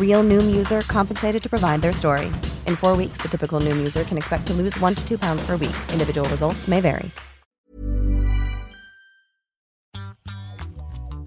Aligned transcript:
Real 0.00 0.22
Noom 0.22 0.56
user 0.56 0.80
compensated 0.82 1.42
to 1.42 1.48
provide 1.48 1.80
their 1.82 1.92
story. 1.92 2.26
In 2.66 2.76
four 2.76 2.96
weeks, 2.96 3.18
the 3.22 3.28
typical 3.28 3.60
Noom 3.60 3.78
user 3.78 4.04
can 4.04 4.18
expect 4.18 4.46
to 4.46 4.54
lose 4.54 4.78
one 4.80 4.94
to 4.94 5.08
two 5.08 5.18
pounds 5.18 5.42
per 5.46 5.56
week. 5.56 5.76
Individual 5.92 6.28
results 6.28 6.68
may 6.68 6.80
vary. 6.80 7.10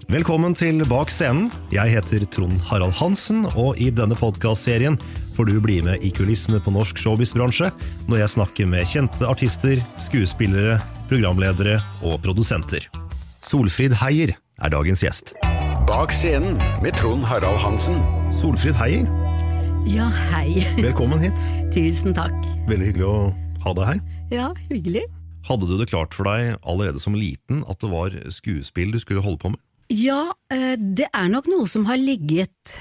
Velkommen 0.08 0.54
til 0.54 0.84
Bak 0.86 1.10
scenen. 1.10 1.48
Jeg 1.72 1.90
heter 1.90 2.24
Trond 2.30 2.60
Harald 2.68 2.92
Hansen, 2.92 3.46
og 3.56 3.80
i 3.80 3.88
denne 3.90 4.14
podkastserien 4.14 4.98
får 5.34 5.48
du 5.48 5.56
bli 5.64 5.80
med 5.82 6.04
i 6.04 6.10
kulissene 6.14 6.60
på 6.62 6.70
norsk 6.70 7.00
showbiz-bransje 7.00 7.72
når 8.06 8.20
jeg 8.20 8.34
snakker 8.36 8.68
med 8.70 8.86
kjente 8.86 9.26
artister, 9.26 9.80
skuespillere, 10.04 10.76
programledere 11.08 11.80
og 12.04 12.20
produsenter. 12.22 12.84
Solfrid 13.42 13.96
Heier 14.04 14.36
er 14.60 14.76
dagens 14.76 15.02
gjest. 15.02 15.34
Bak 15.88 16.12
scenen 16.12 16.60
med 16.84 16.94
Trond 17.00 17.24
Harald 17.24 17.58
Hansen. 17.64 18.23
Solfrid 18.40 18.74
Heier, 18.78 19.06
Ja, 19.86 20.06
hei. 20.32 20.64
velkommen 20.80 21.20
hit. 21.22 21.36
Tusen 21.74 22.14
takk. 22.16 22.34
Veldig 22.68 22.88
hyggelig 22.90 23.06
å 23.08 23.16
ha 23.64 23.72
deg 23.76 23.88
her. 23.90 24.00
Ja, 24.32 24.46
hyggelig. 24.70 25.04
Hadde 25.44 25.68
du 25.68 25.74
det 25.80 25.90
klart 25.90 26.14
for 26.16 26.28
deg 26.28 26.54
allerede 26.64 27.00
som 27.02 27.16
liten 27.16 27.62
at 27.68 27.80
det 27.84 27.90
var 27.92 28.14
skuespill 28.32 28.94
du 28.94 29.00
skulle 29.02 29.22
holde 29.24 29.40
på 29.42 29.52
med? 29.52 29.60
Ja, 29.92 30.32
eh, 30.52 30.74
det 30.80 31.10
er 31.12 31.28
nok 31.32 31.48
noe 31.52 31.68
som 31.70 31.84
har 31.90 32.00
ligget 32.00 32.74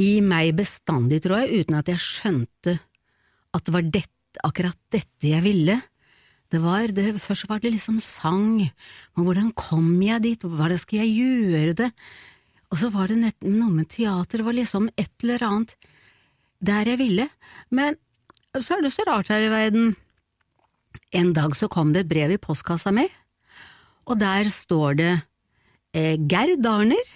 i 0.00 0.20
meg 0.24 0.52
bestandig, 0.60 1.22
tror 1.24 1.40
jeg, 1.42 1.64
uten 1.64 1.78
at 1.80 1.88
jeg 1.90 2.02
skjønte 2.04 2.76
at 3.56 3.64
det 3.66 3.74
var 3.74 3.88
dette, 3.96 4.42
akkurat 4.46 4.76
dette 4.94 5.32
jeg 5.32 5.42
ville. 5.44 5.80
Det 6.52 6.60
var, 6.62 6.90
det, 6.94 7.14
Først 7.22 7.48
var 7.50 7.62
det 7.62 7.72
liksom 7.74 7.96
sang, 8.04 8.60
men 8.68 9.24
hvordan 9.26 9.50
kom 9.58 9.88
jeg 10.04 10.22
dit, 10.26 10.44
hva 10.46 10.68
det 10.70 10.78
skal 10.82 11.02
jeg 11.04 11.16
gjøre 11.24 11.74
det? 11.80 11.90
Og 12.70 12.78
så 12.78 12.90
var 12.94 13.10
det 13.10 13.18
nett, 13.18 13.38
noe 13.42 13.72
med 13.74 13.88
teater, 13.90 14.40
det 14.40 14.46
var 14.46 14.56
liksom 14.56 14.90
et 15.00 15.10
eller 15.24 15.42
annet 15.46 15.74
der 16.62 16.86
jeg 16.92 17.00
ville. 17.00 17.26
Men 17.74 17.96
så 18.58 18.76
er 18.76 18.84
det 18.86 18.92
så 18.94 19.06
rart 19.08 19.30
her 19.32 19.42
i 19.46 19.50
verden. 19.52 19.94
En 21.14 21.32
dag 21.34 21.56
så 21.58 21.68
kom 21.70 21.92
det 21.94 22.04
et 22.04 22.10
brev 22.10 22.34
i 22.34 22.40
postkassa 22.42 22.92
mi, 22.94 23.06
og 24.06 24.18
der 24.22 24.50
står 24.54 24.98
det 24.98 25.12
eh, 25.94 26.16
Gerd 26.30 26.66
Arner, 26.66 27.10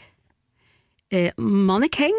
eh, 1.15 1.31
mannekeng 1.39 2.19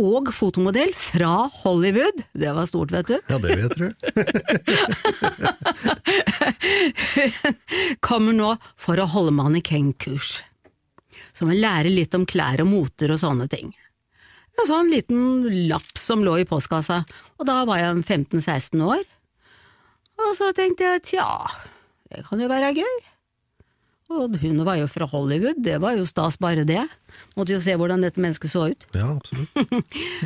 og 0.00 0.32
fotomodell 0.34 0.92
fra 0.98 1.48
Hollywood. 1.62 2.24
Det 2.34 2.54
var 2.56 2.66
stort, 2.66 2.92
vet 2.92 3.12
du. 3.12 3.18
Ja, 3.30 3.38
det 3.38 3.56
vet 3.60 3.76
du. 3.78 3.92
Kommer 8.08 8.34
nå 8.36 8.56
for 8.80 8.98
å 8.98 9.06
holde 9.14 9.36
mannekengkurs. 9.36 10.42
Så 11.34 11.48
man 11.48 11.58
lærer 11.58 11.90
litt 11.90 12.14
om 12.14 12.26
klær 12.28 12.62
og 12.62 12.70
moter 12.70 13.14
og 13.14 13.20
sånne 13.22 13.48
ting. 13.50 13.72
En 14.54 14.68
sånn 14.68 14.92
liten 14.92 15.48
lapp 15.70 15.98
som 15.98 16.22
lå 16.22 16.36
i 16.40 16.46
postkassa, 16.46 17.00
og 17.40 17.48
da 17.48 17.64
var 17.66 17.80
jeg 17.80 18.04
15–16 18.04 18.84
år. 18.86 19.02
Og 20.22 20.30
så 20.38 20.52
tenkte 20.54 20.86
jeg 20.86 21.02
tja, 21.10 21.26
det 22.12 22.22
kan 22.28 22.38
jo 22.38 22.46
være 22.50 22.70
gøy. 22.78 22.94
Og 24.14 24.36
hun 24.42 24.60
var 24.66 24.78
jo 24.78 24.86
fra 24.90 25.08
Hollywood, 25.10 25.58
det 25.64 25.80
var 25.82 25.96
jo 25.98 26.06
stas 26.06 26.36
bare 26.38 26.66
det. 26.68 26.84
Måtte 27.34 27.56
jo 27.56 27.60
se 27.64 27.74
hvordan 27.80 28.04
dette 28.04 28.20
mennesket 28.22 28.52
så 28.52 28.68
ut. 28.70 28.86
Ja, 28.94 29.10
absolutt. 29.16 29.50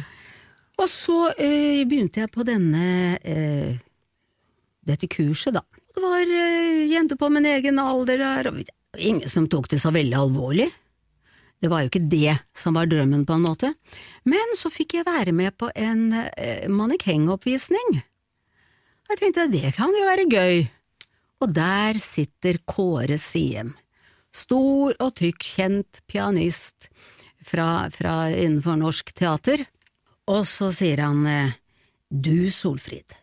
Og 0.79 0.87
så 0.91 1.33
eh, 1.35 1.83
begynte 1.89 2.23
jeg 2.23 2.31
på 2.31 2.45
denne 2.47 3.19
eh, 3.27 3.79
dette 4.87 5.09
kurset, 5.11 5.57
da. 5.57 5.65
Det 5.95 6.03
var 6.03 6.23
eh, 6.23 6.85
jenter 6.91 7.19
på 7.19 7.31
min 7.35 7.49
egen 7.51 7.81
alder 7.83 8.21
der, 8.23 8.51
og 8.53 8.61
ingen 8.99 9.31
som 9.31 9.49
tok 9.51 9.67
det 9.73 9.81
så 9.83 9.91
veldig 9.95 10.19
alvorlig. 10.21 10.69
Det 11.59 11.71
var 11.71 11.83
jo 11.83 11.91
ikke 11.91 12.07
det 12.11 12.37
som 12.57 12.77
var 12.79 12.87
drømmen, 12.91 13.25
på 13.27 13.35
en 13.35 13.45
måte. 13.45 13.73
Men 14.29 14.55
så 14.59 14.71
fikk 14.71 14.99
jeg 14.99 15.09
være 15.09 15.35
med 15.35 15.57
på 15.59 15.71
en 15.75 16.13
eh, 16.15 16.69
mannekengoppvisning. 16.71 17.99
Jeg 19.09 19.21
tenkte 19.21 19.49
det 19.51 19.73
kan 19.77 19.95
jo 19.97 20.07
være 20.07 20.29
gøy. 20.31 20.67
Og 21.43 21.55
der 21.55 21.99
sitter 22.03 22.61
Kåre 22.67 23.19
Siem. 23.19 23.73
Stor 24.35 24.95
og 25.03 25.15
tykk, 25.19 25.43
kjent 25.57 26.03
pianist 26.11 26.91
fra, 27.43 27.89
fra 27.95 28.29
innenfor 28.31 28.79
norsk 28.79 29.15
teater. 29.17 29.65
Og 30.29 30.45
så 30.47 30.71
sier 30.75 31.03
han, 31.03 31.25
eh, 31.27 31.57
du 32.09 32.51
Solfrid, 32.55 33.17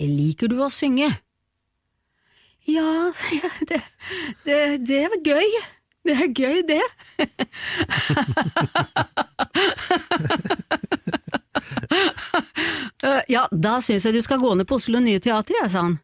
liker 0.00 0.50
du 0.52 0.58
å 0.64 0.70
synge? 0.72 1.10
Ja, 2.68 3.12
det, 3.68 3.80
det, 4.46 4.60
det 4.84 5.00
er 5.06 5.16
gøy. 5.24 5.58
Det 6.04 6.14
er 6.14 6.32
gøy, 6.36 6.62
det. 6.68 6.84
Eh, 13.04 13.20
ja, 13.28 13.42
da 13.52 13.76
syns 13.84 14.06
jeg 14.06 14.16
du 14.16 14.22
skal 14.24 14.40
gå 14.40 14.54
ned 14.56 14.66
på 14.68 14.78
Oslo 14.80 14.96
Nye 15.02 15.20
Teater, 15.22 15.54
jeg, 15.58 15.70
sa 15.70 15.82
han. 15.84 15.98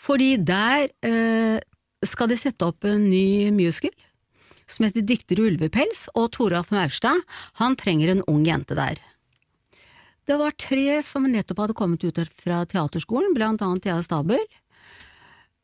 Fordi 0.00 0.36
der 0.38 0.86
eh, 1.02 1.58
skal 2.06 2.30
de 2.30 2.36
sette 2.38 2.68
opp 2.68 2.86
en 2.86 3.08
ny 3.10 3.50
musical 3.54 3.90
som 4.70 4.86
heter 4.86 5.04
Dikter 5.04 5.40
i 5.40 5.48
ulvepels, 5.50 6.06
og 6.14 6.30
Toralf 6.36 6.70
Maurstad, 6.72 7.20
han 7.60 7.74
trenger 7.76 8.12
en 8.12 8.22
ung 8.30 8.44
jente 8.46 8.78
der. 8.78 9.02
Det 10.24 10.38
var 10.40 10.54
tre 10.56 11.02
som 11.04 11.26
nettopp 11.28 11.64
hadde 11.64 11.76
kommet 11.76 12.04
ut 12.06 12.20
fra 12.40 12.62
teaterskolen, 12.64 13.34
blant 13.36 13.64
annet 13.64 13.84
Thea 13.84 13.98
Stabel. 14.06 14.40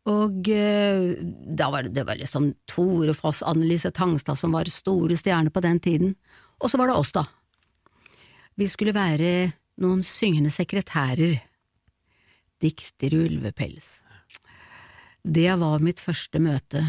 Og 0.08 0.48
eh, 0.48 1.18
da 1.20 1.68
var 1.72 1.84
det, 1.84 1.92
det 1.98 2.06
var 2.08 2.16
liksom 2.16 2.54
Tore 2.70 3.14
Foss, 3.14 3.42
Annelise 3.42 3.90
Tangstad 3.92 4.38
som 4.40 4.56
var 4.56 4.70
store 4.72 5.18
stjerner 5.18 5.52
på 5.52 5.60
den 5.60 5.80
tiden. 5.80 6.14
Og 6.60 6.70
så 6.72 6.80
var 6.80 6.88
det 6.88 6.96
oss, 6.96 7.12
da. 7.12 7.26
Vi 8.56 8.68
skulle 8.68 8.96
være 8.96 9.52
noen 9.80 10.02
syngende 10.04 10.52
sekretærer. 10.52 11.40
Dikter 12.60 13.14
i 13.16 13.20
ulvepels. 13.26 14.00
Det 15.20 15.52
var 15.60 15.84
mitt 15.84 16.00
første 16.00 16.40
møte 16.40 16.84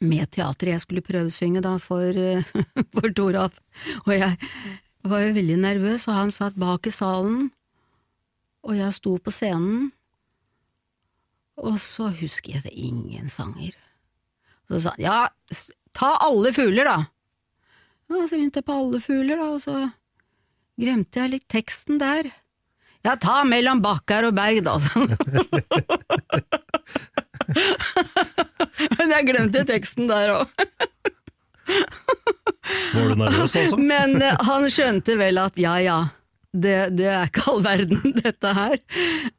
med 0.00 0.30
teater. 0.30 0.72
Jeg 0.72 0.82
skulle 0.84 1.04
prøvesynge 1.04 1.62
da 1.62 1.76
for, 1.82 2.06
eh, 2.06 2.46
for 2.94 3.10
Toralf, 3.14 3.58
og 4.06 4.14
jeg 4.14 4.36
var 5.02 5.24
jo 5.24 5.34
veldig 5.36 5.58
nervøs, 5.60 6.06
og 6.08 6.14
han 6.14 6.30
satt 6.34 6.58
bak 6.60 6.86
i 6.86 6.94
salen, 6.94 7.50
og 8.62 8.76
jeg 8.76 8.96
sto 8.96 9.16
på 9.18 9.32
scenen, 9.32 9.90
og 11.60 11.76
så 11.82 12.08
husker 12.20 12.54
jeg 12.54 12.62
at 12.62 12.68
det 12.68 12.74
er 12.74 12.88
ingen 12.88 13.28
sanger. 13.32 13.76
Og 14.68 14.76
så 14.76 14.80
sa 14.86 14.94
han 14.94 15.04
ja, 15.04 15.16
ta 15.96 16.14
alle 16.24 16.52
fugler, 16.56 16.88
da. 16.88 16.98
Ja, 18.10 18.26
så 18.26 18.36
begynte 18.36 18.62
jeg 18.62 18.66
på 18.66 18.76
alle 18.80 19.00
fugler, 19.04 19.36
da, 19.38 19.46
og 19.54 19.60
så 19.62 19.74
glemte 20.80 21.20
jeg 21.20 21.34
litt 21.34 21.48
teksten 21.52 22.00
der. 22.00 22.30
Ja, 23.04 23.14
ta 23.20 23.44
mellom 23.48 23.80
bakkar 23.84 24.26
og 24.28 24.34
berg, 24.36 24.62
da, 24.66 24.76
sånn. 24.82 25.08
Men 28.96 29.12
jeg 29.14 29.28
glemte 29.30 29.64
teksten 29.68 30.08
der 30.10 30.34
òg. 30.34 30.46
Var 32.94 33.08
du 33.08 33.14
nervøs, 33.18 33.56
altså? 33.56 33.78
Men 33.92 34.16
eh, 34.22 34.36
han 34.46 34.66
skjønte 34.72 35.16
vel 35.20 35.40
at 35.42 35.58
ja, 35.60 35.76
ja 35.82 35.98
det, 36.50 36.78
det 36.98 37.06
er 37.06 37.28
ikke 37.28 37.46
all 37.52 37.62
verden 37.64 38.16
dette 38.24 38.54
her. 38.56 38.80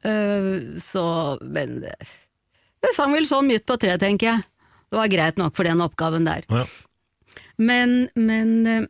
Uh, 0.06 0.78
så, 0.80 1.04
men 1.42 1.82
det, 1.82 2.94
sang 2.96 3.12
vel 3.14 3.28
sånn 3.28 3.50
midt 3.50 3.66
på 3.68 3.76
treet, 3.80 4.00
tenker 4.02 4.30
jeg. 4.30 4.48
Det 4.92 5.00
var 5.00 5.12
greit 5.12 5.38
nok 5.40 5.56
for 5.56 5.68
den 5.68 5.80
oppgaven 5.84 6.26
der. 6.28 6.44
Ja. 6.52 6.66
Men, 7.62 8.10
men 8.18 8.50
eh, 8.68 8.88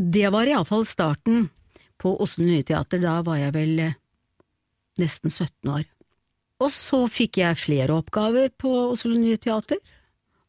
det 0.00 0.30
var 0.32 0.48
iallfall 0.48 0.86
starten 0.88 1.50
på 2.00 2.14
Oslo 2.22 2.46
Nye 2.46 2.64
Teater. 2.64 3.02
Da 3.02 3.18
var 3.26 3.36
jeg 3.36 3.52
vel 3.56 3.82
eh, 3.82 3.98
nesten 5.02 5.28
17 5.32 5.72
år. 5.74 5.84
Og 6.62 6.70
så 6.72 7.02
fikk 7.10 7.40
jeg 7.42 7.60
flere 7.60 7.98
oppgaver 7.98 8.52
på 8.56 8.70
Oslo 8.94 9.12
Nye 9.18 9.36
Teater. 9.40 9.80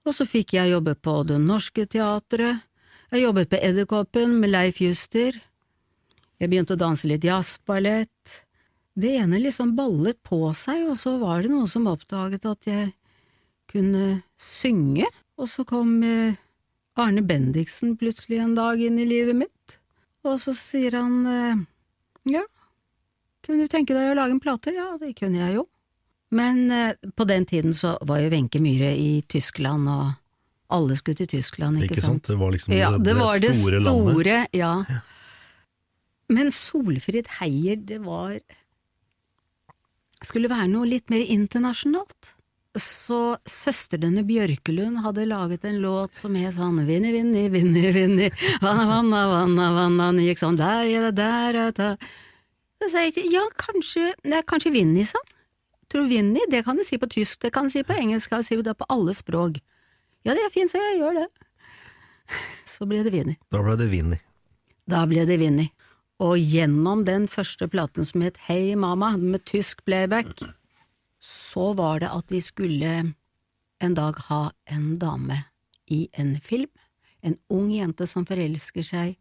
Og 0.08 0.16
så 0.16 0.28
fikk 0.30 0.56
jeg 0.56 0.72
jobbe 0.72 0.96
på 1.00 1.18
Det 1.28 1.40
Norske 1.42 1.88
Teatret. 1.90 2.64
Jeg 3.14 3.26
jobbet 3.26 3.52
på 3.52 3.60
Edderkoppen 3.62 4.38
med 4.42 4.54
Leif 4.54 4.80
Juster. 4.82 5.36
Jeg 6.44 6.52
begynte 6.52 6.76
å 6.76 6.80
danse 6.82 7.08
litt 7.08 7.24
jazzballett. 7.24 8.34
Det 9.00 9.14
ene 9.22 9.40
liksom 9.42 9.72
ballet 9.78 10.18
på 10.28 10.42
seg, 10.58 10.84
og 10.92 10.98
så 11.00 11.16
var 11.22 11.42
det 11.46 11.50
noen 11.54 11.70
som 11.72 11.88
oppdaget 11.90 12.44
at 12.50 12.68
jeg 12.68 12.90
kunne 13.72 14.20
synge, 14.38 15.08
og 15.40 15.48
så 15.50 15.64
kom 15.66 15.96
eh, 16.06 16.36
Arne 17.00 17.24
Bendiksen 17.26 17.96
plutselig 17.98 18.42
en 18.44 18.54
dag 18.58 18.82
inn 18.84 19.00
i 19.02 19.08
livet 19.08 19.40
mitt, 19.40 19.78
og 20.28 20.36
så 20.44 20.54
sier 20.54 21.00
han 21.00 21.16
eh, 21.26 21.64
ja, 22.36 22.44
kunne 23.44 23.66
du 23.66 23.72
tenke 23.72 23.96
deg 23.98 24.12
å 24.12 24.20
lage 24.20 24.36
en 24.36 24.44
plate? 24.44 24.76
Ja, 24.76 24.92
det 25.02 25.16
kunne 25.18 25.42
jeg 25.42 25.58
jo. 25.58 25.64
Men 26.36 26.62
eh, 26.72 26.94
på 27.18 27.26
den 27.30 27.48
tiden 27.50 27.74
så 27.78 27.96
var 28.06 28.22
jo 28.22 28.30
Wenche 28.36 28.62
Myhre 28.62 28.92
i 29.00 29.24
Tyskland, 29.32 29.90
og 29.90 30.12
alle 30.74 31.00
skulle 31.00 31.24
til 31.24 31.32
Tyskland, 31.40 31.82
ikke, 31.82 31.98
Ikke 31.98 32.06
sant? 32.06 32.30
Det 32.30 32.38
var 32.40 32.54
liksom 32.54 32.76
ja, 32.78 32.92
det- 32.94 33.02
det, 33.08 33.10
det 33.14 33.18
var 33.24 33.42
det 33.42 33.56
store 33.58 33.82
landet. 33.88 34.14
store, 34.14 34.38
ja. 34.60 34.76
Men 36.32 36.52
Solfrid 36.52 37.28
Heier, 37.40 37.76
det 37.76 38.00
var 38.06 38.40
Skulle 40.24 40.48
være 40.52 40.70
noe 40.72 40.88
litt 40.88 41.12
mer 41.12 41.26
internasjonalt. 41.28 42.34
Så 42.80 43.36
søstrene 43.46 44.24
Bjørkelund 44.26 45.02
hadde 45.04 45.28
laget 45.30 45.66
en 45.68 45.82
låt 45.84 46.16
som 46.18 46.34
het 46.40 46.56
sånn 46.56 46.80
Vinni, 46.88 47.12
vinni, 47.14 47.44
vinni, 47.54 47.84
vinni, 47.94 48.30
vanna, 48.64 48.88
vanna, 48.90 49.20
vanna, 49.30 49.68
vanna, 49.76 50.08
den 50.16 50.24
gikk 50.26 50.42
sånn 50.42 50.58
der, 50.58 50.88
ja, 50.90 51.12
der, 51.14 51.60
ja, 51.60 51.68
da. 51.76 51.92
Så 52.82 52.90
sa 52.90 53.04
jeg 53.04 53.14
ikke, 53.14 53.28
ja, 53.32 53.44
kanskje, 53.62 54.08
det 54.26 54.40
er 54.40 54.48
kanskje 54.50 54.74
Vinni, 54.74 55.06
sånn. 55.08 55.30
Tror 55.92 56.08
du 56.08 56.16
Vinni, 56.16 56.42
det 56.50 56.64
kan 56.66 56.80
du 56.80 56.84
si 56.88 56.98
på 56.98 57.08
tysk, 57.12 57.44
det 57.46 57.54
kan 57.54 57.70
du 57.70 57.72
si 57.76 57.84
på 57.86 57.94
engelsk, 57.94 58.32
kan 58.32 58.42
du 58.42 58.48
si 58.48 58.58
det 58.58 58.74
på 58.80 58.88
alle 58.92 59.14
språk. 59.16 59.62
Ja, 60.26 60.34
det 60.34 60.42
er 60.42 60.52
fint, 60.52 60.72
så 60.72 60.82
jeg 60.82 60.98
gjør 61.04 61.22
det. 61.22 61.28
Så 62.74 62.88
ble 62.90 63.04
det 63.06 63.14
Vinni. 63.14 63.38
Da 63.54 63.62
ble 63.62 63.78
det 63.78 63.88
Vinni. 63.92 64.18
Da 64.90 65.06
ble 65.08 65.28
det 65.30 65.38
Vinni. 65.40 65.70
Og 66.24 66.38
gjennom 66.40 67.04
den 67.04 67.26
første 67.28 67.68
platen 67.68 68.08
som 68.08 68.24
het 68.24 68.38
Hei 68.48 68.78
Mama, 68.80 69.18
med 69.20 69.44
tysk 69.50 69.82
playback, 69.84 70.40
så 71.20 71.74
var 71.76 72.00
det 72.00 72.12
at 72.16 72.30
de 72.32 72.40
skulle 72.44 72.94
en 73.84 73.98
dag 73.98 74.22
ha 74.30 74.44
en 74.72 74.94
dame 75.00 75.42
i 75.92 76.08
en 76.14 76.38
film. 76.40 76.72
En 77.24 77.36
ung 77.52 77.68
jente 77.74 78.08
som 78.08 78.28
forelsker 78.28 78.88
seg 78.88 79.18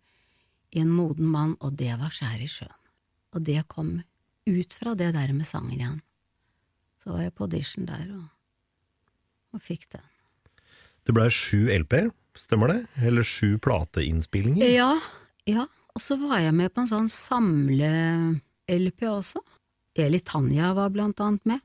i 0.72 0.82
en 0.82 0.94
moden 0.94 1.26
mann, 1.26 1.56
og 1.58 1.74
det 1.80 1.90
var 1.98 2.14
Skjær 2.14 2.38
i 2.42 2.48
sjøen. 2.50 2.78
Og 3.34 3.42
det 3.50 3.66
kom 3.72 3.98
ut 4.46 4.78
fra 4.78 4.94
det 4.98 5.12
der 5.16 5.34
med 5.34 5.48
sangen 5.48 5.74
igjen. 5.74 6.00
Så 7.02 7.16
var 7.16 7.26
jeg 7.26 7.34
på 7.34 7.48
audition 7.48 7.86
der 7.88 8.06
og, 8.14 8.24
og 9.56 9.62
fikk 9.62 9.88
den. 9.96 10.06
Det 11.02 11.14
ble 11.16 11.26
sju 11.34 11.66
LP-er, 11.66 12.12
stemmer 12.38 12.70
det? 12.70 12.80
Eller 13.02 13.26
sju 13.26 13.56
plateinnspillinger? 13.58 14.70
Ja, 14.70 14.92
ja. 15.50 15.66
Og 15.92 16.00
så 16.00 16.16
var 16.20 16.40
jeg 16.40 16.54
med 16.56 16.72
på 16.72 16.82
en 16.82 16.90
sånn 16.90 17.10
samle-LP 17.12 19.04
også. 19.10 19.42
Eli 20.00 20.22
Tanja 20.24 20.72
var 20.76 20.92
blant 20.92 21.20
annet 21.20 21.44
med. 21.48 21.60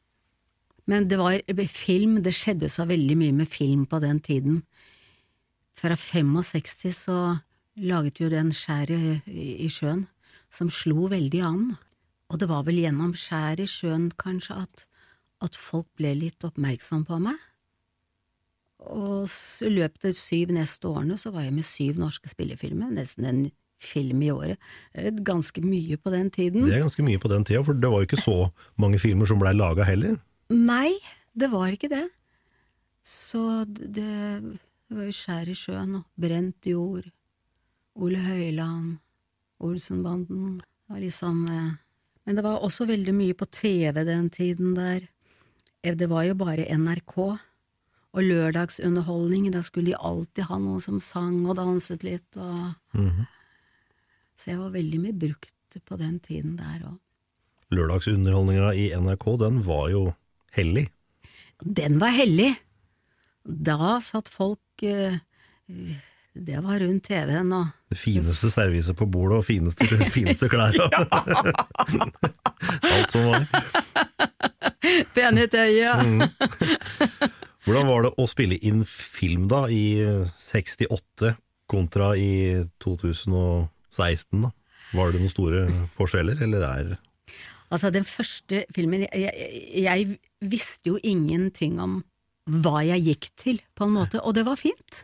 Men 0.88 1.08
det 1.08 1.20
var 1.20 1.40
film, 1.72 2.22
det 2.24 2.36
skjedde 2.36 2.70
så 2.72 2.86
veldig 2.88 3.18
mye 3.20 3.36
med 3.42 3.48
film 3.52 3.86
på 3.88 4.00
den 4.04 4.20
tiden. 4.24 4.62
Fra 5.78 5.96
65 5.96 6.94
så 6.96 7.18
laget 7.76 8.20
vi 8.20 8.26
jo 8.26 8.32
den 8.32 8.54
Skjæret 8.56 9.28
i 9.28 9.68
sjøen, 9.72 10.08
som 10.52 10.72
slo 10.72 11.10
veldig 11.12 11.42
an. 11.44 11.66
Og 12.32 12.40
det 12.40 12.50
var 12.50 12.64
vel 12.68 12.80
gjennom 12.82 13.14
Skjæret 13.16 13.68
i 13.68 13.72
sjøen 13.72 14.10
kanskje 14.20 14.58
at, 14.64 14.88
at 15.44 15.56
folk 15.56 15.88
ble 16.00 16.16
litt 16.18 16.44
oppmerksom 16.48 17.06
på 17.08 17.20
meg. 17.24 17.38
Og 18.88 19.28
i 19.64 19.72
løpet 19.72 20.12
av 20.12 20.18
syv 20.18 20.52
neste 20.56 20.88
årene 20.88 21.18
så 21.20 21.32
var 21.36 21.48
jeg 21.48 21.56
med 21.56 21.68
syv 21.68 22.00
norske 22.00 22.32
spillefilmer, 22.32 22.92
nesten 22.96 23.28
en 23.28 23.46
film 23.84 24.22
i 24.26 24.32
året. 24.34 24.58
Ganske 25.26 25.62
mye 25.64 25.98
på 26.02 26.12
den 26.14 26.30
tiden. 26.34 26.66
Det 26.66 26.76
er 26.78 26.86
ganske 26.86 27.06
mye 27.06 27.20
på 27.22 27.30
den 27.32 27.44
tida, 27.48 27.64
for 27.64 27.74
det 27.78 27.90
var 27.92 28.02
jo 28.04 28.08
ikke 28.10 28.22
så 28.22 28.38
mange 28.82 29.00
filmer 29.02 29.30
som 29.30 29.40
blei 29.42 29.54
laga 29.54 29.86
heller. 29.88 30.18
Nei, 30.50 30.96
det 31.38 31.52
var 31.52 31.70
ikke 31.74 31.90
det. 31.92 32.06
Så 33.08 33.64
det, 33.70 33.94
det 34.04 34.96
var 34.98 35.06
jo 35.08 35.16
Skjær 35.16 35.48
i 35.52 35.56
sjøen 35.56 36.00
og 36.02 36.08
Brent 36.20 36.66
jord, 36.68 37.06
Ole 37.98 38.20
Høiland, 38.22 38.98
Olsenbanden 39.64 40.58
Det 40.60 40.92
var 40.94 41.00
liksom 41.02 41.38
eh, 41.50 41.70
Men 42.28 42.36
det 42.38 42.44
var 42.46 42.60
også 42.62 42.86
veldig 42.86 43.14
mye 43.16 43.34
på 43.34 43.48
TV 43.50 44.04
den 44.06 44.28
tiden 44.30 44.76
der. 44.78 45.08
Eh, 45.84 45.96
Det 45.96 46.10
var 46.12 46.24
jo 46.28 46.36
bare 46.36 46.68
NRK. 46.78 47.16
Og 48.18 48.24
lørdagsunderholdning, 48.24 49.52
da 49.54 49.62
skulle 49.62 49.92
de 49.94 49.98
alltid 50.00 50.48
ha 50.50 50.58
noen 50.60 50.82
som 50.82 51.00
sang 51.04 51.46
og 51.48 51.56
danset 51.60 52.04
litt 52.04 52.38
og 52.38 52.74
Så 54.38 54.54
jeg 54.54 54.62
var 54.62 54.74
veldig 54.76 55.00
mye 55.02 55.18
brukt 55.18 55.80
på 55.86 55.98
den 56.00 56.20
tiden 56.24 56.56
der 56.60 56.86
òg. 56.86 56.98
Lørdagsunderholdninga 57.74 58.72
i 58.80 58.90
NRK, 58.96 59.26
den 59.42 59.58
var 59.66 59.90
jo 59.92 60.04
hellig. 60.56 60.88
Den 61.60 61.98
var 62.00 62.14
hellig. 62.16 62.54
Da 63.44 63.98
satt 64.04 64.30
folk 64.30 64.84
eh, 64.84 65.18
Det 66.38 66.60
var 66.64 66.80
rundt 66.84 67.08
TV-en 67.08 67.54
og 67.56 67.70
Det 67.90 67.98
fineste 67.98 68.52
serviset 68.52 68.98
på 69.00 69.08
bordet 69.10 69.40
og 69.40 69.46
fineste, 69.48 69.88
fineste 70.18 70.50
klær. 70.52 70.76
Alt 72.94 73.16
som 73.16 73.32
var. 73.32 73.48
Pene 75.16 75.48
i 75.48 75.66
ja. 75.80 75.98
Hvordan 77.66 77.88
var 77.90 78.06
det 78.06 78.14
å 78.16 78.28
spille 78.30 78.60
inn 78.64 78.86
film 78.88 79.48
da, 79.52 79.66
i 79.68 79.98
68 80.38 81.34
kontra 81.68 82.14
i 82.16 82.64
2016? 83.98 84.46
da? 84.46 84.54
Var 84.96 85.12
det 85.12 85.22
noen 85.22 85.34
store 85.34 85.66
forskjeller, 85.98 86.40
eller 86.46 86.64
er 86.64 86.96
Altså, 87.68 87.90
den 87.92 88.06
første 88.08 88.62
filmen 88.72 89.04
jeg, 89.04 89.28
jeg, 89.28 89.82
jeg 89.84 90.48
visste 90.48 90.94
jo 90.94 91.02
ingenting 91.04 91.82
om 91.84 91.98
hva 92.48 92.80
jeg 92.88 93.04
gikk 93.04 93.28
til, 93.36 93.60
på 93.76 93.88
en 93.88 93.98
måte, 93.98 94.22
og 94.24 94.38
det 94.38 94.46
var 94.48 94.56
fint. 94.56 95.02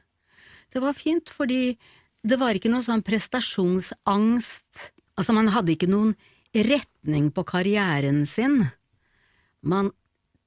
Det 0.72 0.80
var 0.80 0.96
fint, 0.96 1.28
fordi 1.28 1.76
det 2.24 2.38
var 2.40 2.56
ikke 2.56 2.72
noe 2.72 2.86
sånn 2.86 3.04
prestasjonsangst. 3.04 4.86
Altså, 5.20 5.36
man 5.36 5.52
hadde 5.52 5.76
ikke 5.76 5.92
noen 5.92 6.16
retning 6.56 7.34
på 7.36 7.44
karrieren 7.50 8.24
sin. 8.30 8.62
Man 9.60 9.92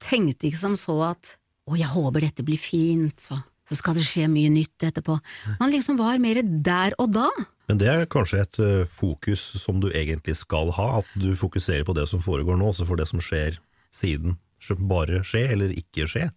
tenkte 0.02 0.48
ikke 0.48 0.62
som 0.62 0.78
så 0.80 0.96
at 1.10 1.36
å, 1.66 1.76
jeg 1.76 1.92
håper 1.92 2.24
dette 2.24 2.46
blir 2.46 2.60
fint, 2.60 3.20
så, 3.20 3.42
så 3.66 3.78
skal 3.78 3.96
det 3.98 4.06
skje 4.06 4.28
mye 4.30 4.50
nytt 4.52 4.86
etterpå. 4.86 5.18
Man 5.60 5.72
liksom 5.74 5.98
var 5.98 6.20
mer 6.22 6.40
der 6.42 6.94
og 7.02 7.12
da. 7.16 7.28
Men 7.66 7.80
det 7.82 7.90
er 7.90 8.08
kanskje 8.10 8.42
et 8.44 8.58
eh, 8.62 8.86
fokus 8.86 9.42
som 9.58 9.80
du 9.82 9.88
egentlig 9.90 10.36
skal 10.38 10.70
ha, 10.76 10.88
at 11.00 11.14
du 11.18 11.32
fokuserer 11.38 11.86
på 11.86 11.96
det 11.98 12.06
som 12.10 12.22
foregår 12.22 12.58
nå, 12.58 12.70
også 12.70 12.86
for 12.86 13.00
det 13.00 13.08
som 13.10 13.22
skjer 13.22 13.58
siden. 13.94 14.38
Bare 14.86 15.22
skje, 15.26 15.44
eller 15.54 15.74
ikke 15.74 16.06
skje. 16.10 16.28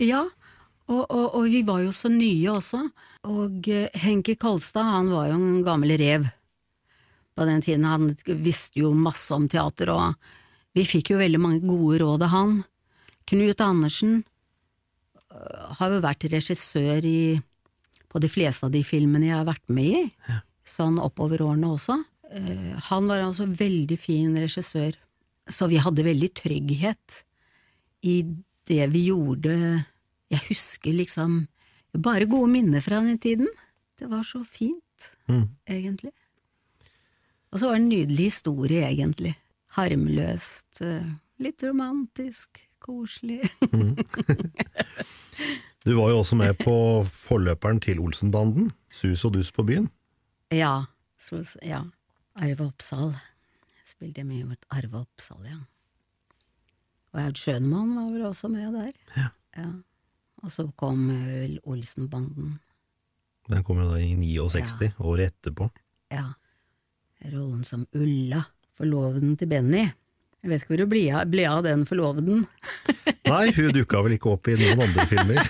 Ja, 0.00 0.22
og, 0.88 1.02
og, 1.08 1.26
og 1.36 1.48
vi 1.48 1.62
var 1.64 1.82
jo 1.84 1.92
så 1.96 2.10
nye 2.12 2.52
også. 2.52 2.82
Og 3.32 3.68
eh, 3.72 3.88
Henki 4.04 4.36
Kolstad, 4.40 4.84
han 4.84 5.12
var 5.12 5.30
jo 5.30 5.38
en 5.40 5.64
gammel 5.64 5.96
rev 6.00 6.28
på 7.34 7.48
den 7.48 7.64
tiden. 7.64 7.88
Han 7.88 8.12
visste 8.44 8.82
jo 8.84 8.92
masse 8.96 9.32
om 9.34 9.48
teater, 9.48 9.92
og 9.94 10.76
vi 10.76 10.84
fikk 10.88 11.14
jo 11.14 11.22
veldig 11.22 11.40
mange 11.40 11.64
gode 11.64 12.02
råd 12.04 12.28
av 12.28 12.34
han. 12.34 12.54
Knut 13.30 13.64
Andersen 13.64 14.22
har 15.78 15.92
jo 15.94 16.02
vært 16.04 16.26
regissør 16.32 17.04
i, 17.08 17.36
på 18.10 18.22
de 18.22 18.30
fleste 18.30 18.66
av 18.66 18.74
de 18.74 18.82
filmene 18.86 19.30
jeg 19.30 19.38
har 19.38 19.48
vært 19.48 19.66
med 19.74 19.98
i, 19.98 20.02
sånn 20.68 21.00
oppover 21.02 21.42
årene 21.44 21.72
også. 21.74 21.98
Uh, 22.34 22.74
Han 22.90 23.10
var 23.10 23.24
altså 23.24 23.46
veldig 23.50 23.98
fin 24.00 24.36
regissør, 24.38 24.96
så 25.50 25.68
vi 25.68 25.80
hadde 25.82 26.06
veldig 26.06 26.30
trygghet 26.38 27.22
i 28.06 28.22
det 28.68 28.86
vi 28.94 29.08
gjorde. 29.10 29.54
Jeg 30.32 30.46
husker 30.48 30.96
liksom 30.96 31.42
bare 32.00 32.26
gode 32.26 32.50
minner 32.50 32.82
fra 32.82 33.02
den 33.04 33.18
tiden. 33.22 33.50
Det 34.00 34.08
var 34.10 34.24
så 34.26 34.40
fint, 34.48 35.10
egentlig. 35.68 36.10
Og 37.52 37.60
så 37.60 37.68
var 37.68 37.76
det 37.76 37.82
en 37.84 37.90
nydelig 37.92 38.24
historie, 38.32 38.82
egentlig. 38.88 39.34
Harmløst, 39.76 40.80
eh, 40.82 41.06
litt 41.38 41.62
romantisk, 41.62 42.64
koselig. 42.84 43.40
Du 45.84 45.92
var 45.98 46.12
jo 46.12 46.18
også 46.20 46.36
med 46.40 46.54
på 46.60 46.74
forløperen 47.12 47.80
til 47.84 48.00
Olsenbanden, 48.00 48.70
Sus 48.92 49.24
og 49.24 49.34
dus 49.34 49.52
på 49.52 49.64
byen. 49.66 49.90
Ja. 50.52 50.84
Så, 51.18 51.40
ja. 51.64 51.82
Arve 52.36 52.66
Oppsal. 52.66 53.14
Jeg 53.74 53.88
spilte 53.88 54.24
mye 54.26 54.44
mot 54.48 54.68
Arve 54.72 55.04
Oppsal, 55.04 55.44
ja. 55.48 55.58
Og 57.14 57.20
Aud 57.22 57.38
Schønemann 57.38 57.94
var 57.96 58.08
vel 58.12 58.24
også 58.26 58.48
med 58.52 58.74
der. 58.74 58.92
Ja. 59.16 59.66
Og 60.42 60.52
så 60.52 60.66
kom 60.76 61.08
vel 61.08 61.58
Olsenbanden. 61.64 62.58
Den 63.48 63.64
kom 63.64 63.78
jo 63.80 63.90
da 63.90 64.00
i 64.00 64.14
69, 64.18 64.96
året 64.98 65.32
etterpå. 65.32 65.68
Ja. 66.12 66.32
Rollen 67.24 67.64
som 67.64 67.86
Ulla, 67.96 68.42
forloveden 68.76 69.36
til 69.40 69.48
Benny. 69.48 69.84
Jeg 70.44 70.50
vet 70.50 70.60
ikke 70.60 70.74
hvor 70.74 70.80
det 70.82 70.90
ble 70.92 71.20
ble 71.32 71.44
av 71.48 71.62
den 71.64 71.86
forloveden. 71.88 72.42
Nei, 73.32 73.46
hun 73.56 73.70
dukka 73.72 74.02
vel 74.04 74.18
ikke 74.18 74.34
opp 74.34 74.50
i 74.52 74.58
noen 74.60 74.82
andre 74.84 75.06
filmer. 75.08 75.40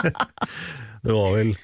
det 1.06 1.14
var 1.16 1.30
vel 1.38 1.54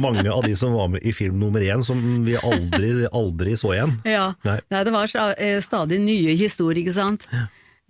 mange 0.00 0.24
av 0.32 0.46
de 0.46 0.54
som 0.56 0.72
var 0.72 0.88
med 0.94 1.04
i 1.04 1.12
film 1.12 1.36
nummer 1.42 1.60
én 1.60 1.84
som 1.84 2.00
vi 2.24 2.38
aldri, 2.40 2.94
aldri 3.12 3.58
så 3.60 3.74
igjen. 3.76 3.98
Ja. 4.08 4.30
Nei. 4.48 4.56
Nei, 4.72 4.80
det 4.88 4.96
var 4.96 5.12
eh, 5.36 5.60
stadig 5.60 6.00
nye 6.06 6.38
historier, 6.40 6.80
ikke 6.86 6.96
sant. 6.96 7.28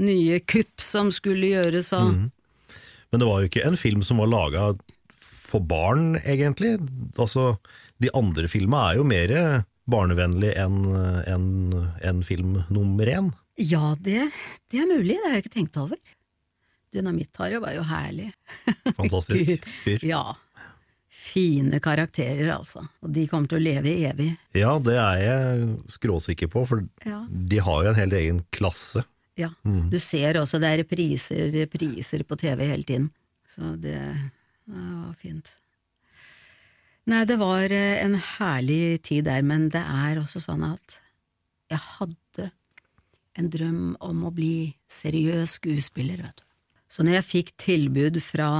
Nye 0.03 0.43
kupp 0.43 0.83
som 0.83 1.15
skulle 1.15 1.55
gjøres 1.55 1.95
og 1.95 2.11
mm. 2.11 2.27
Men 3.15 3.23
det 3.23 3.31
var 3.31 3.39
jo 3.39 3.47
ikke 3.47 3.63
en 3.63 3.79
film 3.79 4.03
som 4.03 4.19
var 4.19 4.27
laga 4.29 4.63
for 5.15 5.63
barn, 5.63 6.17
egentlig. 6.27 6.75
Altså, 7.15 7.53
de 8.03 8.11
andre 8.11 8.51
filma 8.51 8.89
er 8.91 8.99
jo 8.99 9.07
mer 9.07 9.31
barnevennlige 9.87 10.59
enn 10.59 10.81
en, 11.31 11.47
en 12.03 12.23
film 12.27 12.65
nummer 12.67 13.07
én. 13.07 13.31
Ja, 13.59 13.95
det, 14.01 14.27
det 14.73 14.83
er 14.83 14.89
mulig, 14.91 15.15
det 15.17 15.25
har 15.25 15.37
jeg 15.39 15.45
ikke 15.47 15.55
tenkt 15.57 15.79
over. 15.81 15.97
Dynamitt-Harry 16.95 17.59
var 17.61 17.75
jo 17.77 17.85
herlig. 17.89 18.31
Fantastisk 18.99 19.65
fyr. 19.85 20.05
Ja. 20.07 20.23
Fine 21.17 21.81
karakterer, 21.83 22.47
altså. 22.55 22.85
Og 23.03 23.11
de 23.17 23.25
kommer 23.31 23.49
til 23.51 23.59
å 23.59 23.65
leve 23.65 23.93
evig. 24.11 24.29
Ja, 24.57 24.77
det 24.79 24.95
er 25.01 25.21
jeg 25.25 25.67
skråsikker 25.97 26.51
på, 26.53 26.63
for 26.69 26.85
Ja. 27.09 27.23
de 27.29 27.59
har 27.65 27.83
jo 27.85 27.91
en 27.93 27.99
helt 27.99 28.17
egen 28.17 28.43
klasse. 28.55 29.03
Ja. 29.37 29.51
Du 29.65 29.99
ser 30.01 30.39
også 30.41 30.61
det 30.63 30.71
er 30.71 30.79
repriser, 30.85 31.49
repriser 31.53 32.23
på 32.25 32.39
TV 32.41 32.63
hele 32.71 32.87
tiden. 32.89 33.09
Så 33.53 33.75
det, 33.81 33.97
det 34.69 34.85
var 34.85 35.17
fint. 35.21 35.51
Nei, 37.07 37.21
det 37.29 37.37
var 37.39 37.71
eh, 37.71 38.01
en 38.03 38.17
herlig 38.39 39.03
tid 39.07 39.27
der, 39.29 39.43
men 39.47 39.69
det 39.71 39.83
er 39.83 40.19
også 40.23 40.41
sånn 40.43 40.65
at 40.67 40.97
jeg 41.71 41.79
hadde 41.99 42.17
en 43.37 43.51
drøm 43.53 43.97
om 44.05 44.25
å 44.27 44.33
bli 44.35 44.75
seriøs 44.93 45.59
skuespiller, 45.61 46.23
vet 46.25 46.41
du. 46.41 46.45
Så 46.89 47.05
når 47.05 47.19
jeg 47.19 47.29
fikk 47.31 47.55
tilbud 47.61 48.21
fra 48.25 48.51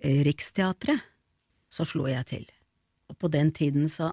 eh, 0.00 0.22
Riksteatret, 0.26 1.02
så 1.74 1.86
slo 1.88 2.06
jeg 2.08 2.24
til. 2.30 2.44
Og 3.10 3.18
på 3.20 3.30
den 3.32 3.52
tiden 3.52 3.88
så 3.90 4.12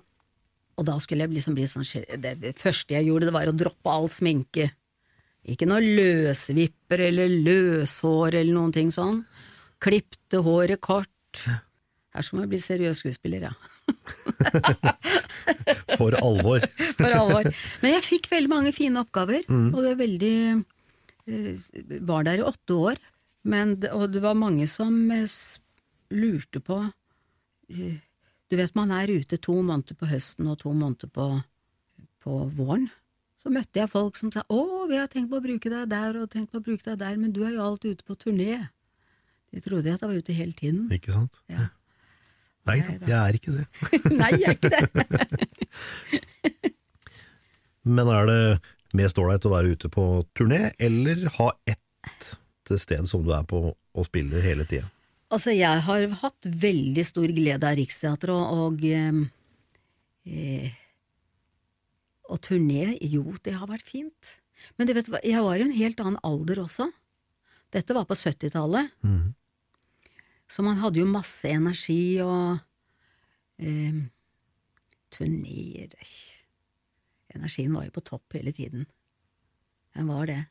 Og 0.79 0.85
da 0.87 0.95
skulle 1.03 1.25
jeg 1.27 1.35
liksom 1.35 1.53
bli 1.53 1.65
sånn 1.67 1.83
Det 2.17 2.53
første 2.57 2.95
jeg 2.95 3.05
gjorde, 3.05 3.27
det 3.27 3.33
var 3.35 3.49
å 3.51 3.53
droppe 3.53 3.91
all 3.91 4.07
sminke. 4.09 4.71
Ikke 5.45 5.67
noe 5.67 5.83
løsvipper 5.83 7.03
eller 7.09 7.29
løshår 7.29 8.39
eller 8.39 8.53
noen 8.55 8.71
ting 8.73 8.89
sånn. 8.89 9.19
Klipte 9.83 10.41
håret 10.41 10.81
kort. 10.81 11.43
Her 12.11 12.25
skal 12.27 12.41
man 12.41 12.49
bli 12.51 12.59
seriøs 12.59 12.99
skuespiller, 12.99 13.47
ja. 13.47 13.53
For 15.99 16.15
alvor. 16.19 16.65
For 16.99 17.15
alvor. 17.15 17.47
Men 17.83 17.95
jeg 17.95 18.07
fikk 18.07 18.27
veldig 18.31 18.51
mange 18.51 18.73
fine 18.75 18.99
oppgaver, 19.05 19.47
og 19.47 19.79
det 19.79 19.93
er 19.93 19.99
veldig 20.01 20.35
eh, 20.51 22.01
Var 22.11 22.27
der 22.27 22.41
i 22.41 22.47
åtte 22.47 22.79
år. 22.91 23.01
Men, 23.47 23.77
og 23.95 24.11
det 24.13 24.21
var 24.21 24.37
mange 24.37 24.67
som 24.69 24.93
eh, 25.13 25.37
lurte 26.13 26.61
på 26.61 26.81
eh, 27.71 27.95
Du 28.51 28.57
vet 28.59 28.75
man 28.77 28.91
er 28.93 29.09
ute 29.09 29.39
to 29.41 29.55
måneder 29.63 29.97
på 29.97 30.11
høsten 30.11 30.51
og 30.51 30.59
to 30.61 30.75
måneder 30.75 31.09
på, 31.15 31.29
på 32.21 32.43
våren. 32.57 32.89
Så 33.41 33.49
møtte 33.49 33.79
jeg 33.79 33.89
folk 33.89 34.19
som 34.19 34.29
sa 34.29 34.43
'Å, 34.45 34.85
vi 34.91 34.99
har 34.99 35.07
tenkt 35.09 35.31
på 35.31 35.39
å 35.39 35.45
bruke 35.47 35.71
deg 35.71 35.89
der 35.89 36.19
og 36.19 36.29
tenkt 36.29 36.51
på 36.51 36.59
å 36.59 36.65
bruke 36.65 36.85
deg 36.85 36.99
der, 36.99 37.15
men 37.17 37.31
du 37.33 37.41
er 37.47 37.55
jo 37.55 37.63
alt 37.65 37.87
ute 37.87 38.03
på 38.05 38.13
turné'. 38.19 38.67
De 39.51 39.63
trodde 39.63 39.89
at 39.89 40.03
jeg 40.03 40.09
var 40.09 40.19
ute 40.19 40.35
hele 40.35 40.53
tiden. 40.53 40.91
Ikke 40.93 41.15
sant? 41.15 41.41
Ja. 41.49 41.71
Nei 42.69 42.77
da, 42.85 42.93
jeg 43.09 43.17
er 43.17 43.37
ikke 43.37 43.55
det. 43.55 43.65
Nei, 44.21 44.31
jeg 44.37 44.47
er 44.47 44.57
ikke 44.57 44.69
det. 44.69 45.47
Men 47.97 48.11
er 48.13 48.29
det 48.29 48.41
mest 48.97 49.17
ålreit 49.17 49.47
å 49.47 49.53
være 49.53 49.73
ute 49.73 49.89
på 49.91 50.05
turné, 50.37 50.71
eller 50.77 51.25
ha 51.39 51.51
ett 51.69 52.35
sted 52.71 53.07
som 53.09 53.23
du 53.25 53.33
er 53.35 53.43
på 53.49 53.71
og 53.73 54.05
spiller 54.07 54.43
hele 54.45 54.63
tida? 54.69 54.87
Altså, 55.31 55.53
jeg 55.55 55.83
har 55.87 56.05
hatt 56.21 56.47
veldig 56.47 57.03
stor 57.07 57.31
glede 57.35 57.67
av 57.67 57.75
Riksteatret 57.79 58.31
og, 58.35 58.63
og 58.67 58.85
eh, 58.87 59.19
eh, 60.27 60.71
Og 62.31 62.39
turné, 62.43 62.97
jo, 63.01 63.25
det 63.43 63.55
har 63.57 63.67
vært 63.67 63.87
fint. 63.87 64.35
Men 64.77 64.87
du 64.87 64.93
vet 64.95 65.09
jeg 65.23 65.43
var 65.43 65.57
i 65.59 65.65
en 65.65 65.75
helt 65.75 65.99
annen 66.03 66.19
alder 66.23 66.61
også. 66.63 66.91
Dette 67.71 67.95
var 67.95 68.05
på 68.07 68.15
70-tallet. 68.19 68.91
Så 70.51 70.63
man 70.65 70.81
hadde 70.81 70.99
jo 70.99 71.07
masse 71.07 71.47
energi 71.47 72.19
og 72.23 72.59
eh, 73.61 74.01
turneer 75.13 75.95
eh, 75.95 76.17
Energien 77.31 77.71
var 77.71 77.85
jo 77.85 77.93
på 77.95 78.03
topp 78.03 78.35
hele 78.35 78.51
tiden. 78.51 78.83
Den 79.95 80.09
var 80.11 80.25
det. 80.27 80.41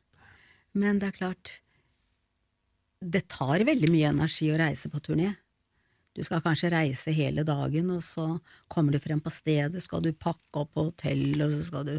Men 0.73 0.97
det 0.97 1.11
er 1.11 1.17
klart, 1.19 1.51
det 2.97 3.27
tar 3.29 3.61
veldig 3.67 3.89
mye 3.93 4.09
energi 4.09 4.49
å 4.49 4.57
reise 4.57 4.89
på 4.89 5.01
turné. 5.05 5.35
Du 6.17 6.23
skal 6.25 6.41
kanskje 6.41 6.71
reise 6.73 7.13
hele 7.13 7.45
dagen, 7.45 7.91
og 7.93 8.01
så 8.01 8.25
kommer 8.65 8.95
du 8.95 8.99
frem 9.03 9.21
på 9.21 9.29
stedet, 9.29 9.83
skal 9.85 10.01
du 10.01 10.09
pakke 10.11 10.63
opp 10.63 10.73
på 10.73 10.87
hotell, 10.89 11.37
og 11.37 11.53
så 11.53 11.61
skal 11.69 11.85
du 11.87 11.93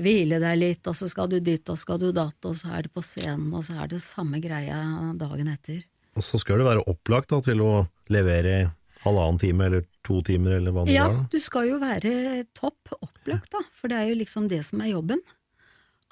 hvile 0.00 0.38
deg 0.42 0.58
litt, 0.60 0.86
og 0.88 0.96
så 0.98 1.08
skal 1.10 1.30
du 1.32 1.38
dit, 1.40 1.62
og 1.68 1.76
så 1.78 1.86
skal 1.86 2.00
du 2.02 2.10
datt, 2.16 2.38
og 2.48 2.54
så 2.58 2.72
er 2.76 2.86
det 2.86 2.92
på 2.94 3.02
scenen, 3.04 3.50
og 3.54 3.64
så 3.66 3.78
er 3.82 3.90
det 3.92 4.02
samme 4.04 4.40
greia 4.42 4.78
dagen 5.18 5.50
etter. 5.52 5.82
Og 6.16 6.24
så 6.26 6.40
skal 6.40 6.60
du 6.60 6.66
være 6.68 6.84
opplagt 6.90 7.32
da, 7.32 7.40
til 7.44 7.62
å 7.64 7.72
levere 8.12 8.72
halvannen 9.02 9.40
time 9.40 9.66
eller 9.66 9.84
to 10.06 10.20
timer, 10.26 10.58
eller 10.58 10.74
hva 10.74 10.84
det 10.86 10.94
Ja, 10.94 11.08
er. 11.08 11.20
Ja, 11.22 11.26
du 11.32 11.38
skal 11.42 11.68
jo 11.70 11.78
være 11.82 12.44
topp 12.54 12.92
opplagt, 13.00 13.50
da, 13.54 13.62
for 13.74 13.90
det 13.90 13.98
er 13.98 14.10
jo 14.12 14.18
liksom 14.20 14.48
det 14.52 14.62
som 14.68 14.82
er 14.84 14.92
jobben. 14.92 15.22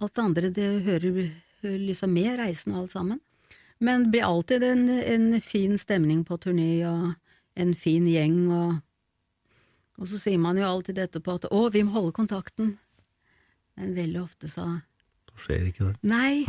Alt 0.00 0.14
det 0.16 0.24
andre, 0.24 0.50
det 0.56 0.68
hører, 0.86 1.18
hører 1.62 1.82
liksom 1.90 2.14
med 2.16 2.38
reisen 2.40 2.74
og 2.74 2.84
alt 2.86 2.96
sammen. 2.96 3.20
Men 3.80 4.04
det 4.04 4.14
blir 4.14 4.26
alltid 4.26 4.64
en, 4.64 4.88
en 4.88 5.40
fin 5.40 5.76
stemning 5.80 6.24
på 6.24 6.36
turné, 6.40 6.84
og 6.88 7.14
en 7.60 7.74
fin 7.74 8.06
gjeng, 8.08 8.42
og, 8.52 8.80
og 10.00 10.08
så 10.08 10.20
sier 10.20 10.40
man 10.40 10.58
jo 10.60 10.68
alltid 10.68 10.98
etterpå 11.00 11.38
at 11.38 11.48
å, 11.52 11.66
vi 11.72 11.84
må 11.84 11.94
holde 11.96 12.16
kontakten. 12.16 12.74
Men 13.80 13.94
veldig 13.96 14.20
ofte 14.22 14.48
så 14.52 14.66
Da 15.30 15.40
skjer 15.40 15.70
ikke 15.70 15.86
det. 15.88 15.96
Nei. 16.04 16.44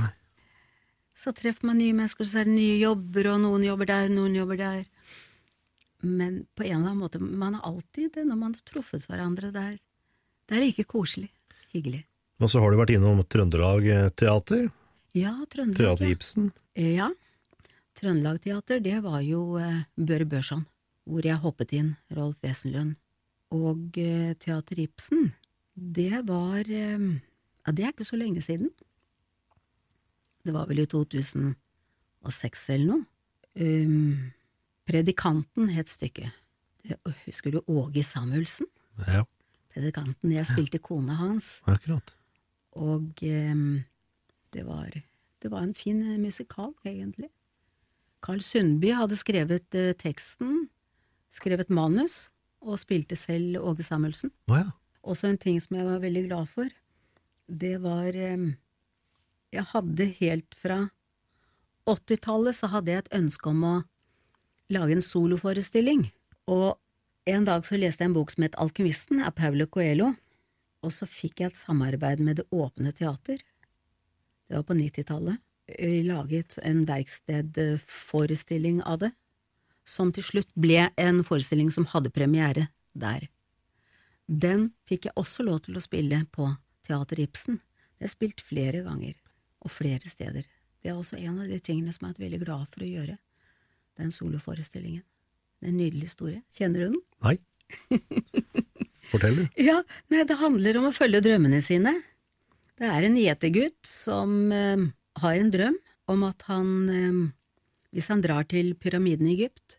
Så 1.15 1.31
treffer 1.37 1.67
man 1.69 1.77
nye 1.79 1.93
mennesker, 1.95 2.25
så 2.27 2.41
er 2.41 2.47
det 2.49 2.55
nye 2.57 2.77
jobber, 2.81 3.27
og 3.33 3.41
noen 3.43 3.63
jobber 3.67 3.87
der, 3.91 4.09
noen 4.11 4.35
jobber 4.35 4.57
der. 4.59 4.85
Men 6.01 6.41
på 6.57 6.65
en 6.65 6.79
eller 6.79 6.91
annen 6.95 7.01
måte, 7.03 7.19
man 7.21 7.53
har 7.59 7.67
alltid 7.69 8.15
det 8.15 8.23
når 8.25 8.39
man 8.39 8.55
har 8.55 8.63
truffet 8.65 9.05
hverandre 9.07 9.51
der. 9.53 9.75
Det 10.49 10.57
er 10.57 10.63
like 10.65 10.85
koselig. 10.89 11.29
Hyggelig. 11.75 12.01
Og 12.41 12.49
så 12.49 12.59
har 12.63 12.73
du 12.73 12.79
vært 12.79 12.95
innom 12.95 13.21
Trøndelag 13.29 13.85
eh, 13.87 14.07
Teater, 14.17 14.71
Ja, 15.13 15.35
Trøndelag. 15.51 15.99
Teater. 15.99 16.09
Ibsen. 16.15 16.49
Ja. 16.79 17.11
Trøndelag 17.99 18.41
Teater, 18.41 18.79
det 18.81 18.97
var 19.05 19.21
jo 19.21 19.59
eh, 19.61 19.83
Børre 19.99 20.25
Børson, 20.25 20.65
hvor 21.05 21.21
jeg 21.27 21.37
hoppet 21.43 21.75
inn, 21.77 21.93
Rolf 22.17 22.39
Wesenlund. 22.43 22.95
Og 23.53 23.99
eh, 24.01 24.33
Teater 24.41 24.79
Ibsen, 24.81 25.29
det 25.75 26.23
var 26.27 26.67
eh, 26.67 27.09
Ja, 27.61 27.71
det 27.71 27.85
er 27.85 27.93
ikke 27.93 28.07
så 28.07 28.17
lenge 28.17 28.41
siden. 28.41 28.71
Det 30.41 30.53
var 30.53 30.65
vel 30.65 30.81
i 30.81 30.87
2006 30.89 32.69
eller 32.73 32.87
noe. 32.87 33.03
Um, 33.53 34.31
Predikanten 34.87 35.69
het 35.69 35.91
stykket. 35.91 36.31
Det, 36.81 36.97
husker 37.27 37.53
du 37.53 37.59
Åge 37.69 38.03
Samuelsen? 38.03 38.65
Ja, 39.05 39.23
Predikanten. 39.71 40.33
Jeg 40.33 40.49
spilte 40.49 40.81
kona 40.81 41.13
hans. 41.19 41.59
akkurat. 41.69 42.15
Og 42.71 43.21
um, 43.21 43.83
det, 44.53 44.65
var, 44.65 44.89
det 45.43 45.51
var 45.51 45.61
en 45.61 45.75
fin 45.75 46.01
eh, 46.01 46.17
musikal, 46.19 46.73
egentlig. 46.85 47.29
Carl 48.23 48.41
Sundby 48.41 48.91
hadde 48.95 49.17
skrevet 49.19 49.75
eh, 49.77 49.93
teksten, 49.97 50.67
skrevet 51.31 51.69
manus, 51.69 52.29
og 52.61 52.79
spilte 52.79 53.15
selv 53.15 53.61
Åge 53.61 53.83
Samuelsen. 53.83 54.31
Oh, 54.47 54.57
ja. 54.59 54.69
Også 55.01 55.29
en 55.31 55.39
ting 55.41 55.57
som 55.61 55.77
jeg 55.77 55.87
var 55.87 56.01
veldig 56.03 56.25
glad 56.27 56.49
for, 56.51 56.69
det 57.51 57.77
var 57.83 58.15
ehm, 58.15 58.55
Jeg 59.51 59.65
hadde 59.73 60.05
helt 60.21 60.55
fra 60.55 60.89
80-tallet 61.89 62.55
så 62.55 62.69
hadde 62.71 62.93
jeg 62.93 63.03
et 63.03 63.13
ønske 63.17 63.49
om 63.51 63.63
å 63.67 63.75
lage 64.71 64.95
en 64.95 65.03
soloforestilling. 65.03 66.05
Og 66.47 66.77
en 67.29 67.45
dag 67.45 67.65
så 67.67 67.79
leste 67.79 68.05
jeg 68.05 68.11
en 68.11 68.15
bok 68.15 68.31
som 68.31 68.45
het 68.45 68.55
Alkymisten 68.61 69.21
av 69.25 69.35
Paulo 69.37 69.67
Coelho, 69.67 70.13
og 70.81 70.93
så 70.93 71.05
fikk 71.09 71.41
jeg 71.41 71.51
et 71.51 71.59
samarbeid 71.59 72.21
med 72.23 72.39
Det 72.39 72.47
Åpne 72.49 72.93
Teater. 72.95 73.41
Det 74.47 74.55
var 74.55 74.63
på 74.63 74.77
90-tallet. 74.77 75.37
eh, 75.67 76.03
laget 76.03 76.57
en 76.63 76.85
verkstedforestilling 76.85 78.81
av 78.83 78.99
det, 78.99 79.11
som 79.85 80.11
til 80.11 80.23
slutt 80.23 80.49
ble 80.55 80.89
en 80.97 81.23
forestilling 81.23 81.71
som 81.71 81.85
hadde 81.85 82.09
premiere 82.09 82.67
der. 82.93 83.29
Den 84.31 84.69
fikk 84.87 85.09
jeg 85.09 85.17
også 85.19 85.43
lov 85.43 85.59
til 85.65 85.75
å 85.75 85.83
spille 85.83 86.21
på 86.31 86.45
Teater 86.87 87.19
Ibsen. 87.19 87.57
Det 87.99 88.07
er 88.07 88.11
spilt 88.13 88.39
flere 88.39 88.79
ganger, 88.85 89.17
og 89.59 89.73
flere 89.75 90.07
steder. 90.09 90.45
Det 90.81 90.89
er 90.89 90.95
også 90.95 91.19
en 91.19 91.41
av 91.43 91.49
de 91.51 91.59
tingene 91.59 91.91
som 91.91 92.07
jeg 92.07 92.15
er 92.15 92.23
veldig 92.23 92.39
glad 92.45 92.69
for 92.71 92.85
å 92.85 92.87
gjøre, 92.87 93.17
den 93.99 94.15
soloforestillingen. 94.15 95.03
Det 95.59 95.67
er 95.67 95.73
en 95.73 95.81
nydelig 95.81 96.07
historie. 96.07 96.39
Kjenner 96.55 96.85
du 96.85 96.95
den? 96.95 97.03
Nei. 97.27 97.35
Fortell, 99.11 99.43
du. 99.43 99.43
Ja, 99.69 99.81
nei, 100.13 100.23
det 100.23 100.39
handler 100.39 100.79
om 100.79 100.87
å 100.89 100.95
følge 100.95 101.21
drømmene 101.27 101.59
sine. 101.65 101.97
Det 102.79 102.87
er 102.87 103.05
en 103.05 103.19
gjetergutt 103.19 103.83
som 103.85 104.33
eh, 104.55 104.87
har 105.21 105.37
en 105.37 105.53
drøm 105.53 105.77
om 106.09 106.25
at 106.25 106.47
han, 106.47 106.73
eh, 106.89 107.21
hvis 107.91 108.09
han 108.09 108.23
drar 108.23 108.47
til 108.49 108.73
pyramiden 108.79 109.27
i 109.27 109.35
Egypt, 109.35 109.77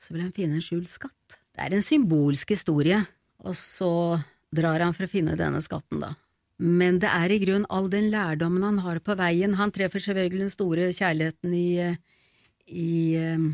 så 0.00 0.16
vil 0.16 0.24
han 0.24 0.34
finne 0.34 0.56
en 0.56 0.64
skjult 0.64 0.88
skatt. 0.88 1.40
Det 1.52 1.68
er 1.68 1.76
en 1.76 1.84
symbolsk 1.84 2.56
historie, 2.56 3.04
og 3.44 3.56
så 3.56 4.20
drar 4.54 4.82
han 4.82 4.94
for 4.96 5.06
å 5.06 5.10
finne 5.10 5.38
denne 5.38 5.62
skatten, 5.64 6.02
da. 6.02 6.14
Men 6.60 6.98
det 7.00 7.08
er 7.08 7.32
i 7.32 7.38
grunn 7.40 7.64
all 7.72 7.88
den 7.88 8.10
lærdommen 8.12 8.66
han 8.66 8.80
har 8.84 8.98
på 9.00 9.14
veien. 9.16 9.56
Han 9.56 9.72
treffer 9.72 10.02
selvfølgelig 10.04 10.42
den 10.44 10.52
store 10.52 10.88
kjærligheten 10.92 11.54
i, 11.56 11.68
i 12.68 12.96
eh, 13.16 13.46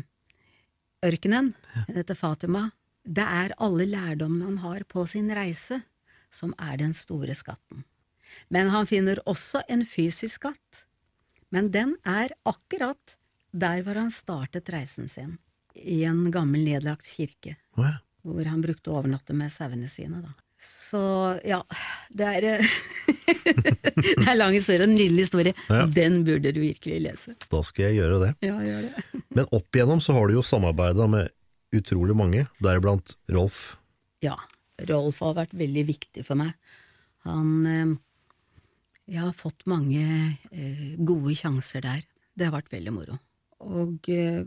ørkenen, 1.07 1.53
heter 1.87 2.19
Fatima. 2.19 2.65
Det 3.07 3.23
er 3.23 3.55
alle 3.63 3.87
lærdommene 3.87 4.49
han 4.49 4.57
har 4.65 4.83
på 4.91 5.05
sin 5.07 5.31
reise, 5.31 5.79
som 6.33 6.51
er 6.59 6.81
den 6.81 6.91
store 6.97 7.37
skatten. 7.37 7.85
Men 8.51 8.73
han 8.73 8.89
finner 8.89 9.21
også 9.23 9.63
en 9.71 9.85
fysisk 9.87 10.41
skatt, 10.41 10.83
men 11.47 11.71
den 11.71 11.95
er 12.03 12.35
akkurat 12.43 13.15
der 13.55 13.85
hvor 13.85 13.95
han 13.95 14.11
startet 14.11 14.67
reisen 14.73 15.07
sin, 15.07 15.37
i 15.71 16.01
en 16.09 16.27
gammel 16.33 16.65
nedlagt 16.67 17.07
kirke, 17.07 17.55
ja. 17.79 17.95
Hvor 18.35 18.49
han 18.49 18.61
brukte 18.63 18.91
å 18.91 18.99
overnatte 18.99 19.35
med 19.37 19.53
sauene 19.53 19.89
sine, 19.91 20.21
da. 20.25 20.33
Så 20.57 20.99
ja, 21.45 21.59
det 22.09 22.25
er 22.25 22.45
Det 23.97 24.25
er 24.25 24.37
lang 24.39 24.55
historie, 24.55 24.87
en 24.87 24.95
nydelig 24.95 25.27
historie. 25.27 25.53
Ja. 25.69 25.83
Den 25.85 26.23
burde 26.25 26.51
du 26.55 26.61
virkelig 26.63 26.97
lese. 27.03 27.35
Da 27.51 27.61
skal 27.65 27.89
jeg 27.89 27.99
gjøre 27.99 28.19
det. 28.23 28.31
Ja, 28.47 28.57
gjør 28.65 28.87
det. 28.87 29.03
Men 29.37 29.49
opp 29.53 29.77
igjennom 29.77 30.01
så 30.03 30.15
har 30.17 30.27
du 30.27 30.37
jo 30.37 30.45
samarbeida 30.45 31.05
med 31.11 31.29
utrolig 31.75 32.15
mange, 32.17 32.47
deriblant 32.63 33.13
Rolf. 33.33 33.75
Ja, 34.23 34.37
Rolf 34.89 35.21
har 35.25 35.37
vært 35.37 35.55
veldig 35.57 35.85
viktig 35.91 36.25
for 36.25 36.39
meg. 36.39 36.55
Han 37.27 37.49
eh, 37.69 37.95
Jeg 39.11 39.23
har 39.27 39.37
fått 39.37 39.67
mange 39.69 40.03
eh, 40.51 40.95
gode 40.97 41.35
sjanser 41.37 41.85
der. 41.85 42.05
Det 42.37 42.47
har 42.47 42.55
vært 42.55 42.73
veldig 42.73 42.93
moro. 42.95 43.19
Og 43.67 44.09
eh, 44.13 44.45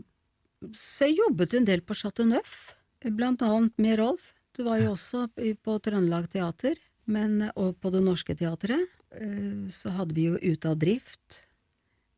så 0.77 1.09
jeg 1.09 1.21
jobbet 1.21 1.55
en 1.57 1.65
del 1.65 1.81
på 1.85 1.97
Chateau 1.97 2.27
Neuf, 2.29 2.75
blant 3.09 3.41
annet 3.41 3.73
med 3.81 3.97
Rolf. 3.99 4.33
Du 4.55 4.63
var 4.67 4.77
jo 4.81 4.91
også 4.93 5.25
på 5.63 5.77
Trøndelag 5.81 6.27
Teater, 6.29 6.75
men, 7.07 7.49
og 7.55 7.77
på 7.81 7.89
Det 7.91 8.01
Norske 8.03 8.35
Teatret. 8.37 8.85
Eh, 9.15 9.67
Så 9.71 9.89
hadde 9.95 10.13
vi 10.15 10.27
jo 10.29 10.37
Ute 10.37 10.69
av 10.69 10.77
drift 10.79 11.41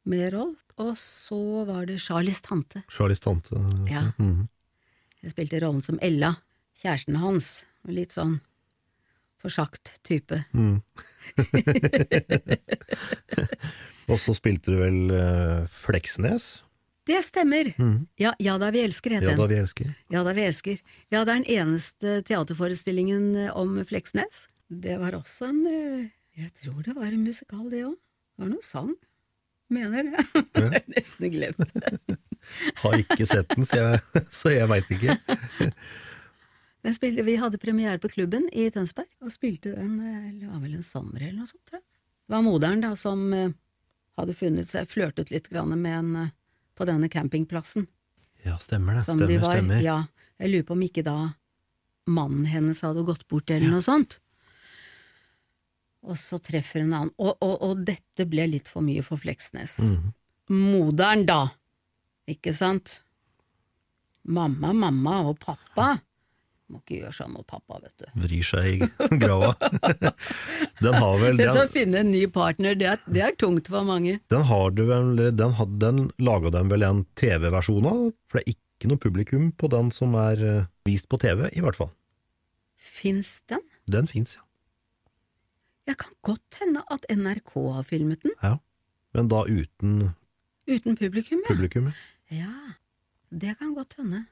med 0.05 0.33
Rolf. 0.33 0.59
Og 0.77 0.95
så 0.97 1.65
var 1.69 1.85
det 1.85 1.99
Charlies 2.01 2.41
tante. 2.41 2.83
Charlies 2.89 3.19
tante. 3.21 3.55
Ja. 3.89 4.11
Mhm. 4.17 4.47
Jeg 5.23 5.31
spilte 5.31 5.59
rollen 5.61 5.81
som 5.81 5.99
Ella, 6.01 6.33
kjæresten 6.81 7.15
hans. 7.21 7.61
Litt 7.87 8.11
sånn 8.11 8.41
forsagt 9.39 9.99
type. 10.03 10.41
Mm. 10.53 10.81
Og 14.11 14.19
så 14.19 14.33
spilte 14.35 14.73
du 14.73 14.81
vel 14.81 15.13
eh, 15.15 15.67
Fleksnes? 15.71 16.63
Det 17.03 17.19
stemmer! 17.23 17.73
Ja, 18.15 18.31
ja 18.39 18.57
da 18.57 18.69
vi 18.71 18.79
elsker, 18.79 19.17
het 19.17 19.25
Ja 19.27 19.35
da 19.35 19.45
vi 19.51 19.57
elsker. 19.59 19.89
Ja 20.13 20.21
da 20.23 20.31
vi 20.35 20.43
elsker. 20.47 20.77
Ja, 21.11 21.23
det 21.27 21.33
er 21.33 21.41
den 21.41 21.49
eneste 21.51 22.21
teaterforestillingen 22.23 23.25
eh, 23.35 23.55
om 23.59 23.75
Fleksnes. 23.85 24.45
Det 24.71 24.95
var 25.01 25.17
også 25.17 25.49
en 25.51 25.65
eh, 25.67 26.05
Jeg 26.39 26.53
tror 26.61 26.79
det 26.85 26.93
var 26.95 27.09
en 27.09 27.25
musikal, 27.25 27.65
det 27.73 27.81
òg. 27.89 27.97
Det 27.97 28.45
var 28.45 28.53
noe 28.53 28.63
sang. 28.63 28.93
Mener 29.73 30.07
det. 30.07 30.23
Jeg 30.55 30.69
har 30.77 30.87
nesten 30.93 31.33
glemt 31.33 31.73
det. 31.73 32.17
Har 32.83 32.95
ikke 32.99 33.27
sett 33.27 33.51
den, 33.51 33.63
så 33.67 33.77
jeg, 33.79 33.99
så 34.39 34.51
jeg 34.51 34.67
veit 34.67 34.89
ikke. 34.91 35.13
Den 36.83 36.95
spilte, 36.95 37.23
vi 37.23 37.37
hadde 37.39 37.59
premiere 37.61 37.95
på 38.03 38.11
klubben 38.11 38.49
i 38.51 38.65
Tønsberg, 38.71 39.07
og 39.23 39.31
spilte 39.31 39.71
den 39.77 39.93
eh, 40.03 40.31
det 40.41 40.49
var 40.49 40.59
vel 40.63 40.75
en 40.75 40.83
sommer 40.83 41.23
eller 41.23 41.37
noe 41.41 41.51
sånt, 41.51 41.63
tror 41.67 41.79
jeg. 41.79 41.85
Det 42.27 42.35
var 42.35 42.43
moderen 42.43 42.83
da 42.83 42.93
som 42.99 43.23
hadde 43.33 44.35
funnet 44.39 44.71
seg, 44.71 44.87
flørtet 44.91 45.31
litt 45.31 45.49
grann 45.51 45.71
med 45.75 45.95
en 45.99 46.31
på 46.77 46.87
denne 46.89 47.09
campingplassen. 47.11 47.87
Ja, 48.43 48.57
stemmer 48.59 48.97
det. 48.97 49.05
stemmer, 49.07 49.27
de 49.27 49.39
var, 49.39 49.55
stemmer. 49.55 49.81
Ja, 49.83 49.97
jeg 50.41 50.51
lurer 50.51 50.67
på 50.67 50.75
om 50.75 50.83
ikke 50.85 51.05
da 51.05 51.17
mannen 52.11 52.45
hennes 52.51 52.81
hadde 52.83 53.05
gått 53.07 53.27
bort 53.31 53.51
eller 53.53 53.71
noe 53.71 53.83
sånt. 53.83 54.17
Og 56.03 56.17
så 56.19 56.39
treffer 56.43 56.83
en 56.83 56.91
annen, 56.91 57.13
og, 57.15 57.37
og, 57.39 57.53
og 57.63 57.83
dette 57.87 58.25
ble 58.27 58.49
litt 58.51 58.67
for 58.71 58.83
mye 58.83 59.03
for 59.05 59.21
Fleksnes. 59.21 59.77
Mm. 59.87 60.09
Moderen, 60.51 61.23
da, 61.29 61.41
ikke 62.27 62.51
sant? 62.57 62.97
Mamma, 64.27 64.73
mamma 64.75 65.21
og 65.29 65.39
pappa. 65.43 65.93
Må 66.73 66.79
ikke 66.81 66.97
gjøre 67.03 67.13
sånn 67.13 67.33
mot 67.35 67.45
pappa, 67.45 67.77
vet 67.83 67.93
du. 68.01 68.05
Vrir 68.23 68.45
seg 68.47 68.81
i 68.81 69.17
grava. 69.21 69.51
Den 70.83 70.95
har 70.97 71.17
vel 71.21 71.37
Det 71.37 71.47
å 71.51 71.55
den, 71.59 71.69
finne 71.75 71.99
en 72.01 72.09
ny 72.11 72.23
partner, 72.33 72.73
det 72.79 72.87
er, 72.89 73.01
det 73.05 73.21
er 73.27 73.35
tungt 73.39 73.69
for 73.69 73.85
mange. 73.87 74.15
den 74.33 74.45
har 74.49 74.71
du 74.73 74.81
vel 74.89 75.11
Den, 75.37 75.53
had- 75.59 75.75
den 75.79 76.07
laga 76.19 76.49
dem 76.55 76.71
vel 76.73 76.83
en 76.87 77.03
TV-versjon 77.19 77.85
av? 77.89 78.01
For 78.27 78.39
det 78.41 78.45
er 78.47 78.55
ikke 78.57 78.89
noe 78.91 79.01
publikum 79.03 79.51
på 79.55 79.69
den 79.71 79.91
som 79.95 80.15
er 80.19 80.41
eh, 80.43 80.65
vist 80.89 81.05
på 81.13 81.19
TV, 81.21 81.45
i 81.53 81.61
hvert 81.63 81.77
fall. 81.77 81.91
Fins 82.75 83.35
den? 83.47 83.61
Den 83.87 84.09
fins, 84.09 84.33
ja. 84.39 84.43
Jeg 85.87 85.97
kan 85.99 86.13
godt 86.23 86.57
hende 86.61 86.81
at 86.95 87.05
NRK 87.11 87.53
har 87.77 87.83
filmet 87.87 88.23
den, 88.25 88.33
ja. 88.41 88.57
Men 89.13 89.27
da 89.29 89.43
uten 89.45 90.13
uten 90.65 90.95
publikum. 90.97 91.41
Ja. 91.45 91.53
publikum. 91.53 91.91
ja. 92.31 92.47
Ja, 92.47 92.73
det 93.29 93.57
kan 93.59 93.73
godt 93.77 93.93
hende. 93.99 94.23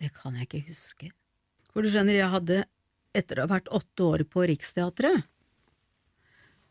Det 0.00 0.10
kan 0.16 0.34
jeg 0.36 0.48
ikke 0.50 0.64
huske. 0.68 1.10
For 1.72 1.84
du 1.84 1.90
skjønner, 1.92 2.18
jeg 2.18 2.32
hadde, 2.32 2.64
etter 3.16 3.40
å 3.40 3.46
ha 3.46 3.54
vært 3.54 3.70
åtte 3.72 4.08
år 4.08 4.24
på 4.28 4.44
Riksteatret, 4.48 5.28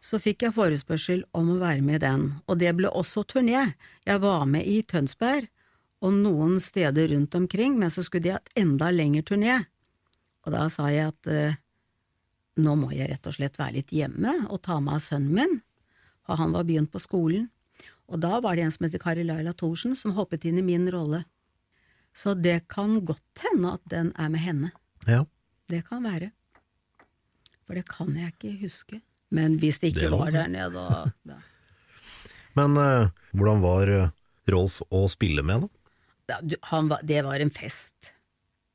så 0.01 0.17
fikk 0.17 0.47
jeg 0.47 0.55
forespørsel 0.55 1.23
om 1.37 1.51
å 1.53 1.59
være 1.61 1.83
med 1.85 1.99
i 1.99 2.05
den, 2.05 2.23
og 2.49 2.57
det 2.57 2.71
ble 2.73 2.89
også 2.89 3.21
turné. 3.29 3.75
Jeg 4.07 4.21
var 4.23 4.47
med 4.49 4.65
i 4.65 4.79
Tønsberg 4.81 5.45
og 6.01 6.15
noen 6.17 6.55
steder 6.61 7.11
rundt 7.13 7.37
omkring, 7.37 7.77
men 7.77 7.93
så 7.93 8.01
skulle 8.01 8.25
de 8.25 8.33
ha 8.33 8.39
et 8.41 8.63
enda 8.63 8.89
lengre 8.89 9.21
turné. 9.29 9.59
Og 10.41 10.55
da 10.55 10.65
sa 10.73 10.87
jeg 10.89 11.11
at 11.11 11.29
eh, 11.29 11.59
nå 12.61 12.73
må 12.81 12.89
jeg 12.95 13.11
rett 13.11 13.29
og 13.29 13.37
slett 13.37 13.59
være 13.61 13.77
litt 13.77 13.93
hjemme 13.93 14.33
og 14.49 14.63
ta 14.65 14.79
med 14.81 15.05
sønnen 15.05 15.37
min, 15.37 15.59
for 16.25 16.41
han 16.41 16.57
var 16.57 16.65
begynt 16.65 16.91
på 16.93 17.01
skolen. 17.01 17.51
Og 18.11 18.19
da 18.25 18.41
var 18.43 18.57
det 18.57 18.65
en 18.65 18.73
som 18.73 18.87
heter 18.87 19.01
Kari 19.01 19.23
Laila 19.23 19.53
Thorsen 19.53 19.93
som 19.95 20.17
hoppet 20.17 20.49
inn 20.49 20.57
i 20.59 20.65
min 20.65 20.89
rolle. 20.91 21.23
Så 22.11 22.33
det 22.35 22.65
kan 22.73 22.97
godt 23.05 23.45
hende 23.45 23.77
at 23.77 23.85
den 23.87 24.11
er 24.19 24.33
med 24.33 24.43
henne. 24.43 24.71
Ja. 25.07 25.23
Det 25.71 25.81
kan 25.87 26.03
være. 26.03 26.31
For 27.65 27.77
det 27.79 27.85
kan 27.87 28.11
jeg 28.17 28.33
ikke 28.33 28.57
huske. 28.65 29.01
Men 29.31 29.55
hvis 29.61 29.79
det 29.79 29.93
ikke 29.93 30.09
Det 30.09 30.11
var 30.11 30.31
der 30.31 30.47
nede, 30.51 30.73
da, 30.75 31.03
da, 31.29 31.37
Men 32.59 32.75
uh, 32.75 33.11
hvordan 33.31 33.61
var 33.63 33.87
eh, 33.87 34.09
Rolf 34.51 34.81
å 34.91 35.05
spille 35.07 35.43
med, 35.45 35.63
da? 35.63 36.41
da, 36.41 36.81
var, 36.89 36.99
Det 37.03 37.23
var 37.23 37.39
en 37.39 37.51
fest. 37.51 38.11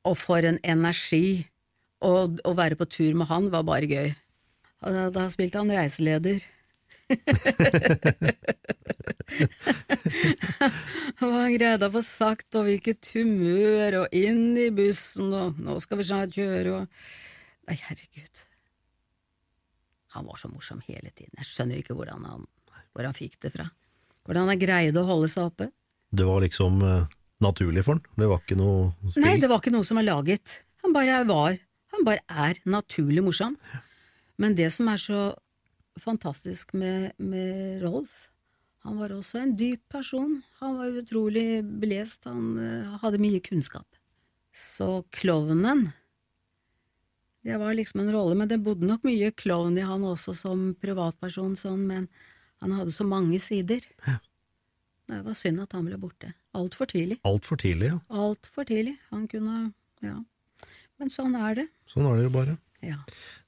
Og 0.07 0.17
for 0.17 0.41
en 0.41 0.57
energi. 0.63 1.47
Og 2.01 2.41
å 2.45 2.53
være 2.57 2.77
på 2.77 2.85
tur 2.89 3.13
med 3.17 3.29
han 3.29 3.51
var 3.53 3.65
bare 3.65 3.89
gøy. 3.89 4.15
Da, 4.81 5.07
da 5.13 5.27
spilte 5.33 5.61
han 5.61 5.73
reiseleder. 5.73 6.41
Hva 11.17 11.29
han 11.33 11.53
greide 11.55 11.87
å 11.87 11.93
få 11.93 12.01
sagt, 12.05 12.49
og 12.55 12.67
hvilket 12.67 13.11
humør, 13.15 14.03
og 14.03 14.07
inn 14.15 14.57
i 14.59 14.69
bussen, 14.75 15.31
og 15.33 15.47
nå 15.61 15.79
skal 15.83 15.97
vi 16.01 16.09
snart 16.09 16.35
kjøre, 16.37 16.69
og 16.81 16.83
Nei, 17.67 17.75
herregud. 17.83 18.43
Han 20.15 20.27
var 20.29 20.39
så 20.39 20.47
morsom 20.47 20.79
hele 20.87 21.11
tiden. 21.11 21.33
Jeg 21.35 21.49
skjønner 21.49 21.81
ikke 21.81 21.97
hvordan 21.97 22.23
han, 22.23 22.45
hvor 22.95 23.03
han 23.03 23.17
fikk 23.17 23.35
det 23.43 23.51
fra. 23.57 23.67
Hvordan 24.23 24.47
han 24.51 24.61
greide 24.61 25.01
å 25.01 25.09
holde 25.09 25.27
seg 25.31 25.49
oppe. 25.49 25.67
Det 26.15 26.23
var 26.27 26.39
liksom 26.45 26.79
uh, 26.79 27.09
naturlig 27.43 27.83
for 27.83 27.97
han? 27.97 28.05
Det 28.15 28.29
var 28.31 28.39
ikke 28.43 28.59
noe 28.59 28.93
spill? 29.09 29.25
Nei, 29.25 29.35
det 29.41 29.49
var 29.51 29.59
ikke 29.59 29.75
noe 29.75 29.87
som 29.87 29.99
var 29.99 30.07
laget. 30.07 30.61
Han 30.85 30.95
bare 30.95 31.19
var. 31.27 31.59
Han 31.95 32.07
bare 32.07 32.23
er 32.47 32.63
naturlig 32.67 33.25
morsom. 33.25 33.59
Men 34.39 34.55
det 34.55 34.71
som 34.75 34.87
er 34.91 35.01
så 35.01 35.21
fantastisk 36.01 36.73
med, 36.77 37.13
med 37.17 37.83
Rolf, 37.83 38.27
han 38.87 38.97
var 39.01 39.11
også 39.11 39.41
en 39.41 39.55
dyp 39.59 39.81
person. 39.91 40.37
Han 40.61 40.77
var 40.79 40.99
utrolig 41.01 41.59
belest, 41.81 42.23
han 42.29 42.55
uh, 42.55 42.97
hadde 43.01 43.19
mye 43.19 43.41
kunnskap. 43.43 43.87
Så 44.55 45.03
klovnen, 45.11 45.89
det 47.47 47.57
var 47.59 47.75
liksom 47.75 48.01
en 48.01 48.11
rolle, 48.11 48.35
men 48.35 48.49
det 48.49 48.61
bodde 48.63 48.87
nok 48.87 49.03
mye 49.07 49.31
klovn 49.35 49.77
i 49.79 49.85
han 49.85 50.05
også 50.07 50.33
som 50.35 50.71
privatperson, 50.81 51.53
sånn, 51.59 51.85
men 51.87 52.07
han 52.63 52.73
hadde 52.75 52.95
så 52.95 53.05
mange 53.07 53.39
sider. 53.43 53.85
det 55.07 55.21
var 55.23 55.37
synd 55.37 55.61
at 55.63 55.75
han 55.77 55.85
ble 55.87 55.99
borte. 56.01 56.33
Altfor 56.57 56.89
tidlig. 56.91 57.19
Altfor 57.27 57.59
tidlig, 57.61 57.91
ja. 57.93 57.99
Altfor 58.09 58.67
tidlig. 58.67 58.97
Han 59.11 59.27
kunne 59.31 59.71
Ja. 60.03 60.17
Men 60.97 61.11
sånn 61.13 61.35
er 61.37 61.55
det. 61.59 61.67
Sånn 61.85 62.07
er 62.09 62.17
det 62.17 62.23
jo 62.25 62.33
bare. 62.33 62.57
Ja. 62.81 62.97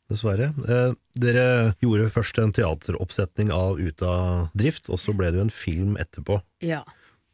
Dessverre. 0.09 0.51
Eh, 0.65 0.93
dere 1.21 1.45
gjorde 1.83 2.09
først 2.13 2.39
en 2.41 2.53
teateroppsetning 2.55 3.51
av 3.53 3.79
Ut 3.79 4.01
av 4.01 4.49
drift, 4.57 4.89
og 4.89 4.97
så 5.01 5.13
ble 5.13 5.29
det 5.29 5.39
jo 5.39 5.47
en 5.47 5.53
film 5.53 5.99
etterpå. 6.01 6.41
ja. 6.65 6.83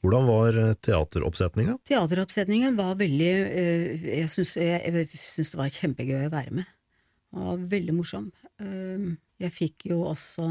Hvordan 0.06 0.28
var 0.30 0.52
teateroppsetninga? 0.54 0.84
teateroppsetninga? 0.86 1.78
Teateroppsetningen 1.90 2.76
var 2.78 2.92
veldig 3.00 3.30
eh, 3.42 4.04
Jeg 4.20 4.30
syns, 4.30 4.52
jeg, 4.60 4.82
jeg 4.86 5.22
syns 5.32 5.50
det 5.50 5.58
var 5.58 5.72
kjempegøy 5.74 6.28
å 6.28 6.34
være 6.34 6.52
med. 6.60 6.68
Det 7.34 7.46
var 7.48 7.64
veldig 7.72 7.96
morsom. 7.98 8.28
Eh, 8.62 9.08
jeg 9.42 9.56
fikk 9.56 9.88
jo 9.90 10.04
også 10.12 10.46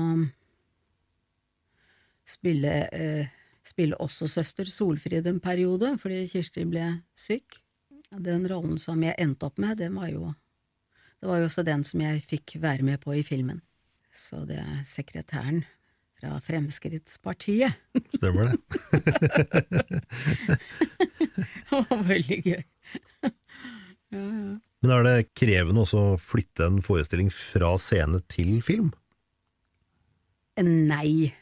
spille, 2.27 2.73
eh, 2.91 3.31
spille 3.63 3.97
også 4.03 4.27
søster 4.29 4.69
Solfrid 4.69 5.27
en 5.31 5.41
periode, 5.41 5.95
fordi 6.03 6.25
Kirsti 6.29 6.67
ble 6.69 6.89
syk. 7.15 7.61
Den 8.11 8.49
rollen 8.51 8.79
som 8.79 9.01
jeg 9.03 9.17
endte 9.19 9.47
opp 9.49 9.59
med, 9.59 9.79
det 9.79 9.93
var 9.95 10.11
jo 10.11 10.35
det 11.25 11.31
var 11.31 11.39
jo 11.41 11.47
også 11.49 11.63
den 11.65 11.81
som 11.89 12.03
jeg 12.05 12.21
fikk 12.29 12.59
være 12.61 12.85
med 12.85 13.01
på 13.01 13.15
i 13.17 13.23
filmen. 13.25 13.63
Så 14.13 14.43
det 14.45 14.59
er 14.61 14.83
sekretæren 14.85 15.63
fra 16.21 16.37
Fremskrittspartiet. 16.45 17.81
Stemmer 18.19 18.51
det? 18.51 18.59
Det 21.65 21.81
var 21.89 22.05
veldig 22.07 22.39
gøy. 22.45 22.61
Men 24.13 24.93
er 24.93 25.09
det 25.09 25.33
krevende 25.33 25.81
også 25.81 26.05
å 26.13 26.21
flytte 26.21 26.69
en 26.69 26.85
forestilling 26.85 27.33
fra 27.33 27.73
scene 27.81 28.21
til 28.29 28.61
film? 28.63 28.93
Nei, 30.61 31.33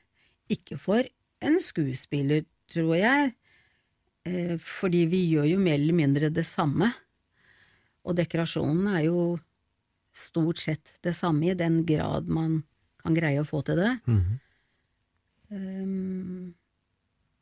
ikke 0.47 0.79
for 0.79 1.03
en 1.43 1.59
skuespiller, 1.61 2.47
tror 2.71 2.95
jeg, 3.03 3.33
eh, 4.31 4.55
fordi 4.63 5.09
vi 5.11 5.27
gjør 5.35 5.57
jo 5.57 5.63
mer 5.67 5.81
eller 5.83 6.05
mindre 6.05 6.31
det 6.31 6.47
samme, 6.47 6.95
og 8.07 8.15
dekorasjonen 8.23 8.87
er 8.95 9.11
jo 9.11 9.33
stort 10.13 10.61
sett 10.61 10.95
det 11.05 11.15
samme 11.17 11.51
i 11.51 11.59
den 11.59 11.83
grad 11.89 12.29
man 12.29 12.63
kan 13.03 13.17
greie 13.17 13.41
å 13.43 13.49
få 13.49 13.63
til 13.67 13.81
det. 13.81 13.93
Um, 15.53 16.55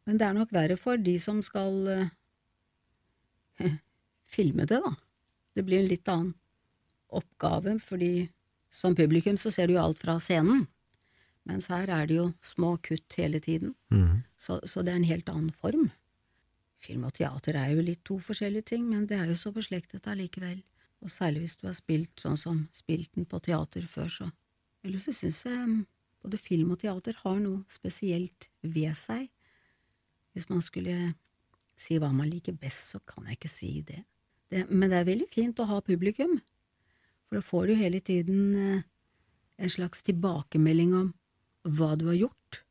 men 0.09 0.19
det 0.19 0.27
er 0.27 0.35
nok 0.35 0.53
verre 0.55 0.77
for 0.81 0.99
de 0.99 1.17
som 1.23 1.43
skal 1.45 1.77
uh, 1.87 2.11
filme 4.35 4.67
det, 4.67 4.81
da. 4.83 4.95
Det 5.55 5.67
blir 5.67 5.83
en 5.83 5.91
litt 5.91 6.09
annen 6.11 6.35
oppgave, 7.11 7.77
fordi 7.83 8.31
som 8.71 8.95
publikum 8.95 9.39
så 9.39 9.51
ser 9.51 9.67
du 9.67 9.75
jo 9.75 9.83
alt 9.83 9.99
fra 10.03 10.17
scenen, 10.23 10.69
mens 11.49 11.67
her 11.73 11.91
er 11.91 12.07
det 12.07 12.21
jo 12.21 12.27
små 12.45 12.77
kutt 12.85 13.17
hele 13.19 13.41
tiden, 13.43 13.73
så, 14.39 14.61
så 14.63 14.85
det 14.87 14.93
er 14.93 15.01
en 15.01 15.09
helt 15.09 15.31
annen 15.33 15.51
form. 15.59 15.89
Film 16.81 17.09
og 17.09 17.17
teater 17.19 17.59
er 17.59 17.73
jo 17.75 17.83
litt 17.85 18.05
to 18.07 18.21
forskjellige 18.23 18.71
ting, 18.71 18.87
men 18.89 19.09
det 19.11 19.19
er 19.19 19.33
jo 19.33 19.37
så 19.37 19.51
beslektet 19.53 20.07
allikevel. 20.09 20.61
Og 21.03 21.09
særlig 21.11 21.41
hvis 21.47 21.57
du 21.61 21.67
har 21.67 21.75
spilt 21.77 22.21
sånn 22.21 22.37
som 22.37 22.69
spilt 22.77 23.15
den 23.17 23.25
på 23.29 23.41
teater 23.41 23.87
før, 23.89 24.09
så 24.09 24.31
Eller 24.85 24.99
så 24.99 25.13
syns 25.13 25.43
jeg 25.45 25.57
mm, 25.59 25.87
både 26.23 26.39
film 26.41 26.71
og 26.73 26.79
teater 26.81 27.13
har 27.23 27.39
noe 27.41 27.65
spesielt 27.69 28.49
ved 28.63 28.95
seg. 28.97 29.27
Hvis 30.33 30.49
man 30.49 30.63
skulle 30.65 31.15
si 31.77 31.99
hva 32.01 32.09
man 32.13 32.31
liker 32.31 32.53
best, 32.57 32.91
så 32.95 33.01
kan 33.05 33.27
jeg 33.29 33.37
ikke 33.39 33.49
si 33.53 33.83
det. 33.83 34.05
det 34.51 34.71
men 34.71 34.89
det 34.89 34.99
er 35.01 35.05
veldig 35.05 35.29
fint 35.29 35.61
å 35.61 35.67
ha 35.69 35.81
publikum, 35.81 36.41
for 37.29 37.37
da 37.37 37.43
får 37.45 37.67
du 37.69 37.75
hele 37.75 38.01
tiden 38.01 38.55
eh, 38.57 38.83
en 39.59 39.69
slags 39.69 40.03
tilbakemelding 40.03 40.95
om 40.97 41.13
hva 41.69 41.93
du 41.99 42.07
har 42.09 42.17
gjort. 42.17 42.63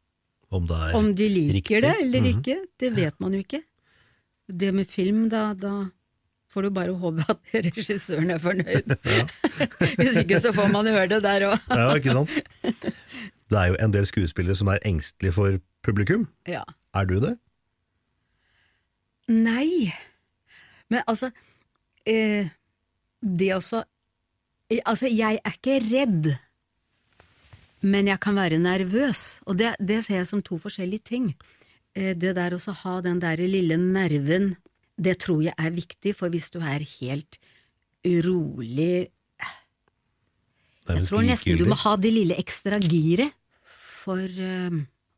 Om 0.49 0.65
Om 0.97 1.13
de 1.15 1.29
liker 1.29 1.53
riktig? 1.53 1.81
det 1.81 1.95
eller 2.01 2.21
Mhm. 2.21 2.39
ikke, 2.39 2.67
det 2.79 2.95
vet 2.95 3.19
man 3.19 3.33
jo 3.33 3.39
ikke. 3.39 3.63
Det 4.49 4.73
med 4.73 4.87
film, 4.87 5.29
da, 5.29 5.53
da 5.53 5.91
får 6.49 6.65
du 6.65 6.69
bare 6.73 6.95
håpe 7.01 7.25
at 7.29 7.53
regissøren 7.67 8.33
er 8.33 8.41
fornøyd. 8.41 8.95
Hvis 9.99 10.21
ikke 10.23 10.41
så 10.41 10.53
får 10.55 10.71
man 10.73 10.89
høre 10.89 11.09
det 11.13 11.21
der 11.25 11.49
òg. 11.51 11.69
Ja, 11.69 11.91
ikke 11.97 12.15
sant? 12.17 12.89
Det 13.49 13.57
er 13.57 13.71
jo 13.71 13.77
en 13.81 13.93
del 13.93 14.05
skuespillere 14.09 14.57
som 14.57 14.69
er 14.69 14.81
engstelige 14.85 15.35
for 15.35 15.59
publikum. 15.85 16.27
Ja. 16.47 16.63
Er 16.93 17.05
du 17.09 17.19
det? 17.21 17.35
Nei, 19.29 19.93
men 20.89 21.03
altså 21.05 21.29
eh, 22.09 22.49
Det 23.21 23.49
også 23.53 23.83
eh, 24.71 24.79
Altså, 24.85 25.05
jeg 25.05 25.37
er 25.45 25.53
ikke 25.53 25.77
redd, 25.85 26.31
men 27.81 28.09
jeg 28.09 28.19
kan 28.21 28.35
være 28.37 28.57
nervøs, 28.61 29.41
og 29.45 29.57
det, 29.57 29.75
det 29.79 30.03
ser 30.05 30.19
jeg 30.21 30.27
som 30.29 30.41
to 30.45 30.57
forskjellige 30.61 31.05
ting. 31.05 31.29
Eh, 31.95 32.15
det 32.17 32.35
der 32.37 32.53
å 32.53 32.73
ha 32.83 32.95
den 33.01 33.21
der 33.21 33.41
lille 33.41 33.77
nerven, 33.77 34.55
det 34.99 35.15
tror 35.23 35.43
jeg 35.47 35.55
er 35.57 35.75
viktig, 35.75 36.15
for 36.17 36.31
hvis 36.33 36.49
du 36.53 36.59
er 36.61 36.83
helt 36.99 37.39
rolig 38.25 39.09
Jeg 40.89 41.05
tror 41.05 41.25
nesten 41.25 41.59
du 41.59 41.67
må 41.69 41.77
ha 41.83 41.95
det 42.01 42.11
lille 42.13 42.37
ekstra 42.39 42.79
giret 42.81 43.35
for 43.99 44.23
eh, 44.23 44.77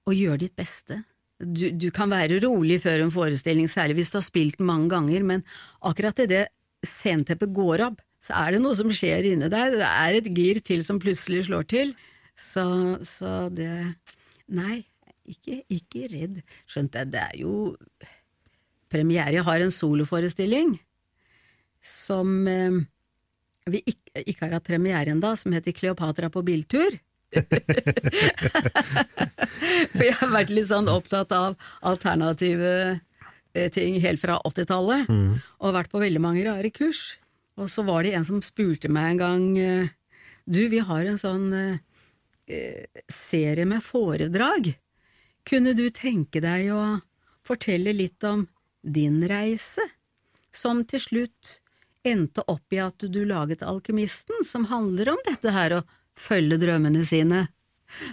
å 0.10 0.13
gjøre 0.15 0.41
ditt 0.41 0.56
beste. 0.58 0.98
Du, 1.41 1.70
du 1.72 1.88
kan 1.96 2.12
være 2.12 2.41
rolig 2.44 2.82
før 2.84 3.06
en 3.06 3.13
forestilling, 3.13 3.70
særlig 3.72 4.02
hvis 4.02 4.12
du 4.13 4.17
har 4.20 4.26
spilt 4.26 4.60
den 4.60 4.67
mange 4.67 4.91
ganger, 4.91 5.24
men 5.26 5.46
akkurat 5.88 6.20
idet 6.26 6.48
sceneteppet 6.86 7.54
går 7.56 7.86
opp, 7.88 8.02
så 8.22 8.36
er 8.41 8.56
det 8.56 8.62
noe 8.65 8.78
som 8.78 8.91
skjer 8.94 9.32
inni 9.32 9.50
deg. 9.50 9.78
Det 9.80 9.88
er 9.88 10.17
et 10.17 10.30
gir 10.36 10.60
til 10.65 10.84
som 10.86 11.00
plutselig 11.02 11.46
slår 11.48 11.70
til. 11.72 11.94
Så, 12.38 12.65
så 13.06 13.48
det 13.54 13.72
Nei, 14.52 14.82
ikke, 15.32 15.62
ikke 15.72 16.10
redd. 16.12 16.41
Skjønt 16.67 16.98
jeg, 16.98 17.08
det 17.13 17.22
er 17.24 17.38
jo 17.39 17.54
Premiere 18.91 19.38
Jeg 19.38 19.47
har 19.47 19.63
en 19.63 19.71
soloforestilling 19.73 20.75
som 21.82 22.47
eh, 22.47 22.82
vi 23.69 23.82
ikke, 23.86 24.23
ikke 24.25 24.45
har 24.45 24.58
hatt 24.58 24.67
premiere 24.67 25.13
ennå, 25.13 25.32
som 25.38 25.54
heter 25.56 25.75
Kleopatra 25.75 26.30
på 26.34 26.43
biltur. 26.45 26.97
For 29.93 30.04
jeg 30.04 30.17
har 30.19 30.34
vært 30.34 30.51
litt 30.51 30.67
sånn 30.69 30.89
opptatt 30.91 31.32
av 31.36 31.56
alternative 31.88 32.73
eh, 33.56 33.69
ting 33.73 33.99
helt 34.04 34.21
fra 34.21 34.39
80-tallet, 34.47 35.10
og 35.62 35.75
vært 35.77 35.91
på 35.93 36.01
veldig 36.04 36.21
mange 36.23 36.45
rare 36.47 36.71
kurs. 36.73 37.17
Og 37.60 37.69
så 37.71 37.86
var 37.88 38.04
det 38.04 38.15
en 38.17 38.25
som 38.27 38.41
spurte 38.43 38.89
meg 38.91 39.13
en 39.13 39.21
gang 39.21 39.43
eh, 39.60 39.88
Du, 40.45 40.67
vi 40.71 40.80
har 40.82 41.06
en 41.06 41.19
sånn 41.21 41.54
eh, 41.54 41.77
serie 43.08 43.65
med 43.69 43.84
foredrag. 43.86 44.73
Kunne 45.47 45.73
du 45.77 45.89
tenke 45.93 46.41
deg 46.43 46.71
å 46.73 46.99
fortelle 47.45 47.93
litt 47.93 48.23
om 48.27 48.47
din 48.82 49.22
reise, 49.30 49.84
som 50.54 50.84
til 50.86 51.04
slutt 51.04 51.58
endte 52.08 52.44
opp 52.50 52.74
i 52.74 52.82
at 52.82 53.06
du 53.13 53.22
laget 53.28 53.63
Alkymisten, 53.63 54.44
som 54.46 54.67
handler 54.72 55.13
om 55.13 55.22
dette 55.28 55.54
her 55.54 55.78
å 55.78 55.82
følge 56.17 56.60
drømmene 56.62 57.06
sine? 57.08 57.46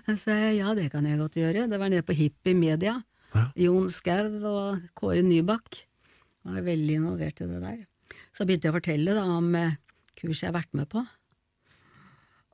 Jeg 0.09 0.19
sa 0.21 0.35
ja, 0.53 0.75
det 0.77 0.91
kan 0.93 1.07
jeg 1.07 1.21
godt 1.21 1.39
gjøre. 1.39 1.69
Det 1.71 1.79
var 1.81 1.93
nede 1.93 2.07
på 2.07 2.17
Hippie 2.19 2.57
Media. 2.59 2.99
Jon 3.59 3.89
Skau 3.93 4.41
og 4.49 4.89
Kåre 4.99 5.23
Nybakk 5.23 5.83
var 6.49 6.65
veldig 6.67 6.99
involvert 7.03 7.43
i 7.45 7.49
det 7.49 7.61
der. 7.63 7.79
Så 8.35 8.47
begynte 8.47 8.69
jeg 8.69 8.75
å 8.75 8.79
fortelle 8.79 9.15
da 9.17 9.25
om 9.37 9.53
eh, 9.59 9.77
kurs 10.19 10.43
jeg 10.43 10.51
har 10.51 10.59
vært 10.59 10.75
med 10.77 10.89
på. 10.91 11.03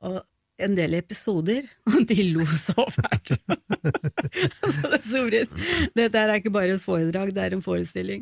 Og 0.05 0.19
en 0.61 0.75
del 0.77 0.93
episoder, 0.97 1.63
og 1.91 1.99
de 2.09 2.17
lo 2.31 2.45
så 2.59 2.85
fælt. 2.93 3.27
så 4.75 4.81
det 4.93 5.03
Sorin, 5.07 5.49
dette 5.97 6.17
er 6.21 6.35
ikke 6.37 6.53
bare 6.53 6.73
et 6.77 6.83
foredrag, 6.83 7.27
det 7.35 7.43
er 7.43 7.53
en 7.57 7.65
forestilling. 7.65 8.21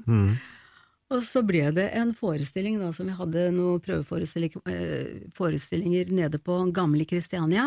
Og 1.14 1.22
så 1.26 1.40
ble 1.46 1.72
det 1.76 1.90
en 2.00 2.14
forestilling 2.18 2.76
da, 2.82 2.88
som 2.96 3.06
vi 3.10 3.14
hadde 3.18 3.52
noen 3.54 3.82
prøveforestillinger 3.84 6.06
eh, 6.08 6.16
nede 6.16 6.38
på 6.42 6.54
Gamle 6.74 7.06
Kristiania, 7.10 7.66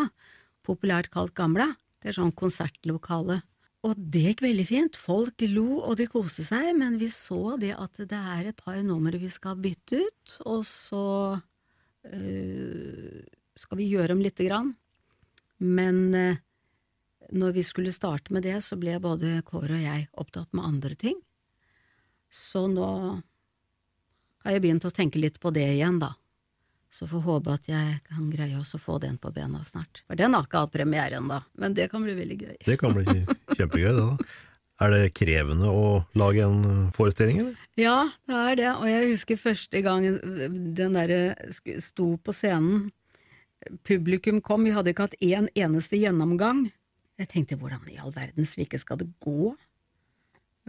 populært 0.67 1.09
kalt 1.13 1.33
Gamla. 1.37 1.67
Det 2.01 2.07
er 2.11 2.17
sånn 2.19 2.35
konsertlokale. 2.35 3.37
Og 3.87 3.93
det 3.95 4.23
gikk 4.25 4.41
veldig 4.43 4.65
fint. 4.67 4.97
Folk 4.99 5.41
lo 5.47 5.79
og 5.79 5.95
de 5.99 6.07
koste 6.11 6.43
seg, 6.43 6.75
men 6.75 6.97
vi 6.99 7.07
så 7.13 7.57
det 7.61 7.75
at 7.77 7.93
det 8.09 8.17
er 8.17 8.47
et 8.49 8.59
par 8.59 8.81
numre 8.83 9.17
vi 9.21 9.29
skal 9.31 9.55
bytte 9.61 10.01
ut, 10.01 10.37
og 10.49 10.65
så 10.67 11.37
øh, 12.11 13.21
skal 13.59 13.79
vi 13.81 13.89
gjøre 13.91 14.15
om 14.15 14.21
lite 14.23 14.47
grann. 14.47 14.73
Men 15.57 16.13
eh, 16.15 16.43
når 17.33 17.57
vi 17.57 17.63
skulle 17.65 17.95
starte 17.95 18.33
med 18.33 18.45
det, 18.47 18.59
så 18.63 18.77
ble 18.79 18.99
både 19.03 19.41
Kåre 19.47 19.79
og 19.79 19.83
jeg 19.83 20.07
opptatt 20.13 20.53
med 20.55 20.67
andre 20.67 20.95
ting. 20.95 21.17
Så 22.31 22.67
nå 22.71 22.87
har 24.43 24.55
jeg 24.55 24.63
begynt 24.63 24.87
å 24.87 24.93
tenke 24.93 25.19
litt 25.19 25.39
på 25.43 25.51
det 25.55 25.65
igjen, 25.73 25.99
da. 26.03 26.13
Så 26.93 27.07
får 27.09 27.23
håpe 27.25 27.55
at 27.57 27.67
jeg 27.69 27.97
kan 28.07 28.29
greie 28.31 28.55
også 28.57 28.79
å 28.79 28.83
få 28.83 28.97
den 29.03 29.17
på 29.19 29.31
bena 29.35 29.59
snart. 29.67 30.03
For 30.07 30.19
den 30.19 30.35
har 30.35 30.47
ikke 30.47 30.63
hatt 30.63 30.75
premiere 30.75 31.19
ennå, 31.19 31.41
men 31.59 31.75
det 31.75 31.89
kan 31.91 32.05
bli 32.05 32.15
veldig 32.15 32.37
gøy. 32.39 32.59
Det 32.63 32.77
kan 32.79 32.95
bli 32.95 33.25
kjempegøy, 33.57 33.89
det 33.91 33.97
da. 33.99 34.29
Er 34.77 34.93
det 34.93 35.15
krevende 35.17 35.71
å 35.73 35.85
lage 36.17 36.43
en 36.45 36.59
eh, 36.69 36.89
forestilling, 36.93 37.39
eller? 37.41 37.61
Ja, 37.81 38.11
det 38.29 38.41
er 38.43 38.59
det, 38.59 38.69
og 38.75 38.85
jeg 38.85 39.11
husker 39.11 39.39
første 39.41 39.81
gangen 39.81 40.19
den 40.77 40.97
derre 40.97 41.49
sto 41.81 42.11
på 42.21 42.35
scenen, 42.35 42.91
publikum 43.87 44.41
kom, 44.41 44.63
vi 44.67 44.73
hadde 44.75 44.91
ikke 44.93 45.07
hatt 45.07 45.21
én 45.23 45.47
eneste 45.57 45.97
gjennomgang. 45.99 46.67
Jeg 47.17 47.31
tenkte 47.31 47.57
hvordan 47.57 47.87
i 47.89 47.97
all 48.01 48.13
verdens 48.13 48.55
rike 48.59 48.77
skal 48.81 48.99
det 49.01 49.09
gå? 49.23 49.55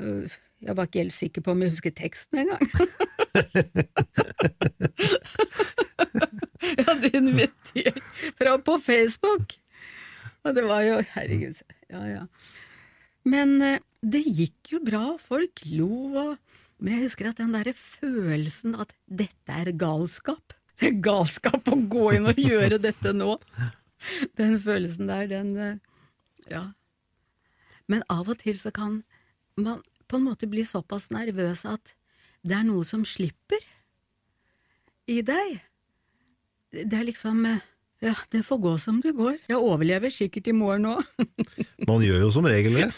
Øh, 0.01 0.29
Jeg 0.59 0.75
var 0.75 0.89
ikke 0.89 0.99
helt 1.05 1.15
sikker 1.15 1.43
på 1.45 1.53
om 1.55 1.61
jeg 1.63 1.71
husker 1.71 1.93
teksten 1.95 2.39
engang. 2.43 2.65
jeg 6.79 6.85
hadde 6.89 7.11
invitert 7.15 8.03
fra 8.41 8.57
på 8.59 8.75
Facebook, 8.83 9.55
og 10.43 10.55
det 10.57 10.65
var 10.67 10.83
jo 10.83 10.97
Herregud. 11.15 11.63
Ja, 11.93 12.03
ja. 12.09 12.25
Men 13.29 13.63
eh, 13.63 13.79
det 14.03 14.25
gikk 14.27 14.73
jo 14.75 14.83
bra, 14.83 15.17
folk 15.23 15.63
lo 15.71 15.93
og 16.17 16.37
Men 16.79 16.93
jeg 16.95 17.09
husker 17.09 17.27
at 17.27 17.41
den 17.41 17.51
derre 17.57 17.73
følelsen 17.75 18.77
at 18.79 18.93
dette 19.11 19.51
er 19.51 19.73
galskap 19.75 20.55
galskap 21.07 21.69
å 21.69 21.79
gå 21.91 22.13
inn 22.17 22.29
og 22.31 22.41
gjøre 22.41 22.81
dette 22.83 23.13
nå. 23.17 23.37
Den 24.39 24.59
følelsen 24.63 25.11
der, 25.11 25.29
den 25.31 25.55
eh, 25.57 25.79
Ja. 26.49 26.71
Men 27.89 28.05
av 28.13 28.29
og 28.29 28.39
til 28.43 28.59
så 28.61 28.71
kan 28.75 29.03
man 29.57 29.81
på 30.09 30.19
en 30.19 30.27
måte 30.29 30.49
bli 30.49 30.65
såpass 30.65 31.09
nervøs 31.13 31.65
at 31.69 31.95
det 32.45 32.57
er 32.59 32.67
noe 32.69 32.85
som 32.87 33.05
slipper 33.09 33.65
i 35.09 35.23
deg. 35.25 35.59
Det 36.73 36.95
er 36.95 37.07
liksom 37.09 37.45
eh, 37.49 37.65
Ja, 38.05 38.15
det 38.31 38.45
får 38.47 38.61
gå 38.63 38.73
som 38.79 39.01
det 39.03 39.17
går. 39.19 39.41
Jeg 39.51 39.59
overlever 39.59 40.13
sikkert 40.15 40.47
i 40.53 40.55
morgen 40.55 40.87
òg. 40.93 41.03
Man 41.89 42.05
gjør 42.05 42.29
jo 42.29 42.33
som 42.37 42.47
regel 42.47 42.77
det. 42.79 42.91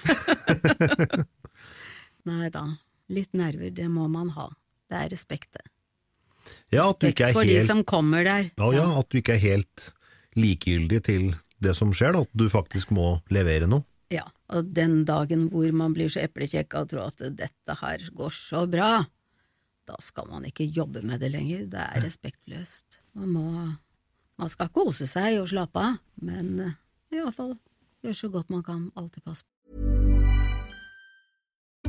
Nei 2.29 2.51
da, 2.53 2.67
litt 3.09 3.33
nerver, 3.33 3.71
det 3.73 3.87
må 3.89 4.05
man 4.13 4.35
ha. 4.37 4.51
Det 4.91 4.99
er 4.99 5.09
respekt, 5.15 5.55
det. 5.57 5.65
Ja, 6.73 6.89
at 6.89 7.01
du 7.01 7.09
ikke 7.11 7.31
er 7.31 7.37
for 7.37 7.47
de 7.47 7.59
helt 7.59 7.69
som 7.69 7.85
kommer 7.89 8.25
der. 8.27 8.51
Ja, 8.59 8.73
ja, 8.75 8.87
at 9.01 9.09
du 9.11 9.19
ikke 9.21 9.37
er 9.37 9.43
helt 9.43 9.87
likegyldig 10.39 11.01
til 11.07 11.31
det 11.61 11.75
som 11.77 11.93
skjer, 11.95 12.15
da. 12.17 12.25
At 12.25 12.35
du 12.39 12.47
faktisk 12.53 12.93
må 12.95 13.19
levere 13.33 13.69
noe. 13.71 13.85
Ja, 14.11 14.25
og 14.51 14.73
den 14.75 15.05
dagen 15.07 15.49
hvor 15.53 15.71
man 15.77 15.95
blir 15.95 16.11
så 16.11 16.25
eplekjekk 16.25 16.75
og 16.81 16.91
tror 16.91 17.11
at 17.13 17.23
dette 17.39 17.77
her 17.83 18.07
går 18.17 18.35
så 18.35 18.65
bra, 18.71 19.05
da 19.87 19.99
skal 20.03 20.27
man 20.31 20.47
ikke 20.49 20.67
jobbe 20.67 21.03
med 21.07 21.23
det 21.23 21.31
lenger. 21.35 21.67
Det 21.71 21.85
er 21.85 22.05
respektløst. 22.07 23.01
Man 23.19 23.33
må 23.37 23.47
Man 24.41 24.49
skal 24.49 24.71
kose 24.73 25.05
seg 25.05 25.35
og 25.37 25.51
slappe 25.51 25.77
av, 25.85 25.97
men 26.25 26.47
eh, 26.65 26.77
iallfall 27.13 27.51
gjøre 28.01 28.17
så 28.17 28.31
godt 28.33 28.49
man 28.49 28.63
kan. 28.65 28.87
Alltid 28.97 29.21
passe 29.21 29.45
på. 29.45 29.60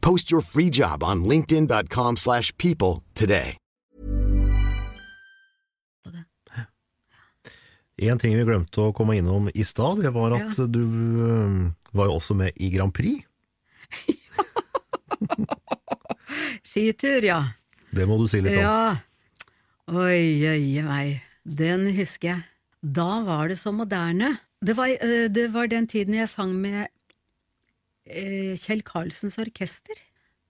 Post 0.00 0.30
your 0.30 0.42
free 0.42 0.70
job 0.70 1.02
on 1.02 1.24
linkedin.com/people 1.24 2.16
slash 2.16 2.56
people 2.56 3.02
today. 3.14 3.56
En 8.00 8.16
ting 8.18 8.32
vi 8.32 8.44
glemte 8.48 8.80
å 8.80 8.94
komme 8.96 9.18
innom 9.20 9.50
i 9.52 9.60
stad, 9.64 9.98
det 10.00 10.08
var 10.14 10.32
at 10.32 10.56
du 10.72 10.84
var 11.92 12.06
jo 12.08 12.14
også 12.16 12.32
med 12.38 12.56
i 12.56 12.70
Grand 12.72 12.94
Prix. 12.96 13.26
Skitur, 16.70 17.20
ja. 17.26 17.42
Det 17.92 18.06
må 18.08 18.16
du 18.16 18.24
si 18.30 18.40
litt 18.40 18.56
om. 18.56 18.62
Ja. 18.62 18.96
Oi, 19.90 20.46
oi, 20.48 20.80
meg. 20.86 21.20
Den 21.44 21.90
husker 21.96 22.28
jeg. 22.30 22.42
Da 22.80 23.20
var 23.26 23.48
det 23.50 23.58
så 23.60 23.72
moderne. 23.74 24.38
Det 24.64 24.76
var, 24.78 24.86
eh, 24.88 25.28
det 25.28 25.52
var 25.52 25.66
den 25.68 25.86
tiden 25.90 26.14
jeg 26.16 26.28
sang 26.30 26.54
med 26.56 26.88
Kjell 28.10 28.82
Karlsens 28.86 29.38
orkester. 29.38 29.98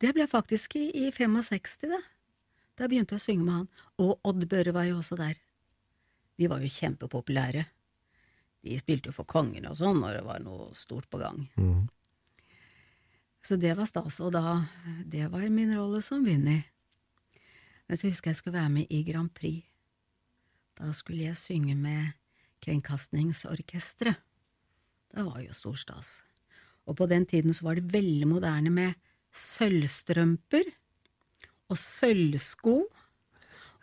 Det 0.01 0.15
ble 0.17 0.25
faktisk 0.31 0.77
i, 0.81 0.87
i 0.97 1.11
65, 1.13 1.77
det. 1.91 2.01
Da 2.81 2.89
begynte 2.89 3.17
jeg 3.17 3.21
å 3.21 3.25
synge 3.27 3.45
med 3.45 3.55
han. 3.59 3.69
Og 4.01 4.21
Odd 4.25 4.47
Børre 4.49 4.73
var 4.73 4.87
jo 4.89 5.01
også 5.03 5.19
der. 5.21 5.37
De 6.41 6.49
var 6.49 6.63
jo 6.65 6.73
kjempepopulære. 6.73 7.67
De 8.65 8.77
spilte 8.81 9.11
jo 9.11 9.17
for 9.17 9.29
kongen 9.29 9.67
og 9.69 9.77
sånn 9.81 10.01
når 10.01 10.19
det 10.19 10.25
var 10.25 10.41
noe 10.45 10.71
stort 10.77 11.09
på 11.13 11.21
gang. 11.21 11.43
Så 13.45 13.57
det 13.61 13.73
var 13.77 13.89
stas, 13.89 14.21
og 14.21 14.33
da 14.33 14.67
Det 15.05 15.31
var 15.33 15.49
min 15.49 15.73
rolle 15.77 16.03
som 16.03 16.25
Vinni. 16.25 16.63
Men 17.89 17.97
så 17.97 18.07
husker 18.09 18.31
jeg 18.31 18.37
jeg 18.37 18.41
skulle 18.41 18.59
være 18.61 18.71
med 18.71 18.87
i 18.89 19.03
Grand 19.03 19.33
Prix. 19.35 19.65
Da 20.79 20.93
skulle 20.93 21.25
jeg 21.25 21.37
synge 21.37 21.75
med 21.75 22.13
Kringkastingsorkesteret. 22.63 24.17
Det 25.11 25.25
var 25.25 25.41
jo 25.41 25.53
stor 25.53 25.75
stas. 25.75 26.23
Og 26.91 26.99
på 26.99 27.07
den 27.11 27.27
tiden 27.31 27.55
så 27.55 27.69
var 27.69 27.79
det 27.79 27.93
veldig 27.93 28.27
moderne 28.27 28.73
med 28.75 28.97
sølvstrømper 29.37 30.67
og 31.71 31.79
sølvsko 31.79 32.81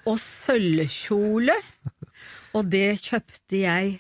og 0.08 0.20
sølvkjole. 0.20 1.56
Og 2.58 2.68
det 2.72 3.00
kjøpte 3.06 3.64
jeg. 3.64 3.98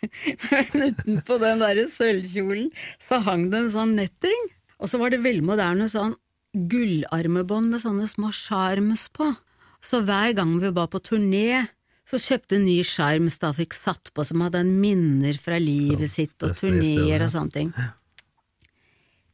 Men 0.46 0.86
utenpå 0.94 1.38
den 1.42 1.62
derre 1.64 1.86
sølvkjolen 1.90 2.70
så 3.02 3.20
hang 3.26 3.48
det 3.50 3.64
en 3.64 3.74
sånn 3.74 3.96
netting. 3.98 4.48
Og 4.80 4.90
så 4.90 5.00
var 5.00 5.12
det 5.12 5.24
veldig 5.24 5.44
moderne 5.44 5.90
sånn 5.90 6.14
gullarmebånd 6.70 7.70
med 7.74 7.82
sånne 7.82 8.08
små 8.10 8.32
sjarms 8.34 9.08
på. 9.14 9.28
Så 9.82 10.02
hver 10.06 10.34
gang 10.36 10.56
vi 10.62 10.72
var 10.76 10.90
på 10.92 11.00
turné, 11.02 11.66
så 12.10 12.18
kjøpte 12.18 12.58
en 12.58 12.66
ny 12.66 12.80
sjarms 12.86 13.38
da 13.42 13.52
fikk 13.54 13.76
satt 13.76 14.10
på 14.14 14.24
som 14.26 14.42
hadde 14.42 14.64
en 14.64 14.72
minner 14.82 15.36
fra 15.38 15.60
livet 15.62 16.10
sitt 16.10 16.42
og 16.42 16.56
turneer 16.58 17.22
og 17.22 17.30
sånne 17.32 17.54
ting. 17.54 17.70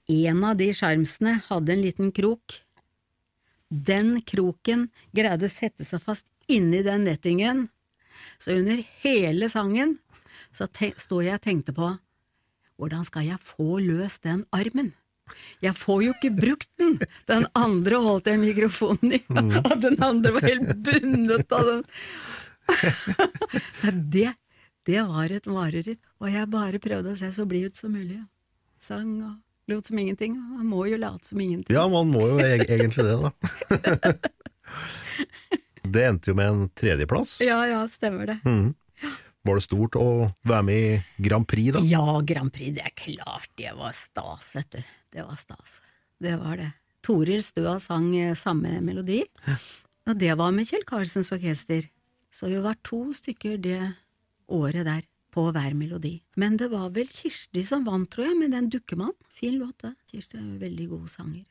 En 0.07 0.45
av 0.47 0.57
de 0.59 0.71
skjermsene 0.71 1.41
hadde 1.49 1.73
en 1.75 1.83
liten 1.83 2.13
krok. 2.15 2.61
Den 3.69 4.21
kroken 4.23 4.87
greide 5.17 5.49
å 5.49 5.53
sette 5.53 5.87
seg 5.87 6.03
fast 6.05 6.29
inni 6.47 6.85
den 6.87 7.09
nettingen, 7.09 7.67
så 8.39 8.55
under 8.61 8.83
hele 9.03 9.49
sangen 9.51 9.97
så 10.55 10.69
sto 10.71 11.19
jeg 11.25 11.35
og 11.35 11.43
tenkte 11.43 11.75
på 11.75 11.91
hvordan 12.77 13.07
skal 13.09 13.27
jeg 13.27 13.43
få 13.43 13.81
løst 13.83 14.23
den 14.29 14.45
armen? 14.55 14.93
Jeg 15.65 15.75
får 15.75 16.03
jo 16.05 16.15
ikke 16.15 16.33
brukt 16.37 16.69
den! 16.79 16.99
Den 17.27 17.49
andre 17.59 17.99
holdt 18.05 18.29
jeg 18.31 18.39
mikrofonen 18.43 19.17
i, 19.17 19.21
og 19.65 19.75
den 19.83 19.97
andre 20.05 20.35
var 20.37 20.47
helt 20.47 20.75
bundet 20.87 21.57
av 21.57 21.71
den. 21.71 21.83
det, 24.15 24.29
det 24.87 25.03
var 25.09 25.35
et 25.35 25.49
mareritt, 25.51 26.03
og 26.21 26.31
jeg 26.31 26.53
bare 26.53 26.83
prøvde 26.83 27.17
å 27.17 27.19
se 27.19 27.33
så 27.35 27.49
blid 27.49 27.73
ut 27.73 27.81
som 27.81 27.97
mulig. 27.97 28.21
Sang 28.79 29.11
og 29.25 29.35
lot 29.69 29.87
som 29.91 29.99
ingenting. 29.99 30.37
Man 30.39 30.67
må 30.71 30.85
jo 30.91 30.97
late 31.01 31.27
som 31.27 31.41
ingenting. 31.41 31.75
Ja, 31.77 31.87
man 31.91 32.11
må 32.13 32.27
jo 32.29 32.37
eg- 32.43 32.67
egentlig 32.71 33.07
det, 33.07 33.17
da. 33.23 34.13
Det 35.87 36.03
endte 36.03 36.33
jo 36.33 36.35
med 36.37 36.49
en 36.51 36.65
tredjeplass. 36.75 37.37
Ja, 37.45 37.61
ja, 37.71 37.85
stemmer 37.89 38.27
det. 38.27 38.39
Var 39.47 39.55
det 39.61 39.63
stort 39.63 39.95
å 40.01 40.07
være 40.43 40.65
med 40.67 40.81
i 40.83 41.23
Grand 41.29 41.47
Prix, 41.49 41.77
da? 41.77 41.83
Ja, 41.87 42.17
Grand 42.27 42.51
Prix, 42.53 42.73
det 42.75 42.83
er 42.89 42.95
klart 42.99 43.47
det 43.61 43.71
var 43.79 43.95
stas, 43.95 44.49
vet 44.59 44.71
du. 44.75 44.81
Det 45.15 45.23
var 45.29 45.39
stas. 45.39 45.77
Det 46.19 46.35
var 46.41 46.59
det. 46.59 46.73
Toril 47.07 47.43
Støa 47.47 47.77
sang 47.79 48.09
eh, 48.19 48.33
samme 48.35 48.81
melodi, 48.83 49.21
og 50.11 50.17
det 50.19 50.33
var 50.41 50.51
med 50.57 50.67
Kjell 50.67 50.83
Karlsens 50.89 51.31
orkester. 51.37 51.87
Så 52.35 52.51
vi 52.51 52.59
var 52.65 52.75
to 52.85 53.05
stykker 53.15 53.55
det 53.63 53.79
året 54.51 54.83
der, 54.89 55.05
på 55.37 55.45
hver 55.53 55.77
melodi. 55.77 56.15
Men 56.41 56.57
det 56.61 56.71
var 56.73 56.89
vel 56.97 57.07
Kirsti 57.13 57.63
som 57.69 57.85
vant, 57.87 58.09
tror 58.11 58.31
jeg, 58.31 58.39
med 58.41 58.57
den 58.57 58.71
Dukkemann. 58.73 59.13
Fin 59.37 59.59
låt, 59.61 59.77
det. 59.85 59.93
Kirsti 60.11 60.41
er 60.41 60.59
veldig 60.65 60.89
god 60.97 61.07
sanger. 61.13 61.45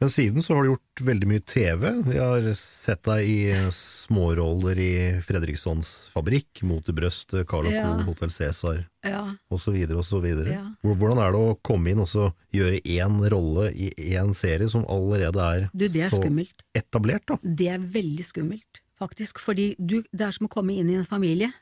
Men 0.00 0.08
siden 0.08 0.40
så 0.42 0.54
har 0.56 0.64
du 0.64 0.70
gjort 0.70 1.00
veldig 1.04 1.26
mye 1.28 1.42
TV. 1.44 1.82
Vi 2.06 2.16
har 2.16 2.46
sett 2.56 3.02
deg 3.04 3.26
i 3.28 3.40
småroller 3.76 4.78
i 4.80 4.92
Fredrikssons 5.26 5.90
fabrikk, 6.14 6.62
Mot 6.64 6.88
i 6.88 6.94
brøstet, 6.96 7.44
Carl 7.50 7.68
og 7.68 7.74
Ja. 7.74 7.82
Co., 7.98 8.06
Hotell 8.08 8.32
Cæsar 8.32 8.86
Ja. 9.04 9.34
osv. 9.52 9.76
osv. 10.00 10.24
Ja. 10.48 10.62
Hvordan 10.82 11.20
er 11.20 11.32
det 11.36 11.42
å 11.44 11.58
komme 11.62 11.92
inn 11.92 12.00
og 12.00 12.08
så 12.08 12.30
gjøre 12.50 12.80
én 12.80 13.20
rolle 13.30 13.74
i 13.76 13.90
én 14.16 14.32
serie 14.34 14.70
som 14.70 14.86
allerede 14.88 15.36
er, 15.36 15.68
Du, 15.76 15.86
det 15.86 16.00
er 16.00 16.08
så 16.08 16.22
skummelt. 16.22 16.64
etablert? 16.74 17.26
da? 17.28 17.36
Det 17.44 17.68
er 17.68 17.78
veldig 17.78 18.24
skummelt, 18.24 18.80
faktisk, 18.98 19.38
fordi 19.38 19.74
du, 19.78 20.00
det 20.16 20.22
er 20.22 20.30
som 20.32 20.46
å 20.48 20.50
komme 20.50 20.78
inn 20.80 20.88
i 20.88 20.94
en 20.96 21.04
familie. 21.04 21.52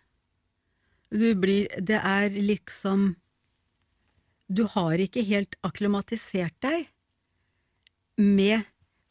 Du 1.11 1.35
blir 1.35 1.69
Det 1.81 2.01
er 2.05 2.31
liksom 2.31 3.15
Du 4.49 4.65
har 4.75 4.99
ikke 5.01 5.25
helt 5.29 5.57
akklimatisert 5.63 6.57
deg 6.65 6.89
med 8.19 8.65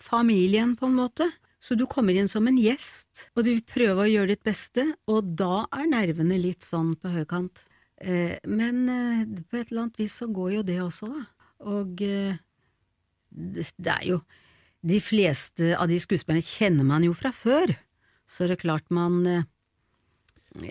familien, 0.04 0.76
på 0.76 0.90
en 0.90 0.98
måte. 0.98 1.30
Så 1.64 1.76
du 1.76 1.86
kommer 1.90 2.14
inn 2.18 2.28
som 2.28 2.46
en 2.50 2.58
gjest, 2.60 3.30
og 3.36 3.46
du 3.48 3.54
prøver 3.64 4.02
å 4.04 4.10
gjøre 4.10 4.34
ditt 4.34 4.44
beste, 4.44 4.84
og 5.08 5.30
da 5.40 5.66
er 5.74 5.88
nervene 5.90 6.38
litt 6.42 6.66
sånn 6.66 6.92
på 7.00 7.14
høykant. 7.14 7.64
Eh, 7.98 8.38
men 8.46 8.84
eh, 8.92 9.24
på 9.48 9.58
et 9.58 9.72
eller 9.72 9.88
annet 9.88 10.02
vis 10.02 10.20
så 10.22 10.28
går 10.30 10.58
jo 10.58 10.66
det 10.68 10.78
også, 10.84 11.10
da. 11.14 11.24
Og 11.72 12.04
eh, 12.06 12.38
det, 13.32 13.66
er 13.90 14.04
jo 14.06 14.20
De 14.86 15.00
fleste 15.02 15.72
av 15.76 15.90
de 15.90 15.98
skuespillerne 16.00 16.46
kjenner 16.46 16.86
man 16.86 17.06
jo 17.08 17.16
fra 17.18 17.34
før, 17.34 17.74
så 18.30 18.46
det 18.46 18.58
er 18.58 18.66
klart 18.68 18.92
man 18.94 19.24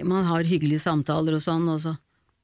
Man 0.05 0.27
har 0.29 0.49
hyggelige 0.49 0.83
samtaler 0.83 1.37
og 1.39 1.45
sånn, 1.45 1.69
og 1.71 1.81
så 1.85 1.97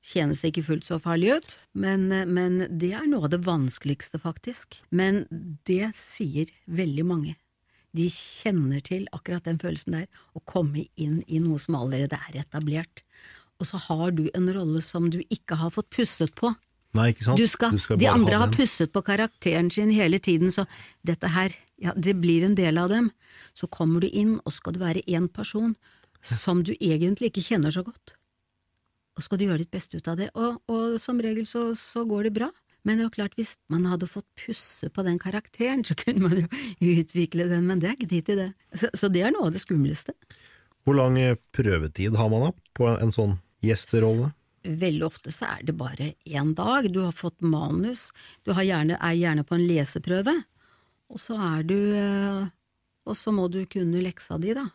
kjennes 0.03 0.43
det 0.43 0.53
ikke 0.53 0.67
fullt 0.67 0.89
så 0.89 0.99
farlig 1.03 1.37
ut. 1.39 1.55
Men, 1.75 2.11
eh, 2.13 2.27
men 2.27 2.67
det 2.71 2.93
er 2.99 3.07
noe 3.07 3.29
av 3.29 3.35
det 3.35 3.43
vanskeligste, 3.47 4.21
faktisk. 4.23 4.81
Men 4.91 5.27
det 5.69 5.93
sier 5.99 6.51
veldig 6.67 7.07
mange. 7.07 7.37
De 7.93 8.09
kjenner 8.09 8.81
til 8.81 9.07
akkurat 9.13 9.45
den 9.45 9.61
følelsen 9.61 9.99
der, 9.99 10.07
å 10.35 10.41
komme 10.49 10.87
inn 10.97 11.23
i 11.29 11.39
noe 11.43 11.61
som 11.61 11.77
allerede 11.77 12.19
er 12.29 12.41
etablert. 12.41 13.05
Og 13.61 13.69
så 13.69 13.79
har 13.79 14.13
du 14.17 14.29
en 14.35 14.49
rolle 14.55 14.83
som 14.83 15.11
du 15.13 15.21
ikke 15.31 15.59
har 15.61 15.71
fått 15.71 15.91
pusset 15.93 16.33
på. 16.35 16.55
Nei, 16.97 17.13
ikke 17.13 17.25
sant? 17.25 17.41
Du 17.41 17.49
skal, 17.49 17.73
Du 17.73 17.79
skal 17.81 18.01
de 18.01 18.09
andre 18.09 18.41
har 18.41 18.53
pusset 18.53 18.93
på 18.93 19.05
karakteren 19.05 19.71
sin 19.73 19.93
hele 19.95 20.19
tiden, 20.19 20.51
så 20.53 20.67
dette 21.05 21.31
her, 21.33 21.55
ja, 21.81 21.93
det 21.97 22.17
blir 22.21 22.45
en 22.45 22.57
del 22.57 22.81
av 22.81 22.91
dem. 22.93 23.11
Så 23.55 23.69
kommer 23.69 24.01
du 24.01 24.09
inn, 24.09 24.41
og 24.45 24.53
skal 24.53 24.75
du 24.75 24.81
være 24.83 25.05
én 25.07 25.29
person 25.29 25.77
som 26.23 26.63
du 26.67 26.75
egentlig 26.79 27.33
ikke 27.33 27.47
kjenner 27.53 27.75
så 27.75 27.85
godt. 27.87 28.17
Og 29.19 29.27
skal 29.27 29.39
du 29.39 29.47
gjøre 29.47 29.61
ditt 29.65 29.75
beste 29.75 29.99
ut 29.99 30.09
av 30.09 30.19
det, 30.21 30.31
og, 30.33 30.61
og 30.73 30.99
som 31.03 31.21
regel 31.21 31.45
så, 31.49 31.73
så 31.79 32.07
går 32.09 32.29
det 32.29 32.37
bra. 32.39 32.49
Men 32.83 32.99
det 32.99 33.05
er 33.05 33.07
jo 33.07 33.15
klart, 33.15 33.35
hvis 33.39 33.53
man 33.71 33.85
hadde 33.87 34.09
fått 34.11 34.27
pusse 34.39 34.89
på 34.91 35.05
den 35.07 35.19
karakteren, 35.23 35.85
så 35.87 35.95
kunne 35.99 36.25
man 36.25 36.41
jo 36.41 36.95
utvikle 36.97 37.47
den, 37.51 37.69
men 37.69 37.83
det 37.83 37.91
er 37.91 37.99
ikke 37.99 38.11
tid 38.11 38.31
til 38.31 38.41
det. 38.41 38.49
Så, 38.75 38.91
så 38.99 39.11
det 39.13 39.23
er 39.23 39.35
noe 39.35 39.51
av 39.51 39.55
det 39.55 39.63
skumleste. 39.63 40.17
Hvor 40.83 40.99
lang 40.99 41.19
eh, 41.21 41.39
prøvetid 41.55 42.17
har 42.19 42.31
man 42.33 42.49
da 42.49 42.55
på 42.75 42.89
en 42.91 43.15
sånn 43.15 43.37
gjesterolle? 43.63 44.33
Veldig 44.63 45.07
ofte 45.07 45.31
så 45.35 45.53
er 45.57 45.63
det 45.67 45.77
bare 45.79 46.13
én 46.27 46.53
dag. 46.59 46.89
Du 46.91 47.01
har 47.05 47.15
fått 47.15 47.39
manus, 47.43 48.09
du 48.47 48.53
har 48.57 48.67
gjerne, 48.67 48.99
er 48.99 49.19
gjerne 49.19 49.47
på 49.47 49.59
en 49.59 49.67
leseprøve, 49.67 50.35
og 51.13 51.23
så 51.23 51.39
er 51.53 51.65
du 51.69 51.79
eh, 51.93 52.51
Og 53.03 53.17
så 53.19 53.33
må 53.35 53.49
du 53.51 53.65
kunne 53.67 53.99
leksa 53.99 54.37
di, 54.39 54.53
da. 54.55 54.69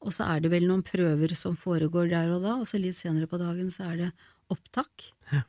Og 0.00 0.14
så 0.16 0.26
er 0.32 0.42
det 0.42 0.50
vel 0.52 0.66
noen 0.68 0.84
prøver 0.86 1.34
som 1.36 1.56
foregår 1.60 2.08
der 2.12 2.30
og 2.32 2.44
da, 2.44 2.56
og 2.60 2.68
så 2.68 2.80
litt 2.80 2.96
senere 2.96 3.28
på 3.28 3.40
dagen 3.40 3.68
så 3.72 3.90
er 3.90 3.96
det 4.04 4.10
opptak. 4.50 5.10
Ja. 5.32 5.42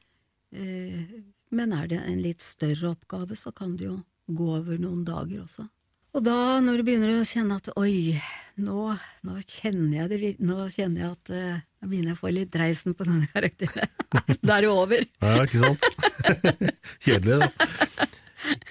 Men 1.52 1.76
er 1.76 1.88
det 1.88 2.02
en 2.04 2.20
litt 2.24 2.44
større 2.44 2.92
oppgave, 2.92 3.38
så 3.40 3.54
kan 3.56 3.78
det 3.80 3.88
jo 3.88 4.02
gå 4.32 4.50
over 4.58 4.80
noen 4.80 5.06
dager 5.08 5.46
også. 5.46 5.68
Og 6.12 6.24
da, 6.26 6.60
når 6.60 6.82
du 6.82 6.88
begynner 6.90 7.14
å 7.22 7.28
kjenne 7.28 7.56
at 7.62 7.70
oi, 7.80 8.20
nå, 8.60 8.88
nå 9.24 9.36
kjenner 9.48 10.02
jeg 10.02 10.10
det, 10.12 10.32
nå 10.44 10.66
kjenner 10.74 11.06
jeg 11.06 11.12
at 11.14 11.36
eh, 11.36 11.60
Nå 11.82 11.90
begynner 11.90 12.12
jeg 12.12 12.18
å 12.20 12.22
få 12.22 12.30
litt 12.30 12.50
dreisen 12.54 12.94
på 12.94 13.08
denne 13.08 13.26
karakteren. 13.32 13.90
da 14.46 14.60
er 14.60 14.68
det 14.68 14.70
over. 14.70 15.08
Ja, 15.24 15.48
ikke 15.48 15.62
sant? 15.64 15.88
Kjedelig, 17.08 17.40
da. 17.42 18.06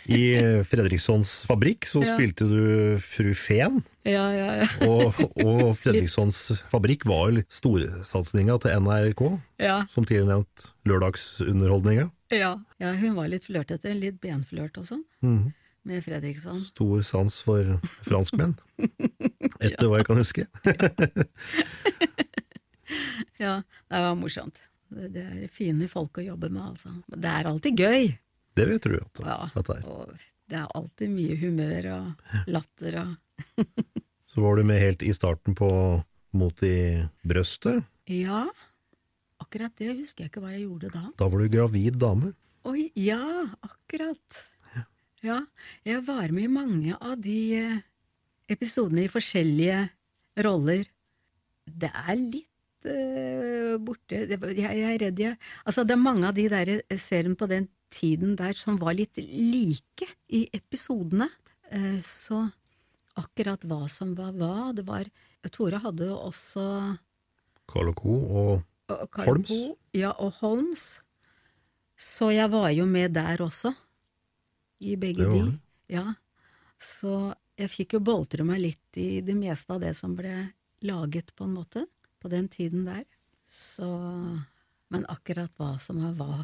I 0.08 0.20
eh, 0.38 0.62
Fredrikssons 0.64 1.44
fabrikk 1.48 1.84
så 1.86 2.00
Ja. 2.04 2.14
spilte 2.16 2.46
du 2.48 2.98
fru 3.02 3.34
Fen, 3.34 3.82
Ja, 4.04 4.30
ja, 4.32 4.48
ja. 4.62 4.66
og, 4.88 5.14
og 5.44 5.74
Fredrikssons 5.82 6.62
fabrikk 6.72 7.04
var 7.04 7.30
jo 7.30 7.42
storsatsinga 7.52 8.56
til 8.62 8.70
NRK, 8.80 9.22
Ja. 9.60 9.84
som 9.86 10.04
tidligere 10.04 10.38
nevnt 10.40 10.72
lørdagsunderholdninga. 10.88 12.10
Ja. 12.32 12.56
ja, 12.80 12.92
hun 12.94 13.14
var 13.16 13.28
litt 13.28 13.44
flørtete, 13.44 13.92
litt 13.98 14.20
benflørt 14.22 14.78
og 14.78 14.84
sånn, 14.86 15.04
Mhm. 15.22 15.52
med 15.84 16.04
Fredriksson. 16.04 16.60
Stor 16.60 17.02
sans 17.02 17.40
for 17.40 17.80
franskmenn, 18.06 18.56
etter 19.60 19.86
hva 19.88 19.98
jeg 19.98 20.06
kan 20.06 20.16
huske. 20.16 20.46
Ja, 23.40 23.62
det 23.88 24.00
var 24.02 24.16
morsomt. 24.18 24.58
Det 24.90 25.12
det 25.14 25.22
er 25.22 25.48
fine 25.54 25.86
folk 25.88 26.18
å 26.18 26.24
jobbe 26.24 26.50
med, 26.50 26.62
altså. 26.74 26.90
Det 27.08 27.30
er 27.30 27.46
alltid 27.48 27.78
gøy. 27.78 28.08
Det 28.56 28.66
vil 28.66 28.76
jeg 28.76 28.84
tro 28.86 28.98
at, 29.00 29.22
Ja, 29.26 29.38
at 29.54 29.66
det 29.70 29.76
er. 29.78 29.86
og 29.86 30.14
det 30.50 30.58
er 30.58 30.72
alltid 30.74 31.12
mye 31.14 31.36
humør 31.38 31.86
og 31.94 32.50
latter 32.50 32.96
og 33.04 33.64
Så 34.30 34.42
var 34.42 34.58
du 34.58 34.64
med 34.66 34.80
helt 34.82 35.02
i 35.06 35.12
starten 35.16 35.54
på 35.58 35.70
Mot 36.32 36.60
i 36.62 37.02
brøstet. 37.26 37.82
Ja, 38.06 38.44
akkurat 39.42 39.72
det 39.80 39.96
husker 39.98 40.22
jeg 40.22 40.30
ikke 40.30 40.42
hva 40.44 40.52
jeg 40.54 40.62
gjorde 40.68 40.92
da. 40.94 41.08
Da 41.18 41.26
var 41.26 41.42
du 41.42 41.48
gravid 41.50 41.96
dame. 41.98 42.30
Oi, 42.70 42.84
ja, 42.94 43.18
akkurat. 43.66 44.44
Ja, 45.26 45.40
jeg 45.84 46.04
var 46.06 46.30
med 46.32 46.46
i 46.46 46.52
mange 46.52 46.94
av 46.96 47.18
de 47.20 47.40
eh, 47.58 47.80
episodene 48.48 49.08
i 49.08 49.10
forskjellige 49.10 49.82
roller. 50.46 50.86
Det 51.66 51.90
er 51.90 52.14
litt 52.16 52.86
uh, 52.88 53.74
borte 53.84 54.22
jeg, 54.22 54.38
jeg 54.56 54.80
er 54.86 54.96
redd 55.02 55.20
jeg 55.20 55.36
Altså, 55.66 55.84
det 55.84 55.92
er 55.94 56.00
mange 56.00 56.30
av 56.30 56.38
de 56.38 56.46
der 56.50 56.72
eh, 56.78 56.96
seriene 56.98 57.36
på 57.38 57.50
den 57.50 57.68
tiden 57.90 58.36
der 58.38 58.56
som 58.56 58.78
var 58.80 58.96
litt 58.98 59.18
like 59.20 60.08
i 60.28 60.46
episodene. 60.56 61.28
Eh, 61.70 62.00
så 62.06 62.46
akkurat 63.20 63.62
hva 63.68 63.84
som 63.90 64.14
var 64.16 64.32
hva 64.38 64.70
Det 64.74 64.86
var 64.86 65.08
Tore 65.50 65.80
hadde 65.82 66.06
jo 66.08 66.16
også 66.30 66.64
Carl 67.70 67.90
og 67.92 67.96
Co. 68.00 68.16
og 68.40 68.66
og 68.90 69.20
Holms. 69.22 69.52
Ja, 69.94 70.10
og 70.18 70.40
Holms. 70.40 71.00
Så 72.00 72.30
jeg 72.32 72.50
var 72.50 72.70
jo 72.72 72.86
med 72.88 73.14
der 73.14 73.42
også, 73.44 73.74
i 74.80 74.96
begge 74.96 75.28
de. 75.28 75.42
Ja. 75.92 76.06
Så 76.80 77.34
jeg 77.60 77.70
fikk 77.70 77.98
jo 77.98 78.00
boltre 78.04 78.46
meg 78.46 78.62
litt 78.62 79.00
i 79.00 79.20
det 79.24 79.36
meste 79.36 79.76
av 79.76 79.82
det 79.84 79.92
som 79.98 80.14
ble 80.16 80.48
laget, 80.86 81.34
på 81.36 81.44
en 81.44 81.58
måte, 81.58 81.84
på 82.20 82.30
den 82.32 82.48
tiden 82.48 82.86
der. 82.88 83.04
Så 83.44 83.90
Men 84.90 85.04
akkurat 85.06 85.50
hva 85.60 85.76
som 85.78 86.00
er 86.02 86.14
hva 86.18 86.40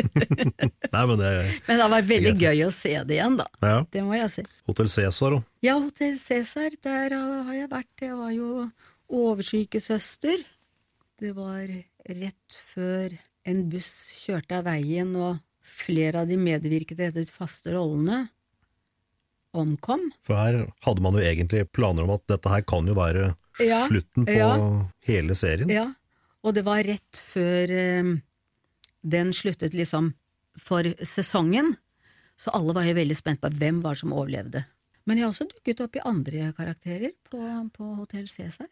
Nei, 0.92 1.04
men 1.08 1.16
det 1.16 1.30
Men 1.64 1.78
det 1.78 1.80
har 1.80 1.92
vært 1.94 2.08
veldig 2.10 2.32
gøy 2.36 2.64
å 2.66 2.72
se 2.76 2.92
det 3.08 3.16
igjen, 3.16 3.38
da. 3.40 3.46
Ja. 3.64 3.78
Det 3.88 4.02
må 4.04 4.18
jeg 4.18 4.32
si. 4.34 4.44
Hotell 4.68 4.90
Cæsar 4.92 5.38
òg? 5.38 5.46
Ja, 5.64 5.78
Hotell 5.80 6.18
Cæsar, 6.20 6.76
der 6.84 7.14
har 7.16 7.54
jeg 7.56 7.70
vært. 7.72 8.04
Jeg 8.04 8.18
var 8.18 8.34
jo 8.36 8.66
oversykesøster. 9.08 10.44
Det 11.20 11.32
var 11.36 11.64
rett 12.08 12.58
før 12.74 13.16
en 13.48 13.62
buss 13.72 13.94
kjørte 14.26 14.60
av 14.60 14.68
veien, 14.68 15.14
og 15.16 15.40
flere 15.80 16.22
av 16.22 16.28
de 16.28 16.36
medvirkede 16.40 17.08
i 17.08 17.14
de 17.16 17.24
faste 17.32 17.72
rollene 17.72 18.26
omkom. 19.56 20.04
For 20.26 20.36
her 20.38 20.66
hadde 20.84 21.02
man 21.04 21.16
jo 21.16 21.24
egentlig 21.24 21.64
planer 21.74 22.04
om 22.04 22.12
at 22.14 22.26
dette 22.30 22.52
her 22.52 22.62
kan 22.68 22.86
jo 22.88 22.96
være 22.98 23.32
Ja, 23.60 23.82
slutten 23.88 24.28
på 24.28 24.36
ja. 24.36 24.52
hele 25.08 25.34
serien. 25.36 25.72
Ja, 25.72 25.88
og 26.44 26.56
det 26.56 26.64
var 26.66 26.84
rett 26.86 27.20
før 27.20 27.72
eh, 27.74 28.10
den 29.00 29.32
sluttet 29.36 29.76
liksom 29.76 30.12
for 30.60 30.86
sesongen, 31.06 31.74
så 32.40 32.52
alle 32.56 32.74
var 32.76 32.88
jo 32.88 32.96
veldig 32.96 33.16
spent 33.16 33.42
på 33.42 33.50
hvem 33.60 33.80
var 33.84 33.98
som 34.00 34.14
overlevde. 34.16 34.64
Men 35.08 35.18
jeg 35.18 35.26
har 35.26 35.32
også 35.32 35.48
dukket 35.50 35.80
opp 35.84 35.96
i 35.96 36.06
andre 36.06 36.50
karakterer 36.56 37.12
på, 37.28 37.40
på 37.76 37.94
Hotell 38.00 38.28
Cæsar. 38.28 38.68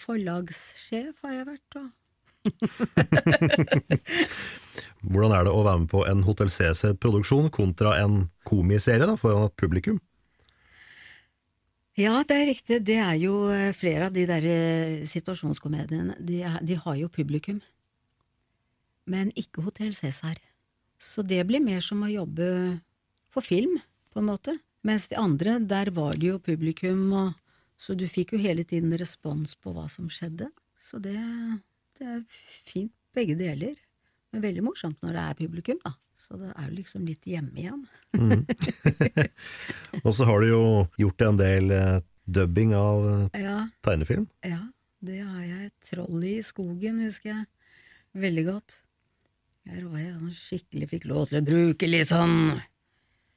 Forlagssjef 0.00 1.24
har 1.24 1.38
jeg 1.38 1.48
vært, 1.48 1.80
og 1.80 1.88
Hvordan 5.10 5.34
er 5.36 5.44
det 5.44 5.52
å 5.52 5.64
være 5.64 5.80
med 5.82 5.90
på 5.92 6.04
en 6.08 6.22
Hotell 6.24 6.52
Cæsar-produksjon 6.52 7.50
kontra 7.52 7.98
en 8.00 8.14
komiserie 8.48 9.08
da, 9.08 9.16
foran 9.20 9.48
et 9.48 9.56
publikum? 9.60 9.98
Ja, 11.98 12.22
det 12.22 12.36
er 12.36 12.46
riktig. 12.46 12.78
Det 12.86 12.96
er 13.02 13.16
jo 13.18 13.48
eh, 13.50 13.72
flere 13.74 14.06
av 14.06 14.14
de 14.14 14.22
der 14.28 14.44
eh, 14.46 15.02
situasjonskomediene. 15.10 16.16
De, 16.22 16.38
de 16.62 16.78
har 16.78 16.96
jo 17.00 17.10
publikum. 17.10 17.58
Men 19.10 19.32
ikke 19.34 19.64
Hotell 19.66 19.94
Cæsar. 19.96 20.38
Så 21.00 21.24
det 21.26 21.42
blir 21.48 21.62
mer 21.64 21.82
som 21.82 22.04
å 22.04 22.10
jobbe 22.10 22.46
for 23.32 23.42
film, 23.42 23.78
på 24.12 24.20
en 24.20 24.28
måte. 24.28 24.54
Mens 24.86 25.08
de 25.10 25.18
andre, 25.18 25.58
der 25.58 25.90
var 25.96 26.14
det 26.16 26.30
jo 26.30 26.38
publikum, 26.42 27.10
og, 27.16 27.32
så 27.80 27.96
du 27.96 28.06
fikk 28.08 28.34
jo 28.36 28.42
hele 28.42 28.64
tiden 28.68 28.92
respons 29.00 29.56
på 29.56 29.72
hva 29.74 29.86
som 29.90 30.08
skjedde. 30.12 30.50
Så 30.84 31.00
det, 31.02 31.16
det 31.98 32.06
er 32.06 32.22
fint 32.68 32.92
begge 33.16 33.36
deler. 33.38 33.74
Men 34.30 34.44
veldig 34.44 34.62
morsomt 34.64 35.00
når 35.02 35.16
det 35.16 35.24
er 35.24 35.38
publikum, 35.40 35.80
da. 35.82 35.96
Så 36.20 36.36
det 36.40 36.50
er 36.52 36.68
jo 36.68 36.76
liksom 36.76 37.06
litt 37.08 37.26
hjemme 37.26 37.56
igjen. 37.58 37.80
Mm. 38.14 38.44
og 40.04 40.12
så 40.14 40.26
har 40.28 40.42
du 40.44 40.48
jo 40.50 40.62
gjort 41.00 41.24
en 41.26 41.40
del 41.40 41.72
eh, 41.74 41.96
dubbing 42.30 42.74
av 42.76 43.06
eh, 43.08 43.40
Ja, 43.46 43.56
tegnefilm. 43.86 44.28
ja, 44.46 44.60
det 45.00 45.20
har 45.24 45.42
jeg. 45.46 45.70
Trollet 45.88 46.36
i 46.38 46.44
skogen 46.46 47.00
husker 47.04 47.32
jeg 47.32 48.20
veldig 48.20 48.44
godt. 48.50 48.80
Her 49.70 49.84
var 49.88 50.00
jeg 50.02 50.14
sånn 50.18 50.36
skikkelig 50.36 50.90
fikk 50.94 51.08
lov 51.10 51.28
til 51.30 51.40
å 51.40 51.46
bruke 51.46 51.88
litt 51.88 52.08
sånn 52.10 52.36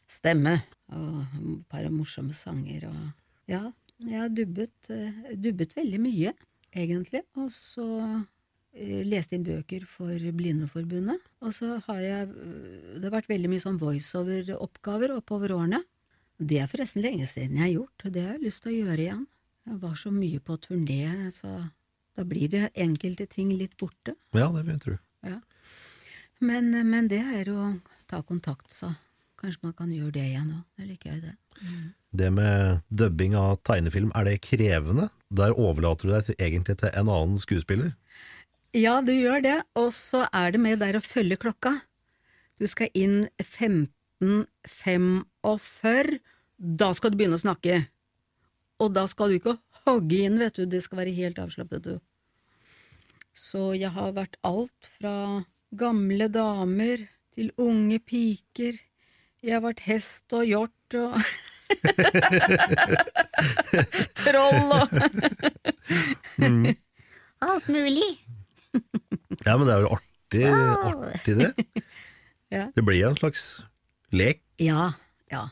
stemme, 0.10 0.58
og 0.94 1.24
et 1.26 1.66
par 1.72 1.88
morsomme 1.94 2.36
sanger 2.38 2.88
og 2.92 3.02
Ja, 3.50 3.66
jeg 4.00 4.20
har 4.22 4.30
dubbet, 4.32 4.76
eh, 4.92 5.34
dubbet 5.36 5.74
veldig 5.76 6.00
mye, 6.00 6.32
egentlig. 6.72 7.24
Og 7.36 7.50
så 7.52 7.86
leste 8.74 9.38
inn 9.38 9.46
bøker 9.46 9.86
for 9.90 10.18
Blindeforbundet. 10.38 11.22
Og 11.46 11.54
så 11.54 11.78
har 11.86 12.00
jeg 12.02 12.30
eh, 12.30 12.98
Det 12.98 13.06
har 13.06 13.18
vært 13.20 13.30
veldig 13.30 13.52
mye 13.52 13.64
sånn 13.64 13.80
voiceover-oppgaver 13.82 15.14
oppover 15.18 15.54
årene. 15.54 15.84
Det 16.42 16.60
er 16.60 16.72
forresten 16.72 17.04
lenge 17.04 17.28
siden 17.30 17.60
jeg 17.60 17.68
har 17.68 17.76
gjort, 17.76 18.06
og 18.06 18.14
det 18.16 18.26
har 18.26 18.36
jeg 18.36 18.46
lyst 18.48 18.64
til 18.66 18.74
å 18.74 18.78
gjøre 18.82 19.06
igjen. 19.06 19.24
Jeg 19.70 19.80
var 19.80 19.96
så 19.96 20.12
mye 20.12 20.42
på 20.44 20.58
turné, 20.60 21.04
så 21.32 21.52
da 22.18 22.26
blir 22.28 22.50
det 22.52 22.66
enkelte 22.74 23.28
ting 23.30 23.54
litt 23.56 23.78
borte. 23.80 24.16
Ja, 24.36 24.50
det 24.52 24.66
vil 24.66 24.74
jeg 24.74 24.84
tro. 24.84 24.98
Ja. 25.24 25.40
Men, 26.44 26.74
men 26.90 27.08
det 27.08 27.22
er 27.22 27.52
å 27.54 27.70
ta 28.10 28.20
kontakt, 28.26 28.74
så 28.74 28.92
kanskje 29.40 29.70
man 29.70 29.76
kan 29.78 29.94
gjøre 29.94 30.18
det 30.18 30.26
igjen 30.32 30.52
òg. 30.58 30.66
Det 30.76 30.90
liker 30.90 31.14
jeg, 31.14 31.22
det. 31.30 31.36
Det 32.14 32.30
med 32.34 32.84
dubbing 32.90 33.38
av 33.40 33.62
tegnefilm, 33.66 34.12
er 34.18 34.28
det 34.28 34.42
krevende? 34.44 35.08
Der 35.34 35.56
overlater 35.56 36.10
du 36.10 36.14
deg 36.14 36.28
til, 36.28 36.40
egentlig 36.42 36.78
til 36.82 36.92
en 36.92 37.12
annen 37.14 37.40
skuespiller? 37.42 37.94
Ja, 38.74 39.04
du 39.06 39.12
gjør 39.14 39.38
det, 39.46 39.60
og 39.78 39.92
så 39.94 40.24
er 40.34 40.50
det 40.56 40.62
med 40.64 40.80
der 40.82 40.96
å 40.98 41.02
følge 41.06 41.38
klokka. 41.38 41.86
Du 42.58 42.66
skal 42.66 42.90
inn 42.98 43.30
15.45, 43.38 46.18
da 46.58 46.90
skal 46.98 47.14
du 47.14 47.18
begynne 47.20 47.38
å 47.38 47.44
snakke. 47.44 47.86
Og 48.82 48.90
da 48.96 49.04
skal 49.12 49.30
du 49.30 49.36
ikke 49.38 49.60
hogge 49.86 50.26
inn, 50.26 50.40
vet 50.42 50.58
du, 50.58 50.66
det 50.66 50.82
skal 50.82 50.98
være 51.04 51.14
helt 51.14 51.38
avslappet, 51.44 51.86
du. 51.86 52.02
Så 53.38 53.78
jeg 53.78 53.94
har 53.94 54.18
vært 54.18 54.42
alt 54.42 54.90
fra 54.98 55.46
gamle 55.78 56.26
damer 56.34 57.06
til 57.38 57.54
unge 57.62 58.02
piker. 58.02 58.74
Jeg 59.46 59.54
har 59.54 59.62
vært 59.68 59.86
hest 59.86 60.26
og 60.34 60.50
hjort 60.50 60.98
og 60.98 61.22
troll 64.26 64.74
og 64.80 64.88
Alt 67.44 67.68
mulig. 67.68 68.23
Ja, 69.46 69.58
men 69.58 69.68
det 69.68 69.76
er 69.76 69.82
jo 69.86 69.92
artig, 69.98 70.44
artig 70.50 71.38
det. 71.42 71.52
Ja. 72.54 72.68
Det 72.76 72.84
blir 72.86 73.00
jo 73.00 73.08
en 73.10 73.16
slags 73.18 73.44
lek. 74.14 74.44
Ja, 74.62 74.92
ja. 75.34 75.48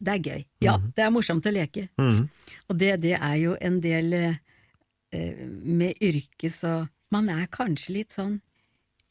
Det 0.00 0.12
er 0.14 0.20
gøy. 0.24 0.44
Ja, 0.64 0.78
det 0.96 1.02
er 1.04 1.10
morsomt 1.12 1.44
å 1.44 1.52
leke. 1.52 1.88
Mhm. 2.00 2.22
Og 2.70 2.78
det, 2.80 2.94
det 3.02 3.12
er 3.18 3.34
jo 3.42 3.56
en 3.60 3.76
del 3.84 4.12
eh, 4.16 5.42
med 5.62 6.00
yrket, 6.00 6.54
så 6.56 6.70
man 7.12 7.28
er 7.28 7.44
kanskje 7.52 7.92
litt 7.98 8.16
sånn 8.16 8.38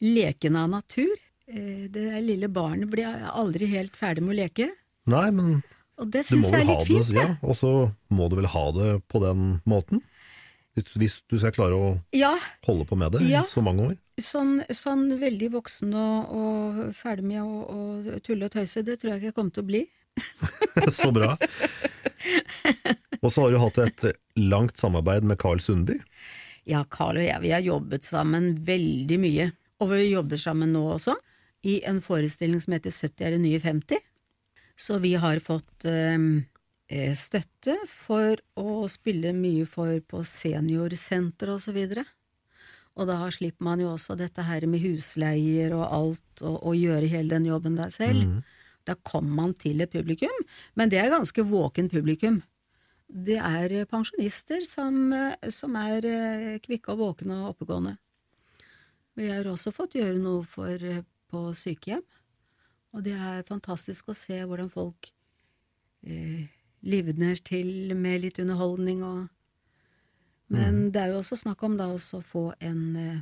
leken 0.01 0.57
av 0.57 0.71
natur. 0.73 1.13
Eh, 1.45 1.85
det 1.93 2.07
lille 2.25 2.49
barnet 2.49 2.89
blir 2.89 3.13
aldri 3.29 3.69
helt 3.75 3.93
ferdig 3.97 4.25
med 4.25 4.33
å 4.33 4.39
leke. 4.41 4.67
Nei, 5.13 5.27
men 5.37 5.59
Og 6.01 6.09
det 6.11 6.25
syns 6.25 6.49
må 6.49 6.57
jeg 6.57 6.65
er 6.65 6.71
litt 6.71 6.87
fint, 6.89 7.11
det. 7.13 7.21
ja. 7.21 7.35
Og 7.45 7.53
så 7.61 7.71
må 8.09 8.25
du 8.33 8.39
vel 8.41 8.49
ha 8.55 8.65
det 8.73 8.89
på 9.13 9.21
den 9.21 9.59
måten? 9.69 10.01
Hvis, 10.75 10.89
hvis 10.97 11.19
du 11.29 11.37
skal 11.37 11.53
klare 11.55 11.77
å 11.77 11.93
Ja, 12.11 12.33
holde 12.65 12.89
på 12.89 12.97
med 12.97 13.13
det 13.15 13.21
Ja. 13.29 13.45
i 13.45 13.47
så 13.53 13.61
mange 13.63 13.85
år? 13.91 13.95
Sånn, 14.21 14.59
sånn 14.71 15.07
veldig 15.19 15.51
voksen 15.57 15.93
og, 15.99 16.31
og 16.35 16.79
ferdig 16.97 17.27
med 17.33 17.43
å, 17.43 18.17
tulle 18.23 18.47
og 18.47 18.55
tøyse, 18.55 18.85
det 18.85 18.99
tror 19.01 19.13
jeg 19.13 19.21
ikke 19.21 19.31
jeg 19.31 19.37
kommer 19.37 19.55
til 19.55 19.65
å 19.65 19.69
bli. 19.71 19.83
så 20.99 21.11
bra. 21.15 21.35
Og 23.21 23.31
så 23.31 23.43
har 23.43 23.51
du 23.51 23.59
hatt 23.59 23.79
et 23.83 24.07
langt 24.39 24.79
samarbeid 24.79 25.27
med 25.27 25.39
Carl 25.41 25.61
Sundby. 25.63 25.99
Ja, 26.65 26.83
Carl 26.89 27.19
og 27.19 27.25
jeg, 27.25 27.41
vi 27.43 27.53
har 27.53 27.63
jobbet 27.65 28.07
sammen 28.07 28.55
veldig 28.65 29.19
mye, 29.21 29.51
og 29.83 29.91
vi 29.91 30.07
jobber 30.07 30.41
sammen 30.41 30.73
nå 30.73 30.83
også, 30.95 31.17
i 31.65 31.79
en 31.89 32.01
forestilling 32.05 32.61
som 32.61 32.75
heter 32.75 32.93
70 32.93 33.25
er 33.25 33.35
det 33.35 33.41
nye 33.43 33.61
50. 33.61 34.01
Så 34.77 34.99
vi 35.01 35.15
har 35.17 35.39
fått 35.43 35.85
eh, 35.89 36.17
eh, 36.91 37.13
støtte 37.17 37.77
for 37.89 38.37
å 38.59 38.85
spille 38.91 39.33
mye 39.33 39.65
for 39.69 39.97
på 40.05 40.21
seniorsenter 40.27 41.53
og 41.55 41.63
så 41.63 41.73
videre. 41.75 42.05
Og 42.95 43.09
da 43.09 43.17
slipper 43.33 43.65
man 43.67 43.81
jo 43.83 43.91
også 43.91 44.15
dette 44.19 44.45
her 44.47 44.65
med 44.71 44.83
husleier 44.83 45.73
og 45.75 45.85
alt, 45.89 46.41
og, 46.41 46.59
og 46.63 46.77
gjøre 46.79 47.11
hele 47.11 47.33
den 47.35 47.47
jobben 47.49 47.75
der 47.75 47.91
selv. 47.91 48.39
Da 48.87 48.95
kommer 49.03 49.33
man 49.41 49.53
til 49.59 49.81
et 49.81 49.91
publikum, 49.91 50.43
men 50.75 50.91
det 50.91 51.01
er 51.01 51.11
ganske 51.11 51.43
våken 51.49 51.89
publikum. 51.89 52.43
Det 53.05 53.37
er 53.37 53.73
eh, 53.73 53.85
pensjonister 53.89 54.63
som, 54.65 55.13
eh, 55.13 55.49
som 55.53 55.75
er 55.77 56.07
eh, 56.09 56.55
kvikke 56.63 56.93
og 56.93 57.01
våkne 57.01 57.37
og 57.41 57.51
oppegående. 57.53 57.97
Vi 59.15 59.29
har 59.29 59.47
også 59.47 59.71
fått 59.75 59.95
gjøre 59.95 60.17
noe 60.19 60.43
for, 60.49 60.81
på 61.31 61.43
sykehjem, 61.55 62.03
og 62.95 63.05
det 63.05 63.13
er 63.15 63.45
fantastisk 63.47 64.09
å 64.11 64.17
se 64.17 64.39
hvordan 64.41 64.71
folk 64.73 65.11
eh, 66.07 66.47
livner 66.85 67.39
til 67.45 67.93
med 67.97 68.25
litt 68.25 68.41
underholdning 68.43 69.03
og 69.05 69.25
Men 70.53 70.91
det 70.93 71.01
er 71.01 71.13
jo 71.13 71.21
også 71.21 71.39
snakk 71.41 71.63
om 71.65 71.77
da 71.79 71.87
også 71.89 72.19
å 72.19 72.25
få 72.25 72.45
en, 72.63 72.81
eh, 72.95 73.21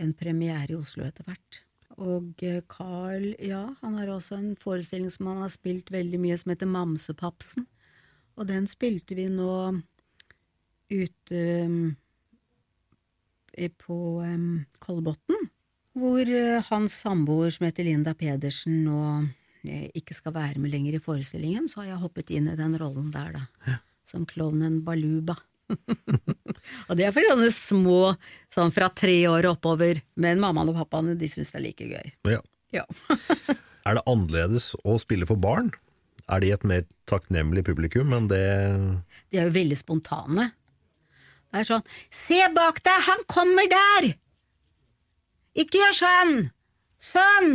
en 0.00 0.12
premiere 0.14 0.70
i 0.70 0.78
Oslo 0.78 1.04
etter 1.06 1.26
hvert. 1.26 1.64
Og 2.02 2.42
eh, 2.42 2.62
Carl, 2.70 3.32
ja, 3.42 3.64
han 3.80 3.98
har 3.98 4.10
også 4.14 4.38
en 4.38 4.54
forestilling 4.58 5.10
som 5.12 5.30
han 5.30 5.42
har 5.44 5.52
spilt 5.54 5.92
veldig 5.94 6.20
mye, 6.22 6.38
som 6.38 6.54
heter 6.54 6.70
Mamsepapsen. 6.70 7.66
Og 8.34 8.48
den 8.50 8.66
spilte 8.70 9.14
vi 9.18 9.28
nå 9.30 9.80
ute 10.90 11.42
um, 11.64 11.94
på 13.78 13.98
um, 14.26 14.64
Kolbotn, 14.82 15.48
hvor 15.94 16.26
eh, 16.26 16.62
hans 16.70 16.96
samboer 17.04 17.54
som 17.54 17.68
heter 17.68 17.86
Linda 17.86 18.16
Pedersen 18.18 18.80
nå 18.82 19.00
eh, 19.62 19.86
ikke 19.94 20.16
skal 20.18 20.34
være 20.34 20.58
med 20.62 20.74
lenger 20.74 20.98
i 20.98 21.02
forestillingen, 21.02 21.68
så 21.70 21.82
har 21.82 21.92
jeg 21.92 22.02
hoppet 22.02 22.32
inn 22.34 22.50
i 22.50 22.58
den 22.58 22.74
rollen 22.80 23.12
der, 23.14 23.38
da. 23.38 23.78
Som 24.04 24.26
klovnen 24.28 24.82
Baluba. 24.84 25.38
og 26.88 26.96
det 26.98 27.06
er 27.06 27.14
for 27.14 27.28
sånne 27.30 27.50
små, 27.54 28.00
sånn 28.52 28.72
fra 28.74 28.90
tre 28.92 29.16
år 29.30 29.48
og 29.48 29.58
oppover, 29.58 30.02
men 30.20 30.42
mammaen 30.42 30.72
og 30.72 30.80
pappaen 30.82 31.14
de 31.20 31.30
syns 31.30 31.54
det 31.54 31.60
er 31.60 31.66
like 31.68 31.88
gøy. 31.92 32.12
Ja. 32.36 32.42
Ja. 32.74 32.86
Er 33.84 33.98
det 33.98 34.06
annerledes 34.08 34.70
å 34.80 34.94
spille 34.96 35.26
for 35.28 35.36
barn? 35.36 35.66
Er 36.32 36.40
de 36.40 36.54
et 36.54 36.62
mer 36.64 36.86
takknemlig 37.10 37.66
publikum 37.66 38.14
enn 38.16 38.30
det 38.30 38.44
De 39.28 39.36
er 39.36 39.50
jo 39.50 39.52
veldig 39.58 39.76
spontane. 39.76 40.46
Det 41.52 41.60
er 41.60 41.68
sånn 41.68 41.84
Se 42.08 42.38
bak 42.56 42.80
deg, 42.86 43.02
han 43.10 43.26
kommer 43.28 43.68
der! 43.68 44.08
Ikke 45.60 45.82
gjør 45.82 45.98
sånn! 46.00 46.34
Sånn! 47.04 47.52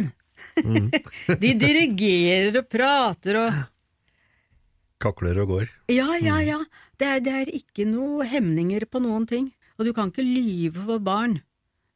De 1.42 1.56
dirigerer 1.60 2.62
og 2.62 2.70
prater 2.72 3.42
og 3.42 3.58
kakler 5.02 5.40
og 5.44 5.54
går? 5.54 5.70
Ja, 5.92 6.10
ja, 6.20 6.40
ja. 6.44 6.60
Det 7.00 7.08
er, 7.08 7.24
det 7.24 7.36
er 7.42 7.54
ikke 7.56 7.88
noe 7.88 8.28
hemninger 8.28 8.86
på 8.90 9.02
noen 9.04 9.28
ting. 9.30 9.50
Og 9.80 9.88
du 9.88 9.94
kan 9.96 10.12
ikke 10.12 10.26
lyve 10.26 10.84
for 10.84 11.04
barn. 11.04 11.40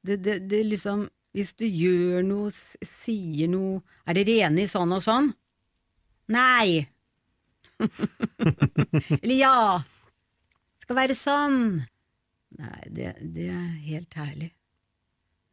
Det, 0.03 0.19
det, 0.23 0.39
det 0.51 0.65
liksom 0.67 1.07
Hvis 1.33 1.53
du 1.57 1.63
gjør 1.65 2.21
noe, 2.27 2.49
sier 2.51 3.47
noe 3.47 3.79
Er 4.03 4.17
dere 4.17 4.27
rene 4.27 4.65
i 4.65 4.67
sånn 4.67 4.91
og 4.91 4.99
sånn? 5.01 5.31
Nei. 6.31 6.83
Eller 9.21 9.37
ja. 9.37 9.55
Skal 10.83 10.99
være 10.99 11.15
sånn. 11.17 11.57
Nei, 12.59 12.81
det, 12.91 13.15
det 13.33 13.47
er 13.49 13.71
helt 13.87 14.19
herlig. 14.19 14.51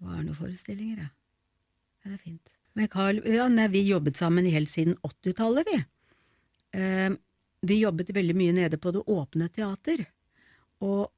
Hva 0.00 0.18
er 0.18 0.24
noen 0.24 0.38
forestillinger, 0.38 1.04
da? 1.04 1.08
ja. 1.08 1.16
Det 2.10 2.16
er 2.16 2.22
fint. 2.22 2.52
Men 2.78 2.88
Carl, 2.88 3.18
ja, 3.28 3.46
nei, 3.52 3.66
vi 3.72 3.82
jobbet 3.84 4.16
sammen 4.16 4.46
helt 4.48 4.70
siden 4.70 4.96
80-tallet, 5.06 5.68
vi. 5.68 5.80
Eh, 6.78 7.10
vi 7.66 7.80
jobbet 7.82 8.12
veldig 8.16 8.36
mye 8.36 8.56
nede 8.56 8.80
på 8.80 8.92
Det 8.94 9.02
Åpne 9.10 9.48
Teater. 9.52 10.04
Og 10.84 11.10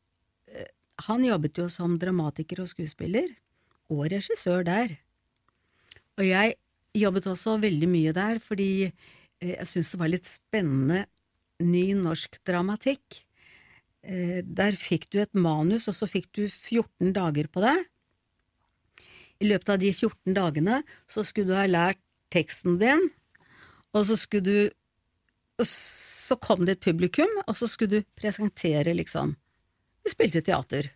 eh, 0.51 0.70
han 1.07 1.24
jobbet 1.26 1.62
jo 1.62 1.68
som 1.70 1.99
dramatiker 2.01 2.62
og 2.64 2.70
skuespiller, 2.70 3.30
og 3.93 4.07
regissør 4.12 4.64
der. 4.66 4.97
Og 6.18 6.26
jeg 6.26 6.57
jobbet 6.97 7.28
også 7.30 7.59
veldig 7.62 7.88
mye 7.90 8.14
der, 8.16 8.40
fordi 8.43 8.70
eh, 8.88 9.55
jeg 9.55 9.68
syntes 9.70 9.95
det 9.95 10.03
var 10.03 10.12
litt 10.12 10.30
spennende 10.30 11.05
ny 11.62 11.86
norsk 11.99 12.40
dramatikk. 12.49 13.22
Eh, 14.03 14.43
der 14.43 14.76
fikk 14.78 15.09
du 15.14 15.20
et 15.22 15.34
manus, 15.34 15.88
og 15.90 15.97
så 15.97 16.11
fikk 16.11 16.30
du 16.34 16.45
14 16.49 17.14
dager 17.14 17.49
på 17.53 17.62
deg. 17.64 17.88
I 19.43 19.51
løpet 19.51 19.74
av 19.74 19.82
de 19.82 19.90
14 19.90 20.36
dagene 20.36 20.82
så 21.11 21.24
skulle 21.26 21.51
du 21.51 21.59
ha 21.59 21.66
lært 21.70 22.03
teksten 22.34 22.78
din, 22.82 23.11
og 23.93 24.07
så 24.09 24.16
skulle 24.16 24.47
du 24.47 25.62
Så 26.33 26.39
kom 26.41 26.62
det 26.64 26.78
et 26.78 26.87
publikum, 26.87 27.28
og 27.45 27.59
så 27.61 27.66
skulle 27.68 28.01
du 28.01 28.07
presentere, 28.16 28.95
liksom. 28.97 29.35
Vi 30.01 30.12
spilte 30.14 30.41
teater. 30.41 30.87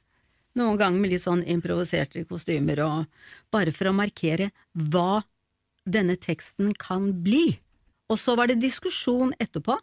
Noen 0.57 0.79
ganger 0.81 1.03
med 1.03 1.13
litt 1.13 1.27
sånn 1.27 1.43
improviserte 1.45 2.23
kostymer, 2.25 2.81
og 2.81 3.27
bare 3.53 3.75
for 3.77 3.91
å 3.91 3.99
markere 3.99 4.49
hva 4.73 5.27
denne 5.85 6.17
teksten 6.17 6.73
kan 6.81 7.11
bli. 7.27 7.59
Og 8.09 8.17
så 8.23 8.33
var 8.41 8.49
det 8.49 8.63
diskusjon 8.65 9.37
etterpå. 9.37 9.77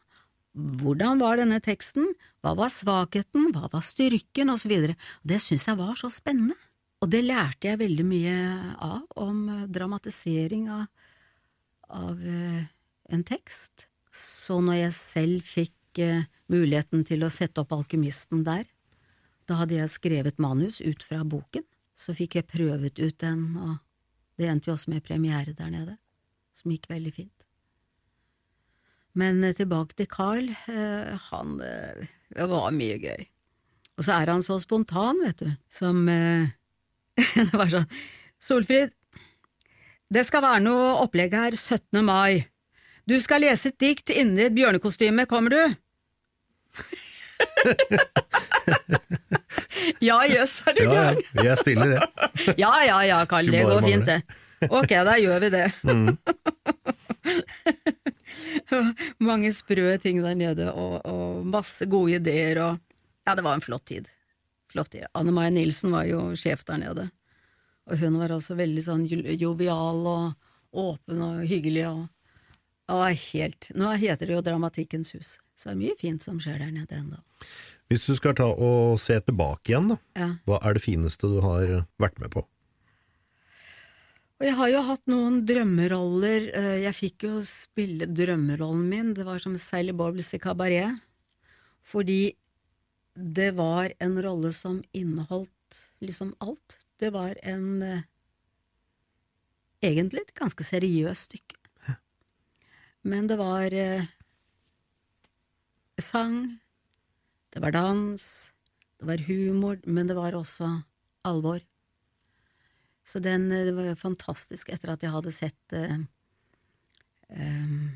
Hvordan 0.82 1.22
var 1.22 1.38
denne 1.38 1.62
teksten, 1.62 2.10
hva 2.42 2.56
var 2.58 2.74
svakheten, 2.74 3.52
hva 3.54 3.70
var 3.70 3.86
styrken, 3.86 4.50
og 4.50 4.58
så 4.66 4.74
videre. 4.74 4.98
Det 5.22 5.38
syns 5.44 5.70
jeg 5.70 5.78
var 5.78 5.94
så 6.02 6.10
spennende. 6.10 6.58
Og 7.06 7.14
det 7.14 7.22
lærte 7.30 7.70
jeg 7.70 7.84
veldig 7.86 8.10
mye 8.10 8.36
av, 8.82 9.06
om 9.22 9.46
dramatisering 9.70 10.70
av, 10.82 10.86
av 11.94 12.18
uh, 12.18 12.62
en 13.14 13.28
tekst. 13.28 13.92
Så 14.14 14.60
når 14.62 14.78
jeg 14.78 14.96
selv 14.98 15.48
fikk 15.48 16.02
eh, 16.04 16.28
muligheten 16.52 17.02
til 17.08 17.26
å 17.26 17.32
sette 17.34 17.64
opp 17.64 17.74
Alkymisten 17.74 18.44
der, 18.46 18.68
da 19.50 19.58
hadde 19.60 19.80
jeg 19.80 19.92
skrevet 19.92 20.42
manus 20.42 20.80
ut 20.84 21.02
fra 21.04 21.24
boken, 21.26 21.66
så 21.98 22.14
fikk 22.16 22.38
jeg 22.38 22.50
prøvet 22.50 23.02
ut 23.02 23.18
den, 23.22 23.42
og 23.58 23.76
det 24.40 24.50
endte 24.50 24.70
jo 24.70 24.78
også 24.78 24.94
med 24.94 25.06
premiere 25.06 25.56
der 25.58 25.72
nede, 25.74 25.98
som 26.58 26.72
gikk 26.74 26.88
veldig 26.92 27.14
fint. 27.16 27.48
Men 29.18 29.44
eh, 29.44 29.56
tilbake 29.58 29.98
til 29.98 30.10
Carl, 30.10 30.50
han 31.30 31.58
Det 31.60 32.50
var 32.50 32.74
mye 32.74 32.98
gøy. 33.02 33.28
Og 33.98 34.06
så 34.06 34.18
er 34.18 34.32
han 34.34 34.42
så 34.46 34.58
spontan, 34.62 35.22
vet 35.22 35.42
du, 35.42 35.52
som 35.70 36.06
det 36.10 37.54
var 37.54 37.70
sånn 37.70 37.90
Solfrid, 38.42 38.94
det 40.14 40.26
skal 40.28 40.44
være 40.44 40.62
noe 40.66 40.90
opplegg 41.02 41.34
her 41.34 41.56
17. 41.56 42.02
mai. 42.06 42.53
Du 43.10 43.22
skal 43.22 43.42
lese 43.44 43.70
et 43.72 43.80
dikt 43.82 44.10
inni 44.14 44.46
et 44.48 44.56
bjørnekostyme, 44.56 45.26
kommer 45.30 45.50
du? 45.54 45.62
ja 50.08 50.22
jøss, 50.30 50.62
er 50.68 50.74
du 50.78 50.84
gæren? 50.88 51.20
Ja, 51.20 51.24
ja, 51.36 51.44
jeg 51.50 51.58
stiller 51.62 51.88
det. 51.92 52.02
ja 52.64 52.74
ja 52.88 52.98
ja, 53.10 53.20
Karl, 53.30 53.52
det 53.52 53.66
går 53.68 53.82
fint 53.86 54.08
det. 54.08 54.20
Ok, 54.70 54.92
da 55.10 55.18
gjør 55.20 55.40
vi 55.46 55.50
det. 55.58 55.68
Mm. 58.74 58.90
Mange 59.24 59.54
sprø 59.56 59.98
ting 60.02 60.20
der 60.24 60.36
nede, 60.36 60.66
og, 60.74 61.06
og 61.08 61.46
masse 61.48 61.86
gode 61.88 62.18
ideer, 62.18 62.60
og 62.60 62.80
ja, 63.24 63.36
det 63.38 63.44
var 63.46 63.56
en 63.56 63.64
flott 63.64 63.86
tid 63.88 64.10
flott. 64.74 64.96
Anne 65.14 65.32
Maja 65.32 65.50
Nilsen 65.54 65.94
var 65.94 66.08
jo 66.10 66.34
sjef 66.40 66.66
der 66.66 66.82
nede, 66.82 67.10
og 67.90 68.00
hun 68.02 68.18
var 68.22 68.34
også 68.34 68.58
veldig 68.58 68.84
sånn 68.86 69.06
jovial 69.38 70.02
og 70.10 70.34
åpen 70.74 71.22
og 71.22 71.44
hyggelig 71.50 71.86
og, 71.92 72.08
og 72.94 73.06
helt 73.32 73.70
Nå 73.78 73.92
heter 74.02 74.30
det 74.30 74.36
jo 74.36 74.46
Dramatikkens 74.46 75.14
hus, 75.18 75.36
så 75.58 75.72
det 75.72 75.76
er 75.76 75.82
mye 75.82 76.00
fint 76.00 76.26
som 76.26 76.40
skjer 76.42 76.62
der 76.62 76.74
nede 76.74 76.98
ennå. 77.00 77.22
Hvis 77.92 78.08
du 78.08 78.16
skal 78.18 78.36
ta 78.38 78.48
og 78.48 78.98
se 79.02 79.20
tilbake 79.22 79.74
igjen, 79.74 79.94
da, 79.94 80.00
ja. 80.18 80.30
hva 80.48 80.60
er 80.64 80.78
det 80.78 80.84
fineste 80.86 81.30
du 81.30 81.40
har 81.44 81.86
vært 82.02 82.22
med 82.22 82.34
på? 82.34 82.46
Og 84.42 84.48
jeg 84.48 84.58
har 84.60 84.70
jo 84.74 84.80
hatt 84.88 85.04
noen 85.08 85.36
drømmeroller. 85.48 86.48
Eh, 86.58 86.78
jeg 86.84 86.98
fikk 86.98 87.26
jo 87.28 87.42
spille 87.48 88.10
drømmerollen 88.10 88.88
min, 88.90 89.12
det 89.16 89.24
var 89.28 89.40
som 89.40 89.54
Sally 89.62 89.94
Bobles 89.96 90.34
i 90.36 90.40
Kabaret. 90.42 90.98
Fordi 91.86 92.34
det 93.14 93.54
var 93.56 93.94
en 94.04 94.18
rolle 94.26 94.52
som 94.58 94.82
inneholdt 94.92 95.78
liksom 96.04 96.34
alt. 96.44 96.80
Det 97.00 97.14
var 97.14 97.38
en 97.46 97.82
eh, 97.86 98.04
egentlig 99.84 100.26
et 100.26 100.36
ganske 100.38 100.66
seriøst 100.66 101.30
stykke. 101.30 101.63
Men 103.04 103.28
det 103.28 103.36
var 103.36 103.74
eh, 103.76 104.06
sang, 106.00 106.60
det 107.52 107.60
var 107.60 107.76
dans, 107.76 108.24
det 109.00 109.10
var 109.10 109.26
humor, 109.28 109.82
men 109.84 110.08
det 110.08 110.16
var 110.16 110.36
også 110.40 110.70
alvor. 111.28 111.60
Så 113.04 113.20
den, 113.20 113.52
eh, 113.52 113.66
det 113.66 113.76
var 113.76 114.00
fantastisk 114.00 114.72
etter 114.72 114.94
at 114.94 115.04
jeg 115.04 115.12
hadde 115.12 115.36
sett 115.36 115.76
eh, 115.76 116.00
um, 117.36 117.92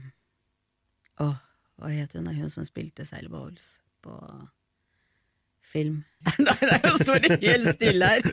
Å, 1.24 1.32
hva 1.80 1.90
het 1.94 2.14
hun, 2.18 2.28
hun 2.28 2.52
som 2.52 2.68
spilte 2.68 3.06
Sailor 3.08 3.32
Bowles 3.32 3.78
på 4.04 4.14
film. 5.68 6.04
Nei, 6.44 6.80
nå 6.84 6.96
står 7.00 7.24
det 7.24 7.40
helt 7.42 7.72
stille 7.76 8.12
her! 8.12 8.28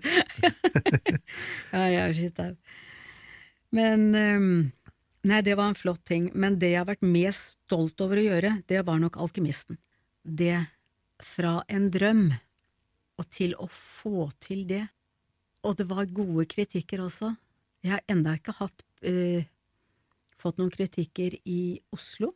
ja, 1.72 1.86
jeg 1.86 2.00
er 2.02 2.16
skitt. 2.18 2.42
Men 3.74 4.10
um, 4.14 4.50
Nei, 5.24 5.40
det 5.44 5.56
var 5.56 5.70
en 5.70 5.78
flott 5.78 6.02
ting. 6.04 6.28
Men 6.36 6.58
det 6.60 6.74
jeg 6.74 6.82
har 6.82 6.90
vært 6.90 7.06
mest 7.06 7.56
stolt 7.64 8.00
over 8.04 8.20
å 8.20 8.26
gjøre, 8.26 8.58
det 8.68 8.82
var 8.84 9.00
nok 9.00 9.16
Alkymisten. 9.24 9.78
Det 10.22 10.58
fra 11.24 11.58
en 11.72 11.88
drøm 11.92 12.26
og 13.20 13.26
til 13.32 13.54
å 13.60 13.68
få 13.70 14.28
til 14.42 14.66
det. 14.68 14.84
Og 15.64 15.78
det 15.78 15.88
var 15.88 16.10
gode 16.12 16.44
kritikker 16.50 17.04
også. 17.06 17.32
Jeg 17.84 17.96
har 17.96 18.04
enda 18.10 18.34
ikke 18.36 18.56
hatt, 18.58 18.84
uh, 19.06 19.44
fått 20.40 20.60
noen 20.60 20.72
kritikker 20.72 21.38
i 21.44 21.78
Oslo 21.94 22.34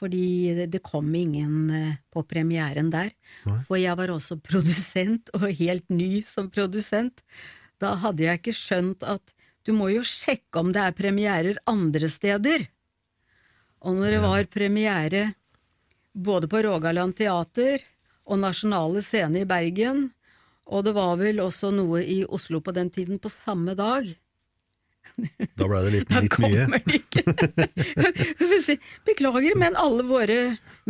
fordi 0.00 0.66
det 0.72 0.80
kom 0.80 1.10
ingen 1.14 1.70
eh, 1.76 1.96
på 2.08 2.22
premieren 2.24 2.88
der. 2.92 3.10
Nei. 3.44 3.58
For 3.68 3.76
jeg 3.76 3.98
var 3.98 4.12
også 4.14 4.38
produsent, 4.50 5.28
og 5.36 5.50
helt 5.58 5.90
ny 5.92 6.22
som 6.24 6.48
produsent. 6.52 7.20
Da 7.80 7.94
hadde 8.00 8.24
jeg 8.24 8.40
ikke 8.40 8.56
skjønt 8.56 9.04
at 9.04 9.34
du 9.70 9.76
må 9.78 9.92
jo 9.92 10.02
sjekke 10.06 10.58
om 10.58 10.72
det 10.74 10.82
er 10.82 10.96
premierer 10.98 11.60
andre 11.70 12.08
steder. 12.10 12.66
Og 13.86 13.94
når 14.00 14.16
det 14.16 14.22
var 14.24 14.48
premiere 14.50 15.20
både 16.12 16.50
på 16.50 16.62
Rogaland 16.66 17.14
Teater 17.16 17.84
og 18.26 18.40
Nasjonale 18.42 19.02
Scene 19.04 19.44
i 19.44 19.48
Bergen, 19.48 20.08
og 20.70 20.84
det 20.86 20.94
var 20.96 21.14
vel 21.20 21.38
også 21.42 21.70
noe 21.74 22.02
i 22.02 22.24
Oslo 22.26 22.60
på 22.62 22.74
den 22.74 22.90
tiden 22.90 23.22
på 23.22 23.30
samme 23.30 23.76
dag, 23.78 24.10
da 25.58 25.66
ble 25.66 25.78
det 25.86 25.92
litt, 25.94 26.10
litt 26.12 26.36
mye. 26.42 26.66
si, 28.62 28.76
Beklager, 29.08 29.56
men 29.58 29.78
alle 29.80 30.04
våre 30.06 30.36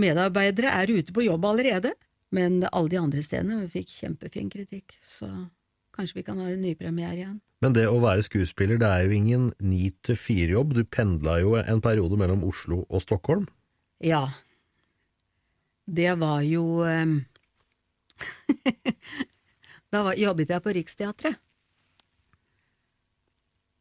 medarbeidere 0.01 0.73
er 0.83 0.93
ute 0.93 1.15
på 1.15 1.25
jobb 1.25 1.47
allerede. 1.53 1.95
Men 2.35 2.61
alle 2.69 2.93
de 2.93 2.99
andre 3.01 3.23
stedene 3.27 3.69
fikk 3.71 3.89
kjempefin 3.91 4.51
kritikk, 4.53 4.97
så 5.03 5.31
kanskje 5.97 6.21
vi 6.21 6.27
kan 6.27 6.43
ha 6.43 6.51
en 6.51 6.63
nypremiere 6.63 7.17
igjen. 7.23 7.39
Men 7.61 7.75
det 7.77 7.85
å 7.91 7.99
være 8.01 8.25
skuespiller, 8.25 8.79
det 8.81 8.89
er 8.89 9.05
jo 9.05 9.17
ingen 9.17 9.51
ni 9.61 9.91
til 10.07 10.17
fire-jobb. 10.17 10.73
Du 10.79 10.85
pendla 10.89 11.37
jo 11.43 11.59
en 11.61 11.83
periode 11.85 12.17
mellom 12.17 12.45
Oslo 12.49 12.87
og 12.89 13.03
Stockholm? 13.05 13.45
Ja. 14.01 14.31
Det 15.85 16.15
var 16.21 16.41
jo 16.47 16.81
um... 16.87 17.19
Da 19.91 20.05
var, 20.07 20.15
jobbet 20.15 20.53
jeg 20.53 20.63
på 20.63 20.73
Riksteatret. 20.77 21.39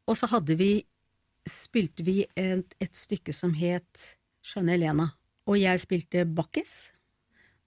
Og 0.09 0.17
så 0.17 0.25
hadde 0.31 0.55
vi, 0.57 0.71
spilte 1.45 2.01
vi 2.01 2.23
et, 2.33 2.73
et 2.81 2.97
stykke 2.97 3.35
som 3.35 3.53
het 3.53 4.15
Skjønne 4.41 4.73
Elena. 4.73 5.11
og 5.45 5.59
jeg 5.59 5.81
spilte 5.81 6.25
Bakkis. 6.25 6.89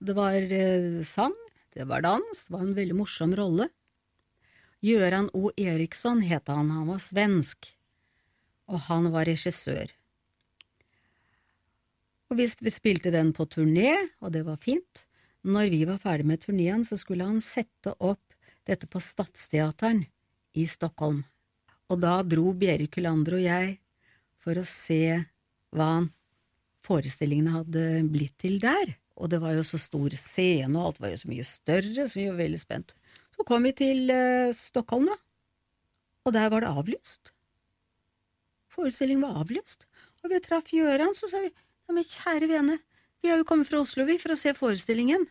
Det 0.02 0.16
var 0.18 0.34
uh, 0.42 1.04
sang, 1.06 1.36
det 1.74 1.86
var 1.86 2.02
dans, 2.02 2.34
det 2.34 2.50
var 2.50 2.64
en 2.66 2.74
veldig 2.74 2.96
morsom 2.98 3.36
rolle. 3.38 3.68
Gøran 4.82 5.30
O. 5.32 5.50
Eriksson 5.56 6.22
het 6.26 6.50
han, 6.50 6.70
han 6.74 6.88
var 6.90 7.00
svensk, 7.02 7.70
og 8.66 8.86
han 8.88 9.10
var 9.14 9.28
regissør. 9.30 9.92
Og 12.32 12.38
vi 12.40 12.72
spilte 12.72 13.12
den 13.14 13.34
på 13.36 13.46
turné, 13.46 13.92
og 14.20 14.32
det 14.34 14.46
var 14.46 14.58
fint. 14.62 15.04
Når 15.42 15.68
vi 15.70 15.82
var 15.86 16.00
ferdig 16.02 16.26
med 16.26 16.42
turneen, 16.42 16.82
så 16.86 16.96
skulle 16.98 17.26
han 17.28 17.42
sette 17.44 17.94
opp 17.98 18.34
dette 18.66 18.88
på 18.88 19.02
Stadsteateren 19.02 20.06
i 20.54 20.66
Stockholm 20.70 21.22
og 21.92 22.00
da 22.00 22.18
dro 22.24 22.52
Bjerre 22.56 22.88
Kulander 22.90 23.36
og 23.36 23.44
jeg 23.44 23.76
for 24.42 24.58
å 24.58 24.66
se 24.66 25.20
hva 25.76 25.92
forestillingene 26.86 27.54
hadde 27.58 27.84
blitt 28.10 28.38
til 28.42 28.58
der. 28.62 28.96
Og 29.20 29.28
det 29.30 29.42
var 29.42 29.54
jo 29.54 29.64
så 29.66 29.78
stor 29.78 30.14
scene, 30.18 30.72
og 30.72 30.88
alt 30.88 31.02
var 31.02 31.12
jo 31.12 31.20
så 31.20 31.30
mye 31.30 31.44
større, 31.46 32.06
så 32.08 32.18
vi 32.18 32.26
var 32.30 32.40
veldig 32.40 32.60
spent. 32.60 32.94
Så 33.42 33.46
kom 33.48 33.64
vi 33.66 33.72
til 33.74 34.06
uh, 34.06 34.52
Stockholm, 34.54 35.08
da, 35.10 35.16
og 36.22 36.34
der 36.36 36.50
var 36.52 36.62
det 36.62 36.68
avlyst. 36.70 37.32
Forestillingen 38.70 39.24
var 39.26 39.40
avlyst, 39.40 39.88
og 40.22 40.30
vi 40.30 40.38
traff 40.44 40.68
Gjøran, 40.70 41.10
så 41.18 41.26
sa 41.26 41.40
vi 41.42 41.48
ja, 41.50 41.90
men 41.90 42.06
kjære 42.06 42.46
vene, 42.46 42.76
vi 43.18 43.32
har 43.32 43.40
jo 43.40 43.46
kommet 43.48 43.66
fra 43.66 43.80
Oslo, 43.82 44.06
vi, 44.06 44.14
for 44.22 44.30
å 44.30 44.36
se 44.38 44.52
forestillingen. 44.54 45.24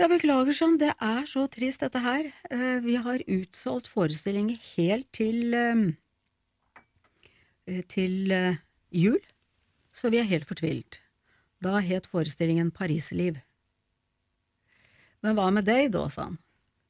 Ja, 0.00 0.08
beklager 0.08 0.56
sånn, 0.56 0.78
det 0.80 0.94
er 0.96 1.28
så 1.28 1.44
trist 1.52 1.84
dette 1.84 2.00
her. 2.06 2.30
Uh, 2.48 2.80
vi 2.86 2.96
har 3.04 3.26
utsolgt 3.36 3.92
forestillinger 3.92 4.56
helt 4.78 5.10
til 5.12 5.52
uh, 5.52 5.84
til 7.92 8.32
jul, 8.96 9.20
så 9.92 10.08
vi 10.08 10.22
er 10.22 10.32
helt 10.32 10.48
fortvilt. 10.48 11.02
Da 11.60 11.84
het 11.84 12.08
forestillingen 12.08 12.72
Parisliv. 12.72 13.42
Men 15.20 15.36
hva 15.36 15.50
med 15.52 15.68
deg, 15.68 15.92
da, 15.92 16.08
sa 16.08 16.30
han. 16.30 16.40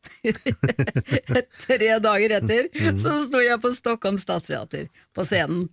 Tre 1.66 1.90
dager 2.02 2.36
etter 2.38 2.68
mm. 2.72 2.98
så 3.00 3.16
sto 3.24 3.42
jeg 3.42 3.60
på 3.62 3.72
Stockholm 3.76 4.18
Statsteater, 4.20 4.88
på 5.14 5.26
scenen. 5.26 5.68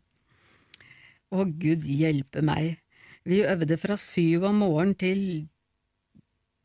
Å, 1.33 1.45
gud 1.45 1.87
hjelpe 1.89 2.43
meg. 2.45 2.77
Vi 3.25 3.41
øvde 3.47 3.79
fra 3.81 3.97
syv 3.99 4.45
om 4.49 4.61
morgenen 4.61 4.97
til 4.99 5.23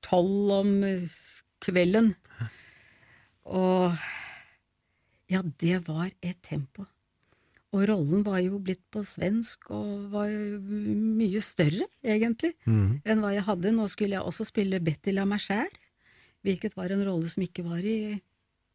tolv 0.04 0.52
om 0.58 0.72
kvelden. 1.64 2.12
Og 3.48 3.96
ja, 5.28 5.42
det 5.60 5.82
var 5.88 6.10
et 6.20 6.38
tempo. 6.44 6.86
Og 7.76 7.84
rollen 7.90 8.22
var 8.24 8.40
jo 8.40 8.58
blitt 8.64 8.84
på 8.92 9.02
svensk 9.04 9.68
og 9.76 10.08
var 10.12 10.30
jo 10.32 10.56
mye 10.58 11.40
større, 11.44 11.84
egentlig, 12.00 12.54
mm. 12.64 13.04
enn 13.04 13.20
hva 13.20 13.34
jeg 13.34 13.44
hadde. 13.44 13.74
Nå 13.76 13.88
skulle 13.92 14.16
jeg 14.16 14.24
også 14.24 14.46
spille 14.48 14.80
Betty 14.80 15.12
la 15.12 15.26
Mercère, 15.28 15.68
hvilket 16.46 16.76
var 16.78 16.92
en 16.92 17.04
rolle 17.06 17.28
som 17.30 17.44
ikke 17.44 17.64
var 17.66 17.84
i, 17.84 18.18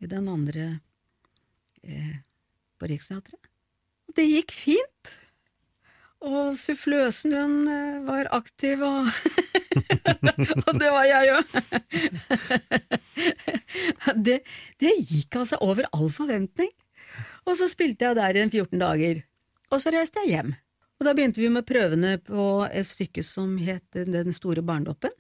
i 0.04 0.10
den 0.10 0.30
andre 0.32 0.68
eh, 1.84 2.22
på 2.80 2.90
Riksteatret. 2.92 3.52
Og 4.10 4.18
det 4.18 4.28
gikk 4.30 4.56
fint. 4.56 5.14
Og 6.24 6.56
suffløsen, 6.56 7.36
hun 7.36 7.68
eh, 7.68 8.00
var 8.08 8.30
aktiv, 8.36 8.84
og, 8.84 9.10
og 10.68 10.80
det 10.80 10.92
var 10.96 11.08
jeg 11.10 11.34
òg. 11.36 11.58
det, 14.28 14.40
det 14.80 14.94
gikk 15.02 15.42
altså 15.42 15.60
over 15.64 15.90
all 15.92 16.12
forventning. 16.14 16.72
Og 17.44 17.58
så 17.60 17.68
spilte 17.68 18.08
jeg 18.08 18.20
der 18.20 18.40
i 18.40 18.46
14 18.48 18.80
dager, 18.80 19.24
og 19.68 19.82
så 19.84 19.92
reiste 19.92 20.24
jeg 20.24 20.38
hjem. 20.38 20.54
Og 21.02 21.08
da 21.10 21.12
begynte 21.18 21.42
vi 21.44 21.50
med 21.52 21.68
prøvene 21.68 22.16
på 22.24 22.64
et 22.72 22.88
stykke 22.88 23.26
som 23.28 23.58
het 23.60 23.84
Den 23.92 24.32
store 24.32 24.64
barndoppen. 24.64 25.12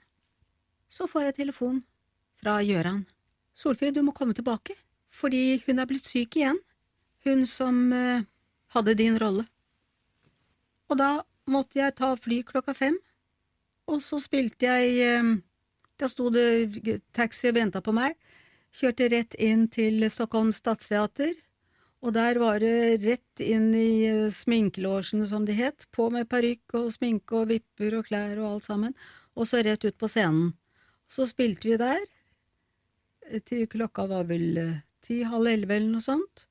Så 0.88 1.10
får 1.12 1.28
jeg 1.28 1.36
telefon 1.42 1.82
fra 2.44 2.60
Gjøran. 2.64 3.06
Solfrid, 3.56 3.96
du 3.96 4.04
må 4.04 4.12
komme 4.16 4.36
tilbake, 4.36 4.76
fordi 5.14 5.62
hun 5.68 5.80
er 5.80 5.88
blitt 5.88 6.10
syk 6.10 6.36
igjen, 6.40 6.60
hun 7.24 7.46
som 7.48 7.94
eh, 7.96 8.26
hadde 8.76 8.98
din 9.00 9.16
rolle. 9.22 9.46
Og 10.92 11.00
da 11.00 11.12
måtte 11.48 11.80
jeg 11.80 11.96
ta 11.96 12.12
fly 12.20 12.42
klokka 12.44 12.76
fem, 12.76 12.98
og 13.88 14.02
så 14.04 14.20
spilte 14.24 14.68
jeg 14.70 15.00
eh, 15.08 15.34
Da 16.02 16.08
sto 16.10 16.26
det 16.34 16.98
taxi 17.14 17.52
og 17.52 17.56
venta 17.56 17.80
på 17.80 17.94
meg, 17.96 18.16
kjørte 18.74 19.08
rett 19.14 19.36
inn 19.38 19.68
til 19.72 20.02
Stockholm 20.12 20.50
Stadsteater, 20.52 21.36
og 22.04 22.16
der 22.18 22.40
var 22.42 22.58
det 22.60 22.98
rett 23.06 23.44
inn 23.46 23.70
i 23.78 24.04
eh, 24.10 24.34
sminkelåsen, 24.34 25.22
som 25.30 25.46
det 25.48 25.56
het, 25.62 25.86
på 25.96 26.10
med 26.12 26.28
parykk 26.34 26.76
og 26.82 26.90
sminke 26.98 27.38
og 27.40 27.54
vipper 27.54 28.00
og 28.02 28.10
klær 28.10 28.42
og 28.42 28.50
alt 28.50 28.68
sammen, 28.68 28.98
og 29.38 29.48
så 29.48 29.62
rett 29.64 29.86
ut 29.86 29.96
på 30.02 30.10
scenen. 30.12 30.52
Så 31.08 31.30
spilte 31.30 31.70
vi 31.70 31.78
der, 31.78 32.02
til 33.48 33.66
klokka 33.72 34.08
var 34.10 34.28
vel 34.30 34.58
eh, 34.60 34.82
ti-halv 35.06 35.50
elleve 35.50 35.78
eller 35.78 35.96
noe 35.96 36.06
sånt, 36.06 36.46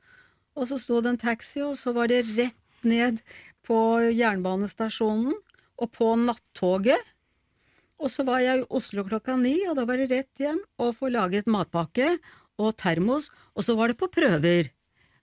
og 0.59 0.69
så 0.69 0.79
sto 0.81 1.01
det 1.01 1.15
en 1.15 1.23
taxi, 1.23 1.63
og 1.65 1.77
så 1.79 1.95
var 1.97 2.11
det 2.13 2.25
rett 2.35 2.85
ned 2.85 3.23
på 3.67 3.79
jernbanestasjonen 4.13 5.35
og 5.83 5.91
på 5.95 6.13
nattoget. 6.21 7.01
Og 8.03 8.11
så 8.11 8.25
var 8.27 8.43
jeg 8.43 8.63
i 8.63 8.69
Oslo 8.75 9.05
klokka 9.07 9.37
ni, 9.39 9.55
og 9.71 9.79
da 9.79 9.87
var 9.89 10.01
det 10.01 10.11
rett 10.11 10.43
hjem 10.43 10.59
og 10.83 10.97
få 10.99 11.13
laget 11.15 11.51
matpakke 11.51 12.17
og 12.61 12.75
termos, 12.81 13.31
og 13.55 13.65
så 13.65 13.77
var 13.79 13.93
det 13.93 13.99
på 14.01 14.11
prøver 14.13 14.73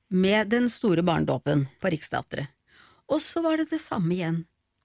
med 0.09 0.49
den 0.49 0.69
store 0.71 1.03
barndåpen 1.05 1.67
på 1.81 1.91
Riksteatret. 1.93 2.49
Og 3.09 3.21
så 3.21 3.41
var 3.45 3.59
det 3.59 3.69
det 3.71 3.81
samme 3.81 4.13
igjen. 4.15 4.39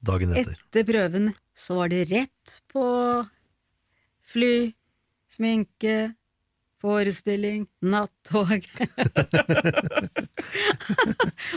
Dagen 0.05 0.35
etter. 0.35 0.59
Etter 0.59 0.85
prøven 0.89 1.31
så 1.57 1.79
var 1.79 1.93
det 1.93 2.05
rett 2.11 2.59
på 2.73 2.85
fly, 4.25 4.73
sminke, 5.31 6.15
forestilling, 6.85 7.67
nattog. 7.81 8.67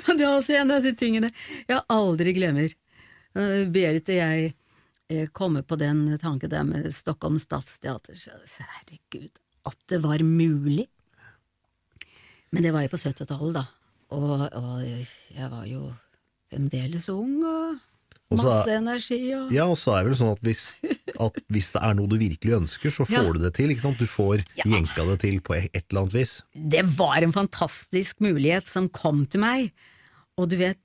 Det 0.07 0.23
er 0.23 0.31
også 0.31 0.55
en 0.61 0.71
av 0.71 0.85
de 0.85 0.93
tingene 0.97 1.29
jeg 1.67 1.81
aldri 1.91 2.33
glemmer. 2.37 2.71
Eh, 3.35 3.65
Berit 3.73 4.07
og 4.13 4.15
jeg 4.17 4.53
eh, 5.11 5.27
kommer 5.35 5.65
på 5.67 5.75
den 5.79 6.05
tanken 6.21 6.51
der 6.53 6.63
med 6.67 6.87
Stockholm 6.95 7.39
Stadsteater. 7.43 8.15
Herregud, 8.15 9.33
at 9.67 9.79
det 9.91 9.99
var 10.05 10.23
mulig. 10.23 10.87
Men 12.55 12.63
det 12.63 12.71
var 12.71 12.85
jo 12.85 12.93
på 12.95 13.01
70-tallet, 13.03 13.59
da. 13.59 13.65
Og, 14.15 14.47
og 14.47 14.83
jeg 14.87 15.51
var 15.51 15.67
jo 15.67 15.91
fremdeles 16.47 17.09
ung 17.11 17.43
og 17.43 17.75
Og 18.29 18.39
så 18.41 18.47
er- 18.49 18.55
masse 18.57 18.73
energi 18.75 19.19
og 19.37 19.51
Ja, 19.55 19.65
og 19.71 19.77
så 19.79 19.93
er 19.95 20.03
det 20.03 20.09
vel 20.11 20.17
sånn 20.19 20.33
at 20.35 20.41
hvis, 20.43 20.63
at 21.17 21.37
hvis 21.53 21.71
det 21.71 21.81
er 21.81 21.93
noe 21.95 22.07
du 22.11 22.17
virkelig 22.19 22.57
ønsker, 22.59 22.91
så 22.91 23.05
får 23.07 23.13
Ja. 23.13 23.31
du 23.31 23.39
det 23.39 23.53
til. 23.55 23.69
ikke 23.71 23.85
sant? 23.85 23.97
Du 23.99 24.05
får 24.07 24.43
jenka 24.65 25.05
det 25.11 25.19
til 25.23 25.39
på 25.41 25.55
et 25.55 25.71
eller 25.89 26.01
annet 26.01 26.13
vis. 26.17 26.41
Det 26.53 26.83
var 26.97 27.23
en 27.23 27.31
fantastisk 27.35 28.19
mulighet 28.19 28.67
som 28.67 28.89
kom 28.89 29.25
til 29.27 29.39
meg, 29.45 29.71
og 30.37 30.49
du 30.49 30.57
vet 30.57 30.77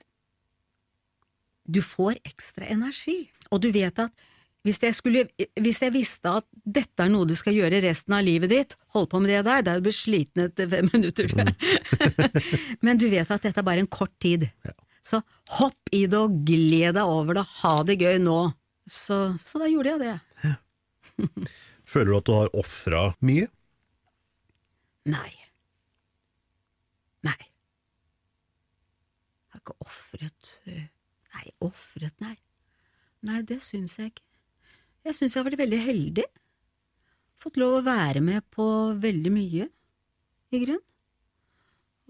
Du 1.71 1.79
får 1.81 2.17
ekstra 2.27 2.67
energi, 2.71 3.31
og 3.53 3.61
du 3.63 3.71
vet 3.73 3.97
at 4.03 4.11
hvis 4.65 4.79
jeg, 4.83 4.95
skulle, 4.95 5.29
hvis 5.59 5.79
jeg 5.83 5.93
visste 5.95 6.29
at 6.39 6.45
dette 6.67 7.03
er 7.03 7.09
noe 7.11 7.27
du 7.27 7.35
skal 7.35 7.55
gjøre 7.55 7.81
resten 7.83 8.15
av 8.15 8.23
livet 8.27 8.51
ditt, 8.51 8.75
hold 8.95 9.09
på 9.11 9.21
med 9.23 9.31
det 9.31 9.45
der, 9.47 9.63
da 9.63 9.73
er 9.73 9.81
du 9.81 9.87
blitt 9.89 9.97
sliten 9.99 10.45
etter 10.45 10.69
fem 10.71 10.91
minutter. 10.93 11.27
Men 12.83 12.99
du 12.99 13.09
vet 13.11 13.31
at 13.31 13.43
dette 13.43 13.59
er 13.59 13.67
bare 13.67 13.83
en 13.83 13.91
kort 13.91 14.13
tid. 14.23 14.49
Så 15.03 15.21
hopp 15.59 15.91
i 15.95 16.05
det 16.07 16.19
og 16.19 16.43
gled 16.47 16.95
deg 16.97 17.03
over 17.03 17.41
det, 17.41 17.47
ha 17.63 17.75
det 17.87 17.99
gøy 18.01 18.21
nå. 18.23 18.41
Så, 18.87 19.19
så 19.43 19.61
da 19.63 19.69
gjorde 19.71 19.95
jeg 19.95 20.03
det. 20.03 20.55
Føler 21.93 22.13
du 22.13 22.19
at 22.19 22.29
du 22.29 22.35
har 22.37 22.55
ofra 22.63 23.03
mye? 23.25 23.49
Nei. 25.11 25.33
Nei. 27.27 27.39
Jeg 29.51 29.57
har 29.57 29.63
ikke 29.63 29.79
ofret 29.83 30.57
eh, 30.71 30.89
Nei, 31.33 31.47
ofret, 31.65 32.13
nei. 32.21 32.35
Nei, 33.25 33.41
det 33.49 33.63
syns 33.65 33.97
jeg 33.99 34.13
ikke. 34.13 34.25
Jeg 35.07 35.17
syns 35.17 35.35
jeg 35.35 35.41
har 35.41 35.47
vært 35.49 35.63
veldig 35.63 35.79
heldig. 35.83 36.27
Fått 37.43 37.57
lov 37.59 37.79
å 37.81 37.85
være 37.87 38.21
med 38.23 38.45
på 38.55 38.65
veldig 39.03 39.33
mye, 39.35 39.67
i 40.53 40.61
grunn. 40.63 40.83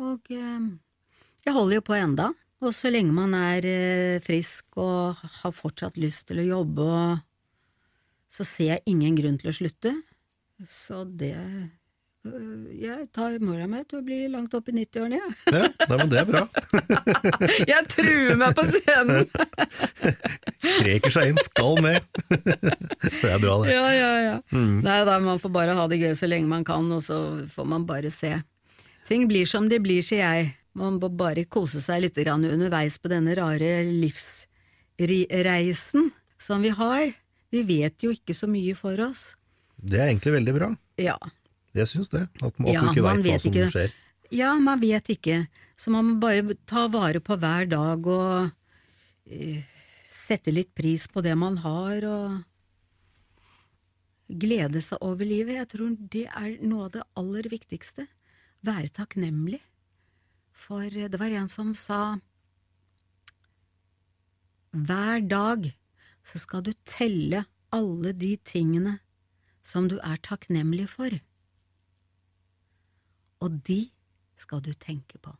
Og 0.02 0.32
eh, 0.34 0.66
jeg 1.46 1.54
holder 1.56 1.78
jo 1.78 1.84
på 1.86 1.96
enda. 1.96 2.32
Og 2.62 2.70
så 2.76 2.92
lenge 2.94 3.10
man 3.14 3.34
er 3.34 3.66
eh, 3.66 4.22
frisk 4.22 4.78
og 4.78 5.18
har 5.42 5.54
fortsatt 5.56 5.98
lyst 5.98 6.28
til 6.28 6.44
å 6.44 6.48
jobbe, 6.60 6.86
og 6.86 8.32
så 8.32 8.46
ser 8.46 8.76
jeg 8.76 8.84
ingen 8.94 9.16
grunn 9.18 9.38
til 9.40 9.50
å 9.50 9.56
slutte. 9.56 9.92
Så 10.70 11.02
det 11.18 11.34
øh, 11.34 12.68
Jeg 12.78 13.08
tar 13.10 13.34
mora 13.42 13.66
mi 13.66 13.80
til 13.82 13.98
å 13.98 14.04
bli 14.06 14.20
langt 14.30 14.54
opp 14.54 14.70
i 14.70 14.76
90-årene, 14.76 15.18
jeg. 15.18 15.34
Ja, 15.50 15.64
ja, 15.66 15.98
men 15.98 16.12
det 16.12 16.20
er 16.22 16.28
bra. 16.30 16.44
Jeg 17.72 17.88
truer 17.90 18.38
meg 18.38 18.54
på 18.54 18.68
scenen! 18.70 19.26
Kreker 20.78 21.16
seg 21.18 21.32
inn, 21.32 21.42
skal 21.42 21.82
med. 21.82 22.06
Det 23.18 23.26
er 23.26 23.42
bra, 23.42 23.58
det. 23.64 23.74
Ja, 23.74 23.90
ja, 23.90 24.12
ja. 24.22 24.38
Mm. 24.54 24.78
Nei 24.86 25.02
da, 25.08 25.18
man 25.22 25.42
får 25.42 25.50
bare 25.58 25.74
ha 25.74 25.90
det 25.90 25.98
gøy 25.98 26.14
så 26.18 26.30
lenge 26.30 26.46
man 26.50 26.62
kan, 26.66 26.86
og 26.94 27.02
så 27.02 27.18
får 27.50 27.70
man 27.74 27.90
bare 27.90 28.14
se. 28.14 28.36
Ting 29.10 29.26
blir 29.26 29.50
som 29.50 29.66
de 29.66 29.82
blir, 29.82 30.06
sier 30.06 30.22
jeg. 30.22 30.52
Man 30.78 30.96
må 31.02 31.08
bare 31.12 31.44
kose 31.44 31.80
seg 31.84 32.00
litt 32.06 32.16
grann 32.16 32.44
underveis 32.48 32.96
på 33.02 33.10
denne 33.12 33.34
rare 33.36 33.82
livsreisen 34.98 36.10
som 36.40 36.62
vi 36.64 36.70
har. 36.76 37.12
Vi 37.52 37.62
vet 37.68 38.02
jo 38.02 38.10
ikke 38.14 38.34
så 38.34 38.46
mye 38.48 38.74
for 38.78 38.96
oss. 39.04 39.34
Det 39.76 39.98
er 40.00 40.08
egentlig 40.12 40.32
veldig 40.38 40.54
bra. 40.56 40.70
Ja. 41.00 41.18
Jeg 41.76 41.88
syns 41.90 42.08
det. 42.12 42.26
At, 42.40 42.54
at 42.56 42.72
Ja, 42.72 42.82
ikke 42.88 43.02
man 43.04 43.22
veit 43.24 43.34
hva 43.34 43.40
som 43.42 43.52
ikke. 43.52 43.68
skjer. 43.74 43.92
Ja, 44.32 44.54
man 44.60 44.80
vet 44.80 45.10
ikke. 45.12 45.42
Så 45.76 45.90
man 45.92 46.04
må 46.08 46.14
bare 46.22 46.56
ta 46.68 46.86
vare 46.92 47.20
på 47.20 47.36
hver 47.40 47.66
dag 47.68 48.06
og 48.08 48.50
eh, 49.28 49.60
sette 50.08 50.52
litt 50.54 50.72
pris 50.78 51.04
på 51.12 51.20
det 51.24 51.34
man 51.36 51.58
har, 51.64 52.04
og 52.08 52.40
glede 54.32 54.80
seg 54.84 55.02
over 55.04 55.26
livet. 55.28 55.58
Jeg 55.60 55.68
tror 55.74 55.96
det 56.12 56.24
er 56.30 56.54
noe 56.64 56.86
av 56.86 56.92
det 56.96 57.04
aller 57.20 57.48
viktigste. 57.52 58.06
Være 58.64 58.88
takknemlig. 58.94 59.60
For 60.62 60.86
det 60.90 61.18
var 61.20 61.34
en 61.34 61.50
som 61.50 61.72
sa 61.74 62.18
hver 64.72 65.20
dag 65.28 65.66
så 66.24 66.38
skal 66.40 66.62
du 66.64 66.70
telle 66.88 67.44
alle 67.74 68.12
de 68.16 68.36
tingene 68.46 69.00
som 69.66 69.88
du 69.90 69.98
er 70.00 70.22
takknemlig 70.24 70.86
for 70.92 71.18
og 73.42 73.58
de 73.66 73.80
skal 74.38 74.62
du 74.62 74.72
tenke 74.78 75.18
på. 75.22 75.34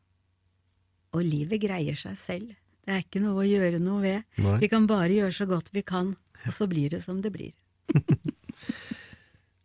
Og 1.13 1.25
livet 1.27 1.63
greier 1.63 1.99
seg 1.99 2.19
selv. 2.19 2.53
Det 2.83 2.95
er 2.95 3.05
ikke 3.05 3.23
noe 3.23 3.45
å 3.45 3.47
gjøre 3.47 3.79
noe 3.83 4.03
ved. 4.03 4.29
Nei. 4.43 4.57
Vi 4.63 4.71
kan 4.73 4.89
bare 4.91 5.13
gjøre 5.15 5.35
så 5.37 5.47
godt 5.51 5.71
vi 5.75 5.85
kan, 5.87 6.15
og 6.43 6.55
så 6.55 6.67
blir 6.71 6.91
det 6.91 7.03
som 7.05 7.23
det 7.25 7.35
blir. 7.35 7.55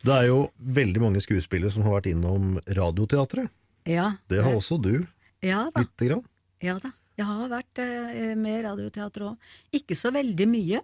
Det 0.07 0.13
er 0.13 0.27
jo 0.29 0.43
veldig 0.61 1.01
mange 1.01 1.19
skuespillere 1.19 1.73
som 1.73 1.83
har 1.83 1.97
vært 1.97 2.05
innom 2.13 2.59
Radioteatret. 2.77 3.49
Ja, 3.89 4.13
Det 4.31 4.39
har 4.45 4.53
også 4.55 4.77
du, 4.79 5.01
ja 5.45 5.67
da. 5.73 5.83
lite 5.83 6.09
grann. 6.09 6.23
Ja 6.63 6.77
da. 6.83 6.93
Jeg 7.17 7.25
har 7.25 7.49
vært 7.49 7.81
eh, 7.81 8.33
med 8.37 8.59
i 8.59 8.63
radioteater 8.67 9.25
òg. 9.31 9.51
Ikke 9.73 9.97
så 9.97 10.11
veldig 10.13 10.47
mye, 10.51 10.83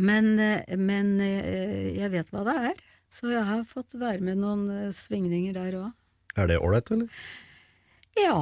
men, 0.00 0.30
eh, 0.40 0.76
men 0.80 1.18
eh, 1.20 1.92
jeg 1.98 2.12
vet 2.14 2.30
hva 2.32 2.44
det 2.48 2.54
er. 2.70 2.84
Så 3.12 3.28
jeg 3.30 3.44
har 3.46 3.66
fått 3.68 3.94
være 4.00 4.24
med 4.24 4.40
noen 4.40 4.92
svingninger 4.96 5.54
der 5.54 5.76
òg. 5.82 5.90
Er 6.40 6.48
det 6.50 6.58
ålreit, 6.58 6.88
eller? 6.90 7.26
Ja, 8.18 8.38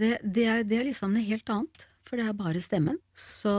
det, 0.00 0.14
det, 0.22 0.46
er, 0.46 0.62
det 0.64 0.78
er 0.78 0.86
liksom 0.88 1.12
noe 1.12 1.26
helt 1.26 1.50
annet, 1.52 1.88
for 2.06 2.20
det 2.20 2.28
er 2.30 2.38
bare 2.38 2.62
stemmen. 2.62 3.02
Så 3.18 3.52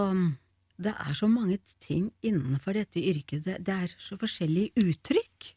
det 0.79 0.95
er 0.95 1.13
så 1.17 1.27
mange 1.29 1.59
ting 1.83 2.07
innenfor 2.25 2.79
dette 2.79 3.03
yrket, 3.03 3.43
det, 3.45 3.59
det 3.67 3.75
er 3.75 3.95
så 3.99 4.17
forskjellige 4.17 4.87
uttrykk. 4.87 5.51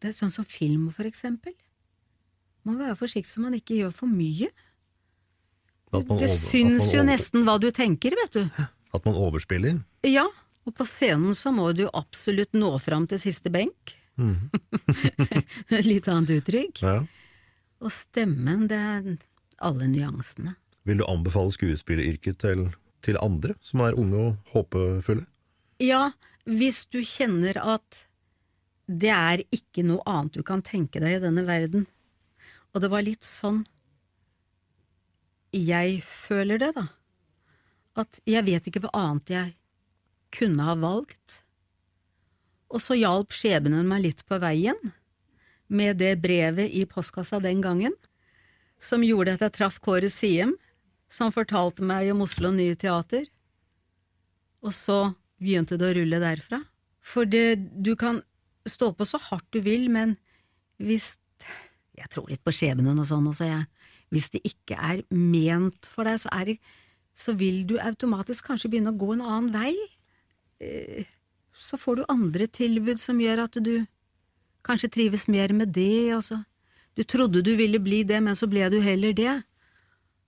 Det 0.00 0.12
er 0.12 0.16
sånn 0.16 0.32
som 0.32 0.46
film, 0.46 0.88
for 0.94 1.08
eksempel. 1.08 1.56
Man 2.66 2.78
være 2.80 2.96
forsiktig 2.98 3.30
så 3.30 3.42
man 3.44 3.54
ikke 3.58 3.76
gjør 3.78 3.92
for 3.94 4.10
mye. 4.10 4.48
At 5.94 6.02
Det 6.02 6.10
over- 6.10 6.32
syns 6.34 6.88
jo 6.92 7.04
nesten 7.06 7.44
hva 7.46 7.58
du 7.62 7.68
tenker, 7.70 8.10
vet 8.18 8.32
du. 8.32 8.64
At 8.94 9.04
man 9.06 9.14
overspiller. 9.14 9.78
Ja, 10.04 10.26
og 10.66 10.74
på 10.74 10.84
scenen 10.88 11.34
så 11.38 11.52
må 11.54 11.68
du 11.76 11.84
absolutt 11.94 12.52
nå 12.58 12.72
fram 12.82 13.06
til 13.06 13.18
siste 13.22 13.52
benk. 13.54 13.94
Et 14.18 15.84
litt 15.90 16.08
annet 16.08 16.32
uttrykk. 16.40 16.82
Ja. 16.82 16.96
Og 17.84 17.92
stemmen, 17.92 18.66
det 18.70 18.78
er 18.80 19.08
alle 19.62 19.86
nyansene. 19.92 20.56
Vil 20.86 20.98
du 21.02 21.04
anbefale 21.06 21.52
skuespilleryrket 21.54 22.38
til, 22.42 22.66
til 23.04 23.18
andre 23.22 23.54
som 23.60 23.82
er 23.86 23.96
unge 23.98 24.16
og 24.16 24.36
håpefulle? 24.54 25.26
Ja, 25.82 26.10
hvis 26.48 26.84
du 26.90 27.00
kjenner 27.04 27.58
at 27.62 28.06
det 28.88 29.10
er 29.12 29.42
ikke 29.52 29.82
noe 29.84 30.00
annet 30.06 30.38
du 30.38 30.42
kan 30.46 30.62
tenke 30.62 31.00
deg 31.02 31.18
i 31.18 31.22
denne 31.24 31.42
verden. 31.46 31.86
Og 32.76 32.82
det 32.84 32.92
var 32.92 33.06
litt 33.06 33.24
sånn 33.24 33.64
jeg 35.56 36.02
føler 36.04 36.60
det, 36.60 36.74
da. 36.76 36.90
At 37.96 38.18
jeg 38.28 38.44
vet 38.44 38.66
ikke 38.68 38.82
hva 38.84 38.92
annet 38.98 39.32
jeg 39.32 39.52
kunne 40.36 40.66
ha 40.66 40.74
valgt. 40.76 41.38
Og 42.68 42.82
så 42.84 42.98
hjalp 42.98 43.32
skjebnen 43.32 43.88
meg 43.88 44.04
litt 44.04 44.20
på 44.28 44.36
veien, 44.42 44.76
med 45.66 45.96
det 46.02 46.18
brevet 46.20 46.68
i 46.76 46.84
postkassa 46.86 47.40
den 47.40 47.62
gangen, 47.64 47.94
som 48.76 49.00
gjorde 49.06 49.38
at 49.38 49.46
jeg 49.46 49.56
traff 49.56 49.80
Kåre 49.80 50.10
Siem, 50.12 50.52
som 51.08 51.32
fortalte 51.32 51.86
meg 51.86 52.10
om 52.12 52.20
Oslo 52.26 52.52
Nye 52.52 52.76
Teater. 52.76 53.24
Og 54.60 54.74
så 54.76 55.14
begynte 55.40 55.78
det 55.80 55.88
å 55.88 55.96
rulle 55.96 56.20
derfra. 56.20 56.60
For 57.00 57.24
det, 57.24 57.56
du 57.80 57.94
kan 57.96 58.20
stå 58.68 58.92
på 58.98 59.06
så 59.08 59.22
hardt 59.30 59.48
du 59.54 59.62
vil, 59.64 59.88
men 59.88 60.18
hvis 60.82 61.14
Jeg 61.96 62.10
tror 62.12 62.28
litt 62.30 62.42
på 62.44 62.52
skjebnen 62.54 62.98
og 63.00 63.06
sånn 63.08 63.26
også, 63.30 63.46
jeg. 63.48 63.66
Hvis 64.12 64.28
det 64.34 64.42
ikke 64.46 64.76
er 64.78 65.02
ment 65.10 65.88
for 65.90 66.06
deg, 66.06 66.20
så, 66.22 66.30
er 66.36 66.50
det, 66.52 66.56
så 67.16 67.32
vil 67.38 67.62
du 67.66 67.76
automatisk 67.82 68.46
kanskje 68.50 68.70
begynne 68.70 68.92
å 68.92 68.98
gå 69.00 69.12
en 69.16 69.24
annen 69.24 69.52
vei. 69.54 69.72
Eh, 70.60 71.04
Så 71.56 71.78
får 71.80 71.96
du 71.96 72.02
andre 72.12 72.46
tilbud 72.52 73.00
som 73.00 73.16
gjør 73.20 73.46
at 73.46 73.56
du 73.64 73.86
kanskje 74.66 74.90
trives 74.92 75.24
mer 75.32 75.52
med 75.56 75.72
det, 75.72 76.12
og 76.16 76.22
så 76.22 76.42
Du 76.96 77.02
trodde 77.04 77.42
du 77.44 77.56
ville 77.56 77.78
bli 77.78 78.02
det, 78.08 78.22
men 78.22 78.34
så 78.36 78.46
ble 78.48 78.68
du 78.72 78.78
heller 78.80 79.12
det. 79.12 79.42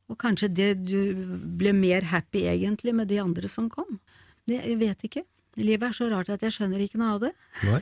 Og 0.08 0.18
kanskje 0.20 0.48
det 0.52 0.84
du 0.84 1.14
ble 1.56 1.72
mer 1.72 2.02
happy 2.02 2.42
egentlig 2.44 2.92
med 2.94 3.08
de 3.08 3.18
andre 3.22 3.48
som 3.48 3.70
kom. 3.72 4.00
Det, 4.44 4.60
jeg 4.64 4.76
vet 4.80 5.04
ikke. 5.04 5.22
Livet 5.56 5.88
er 5.88 5.92
så 5.96 6.08
rart 6.12 6.28
at 6.28 6.42
jeg 6.44 6.52
skjønner 6.52 6.80
ikke 6.84 7.00
noe 7.00 7.14
av 7.16 7.20
det. 7.24 7.32
Nei. 7.64 7.80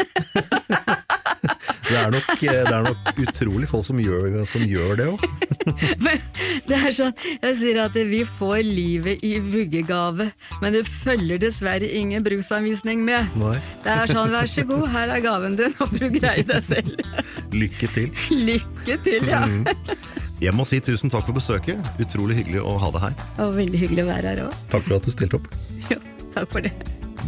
det, 1.86 1.98
er 2.00 2.10
nok, 2.14 2.30
det 2.40 2.56
er 2.56 2.86
nok 2.86 3.20
utrolig 3.22 3.68
få 3.70 3.82
som 3.86 4.00
gjør, 4.02 4.38
som 4.50 4.64
gjør 4.66 4.98
det 4.98 5.06
òg. 5.12 5.26
Men 6.04 6.22
det 6.66 6.78
er 6.78 6.94
sånn, 6.94 7.14
jeg 7.42 7.58
sier 7.60 7.80
at 7.84 7.96
vi 8.08 8.22
får 8.38 8.60
livet 8.66 9.22
i 9.26 9.36
vuggegave, 9.42 10.28
men 10.62 10.74
det 10.74 10.84
følger 10.86 11.40
dessverre 11.42 11.88
ingen 11.98 12.24
bruksanvisning 12.26 13.02
med. 13.06 13.32
Nei. 13.38 13.56
Det 13.84 13.94
er 13.94 14.12
sånn, 14.12 14.32
vær 14.34 14.50
så 14.50 14.64
god, 14.66 14.86
her 14.94 15.14
er 15.16 15.24
gaven 15.24 15.58
din, 15.58 15.74
og 15.82 15.94
du 15.94 16.06
greier 16.14 16.46
deg 16.46 16.66
selv. 16.66 17.02
Lykke 17.54 17.90
til. 17.94 18.10
Lykke 18.30 18.98
til, 19.06 19.30
ja. 19.30 19.42
Mm. 19.46 19.66
Jeg 20.42 20.52
må 20.52 20.66
si 20.68 20.82
tusen 20.84 21.12
takk 21.12 21.26
for 21.28 21.38
besøket. 21.38 21.80
Utrolig 22.02 22.42
hyggelig 22.42 22.60
å 22.66 22.76
ha 22.82 22.92
deg 22.92 23.08
her. 23.08 23.18
Og 23.46 23.56
veldig 23.56 23.82
hyggelig 23.86 24.04
å 24.04 24.10
være 24.10 24.34
her 24.34 24.44
òg. 24.46 24.60
Takk 24.74 24.86
for 24.88 24.98
at 24.98 25.08
du 25.08 25.14
stilte 25.14 25.40
opp. 25.40 25.50
Jo, 25.88 26.00
takk 26.34 26.52
for 26.52 26.66
det. 26.66 26.74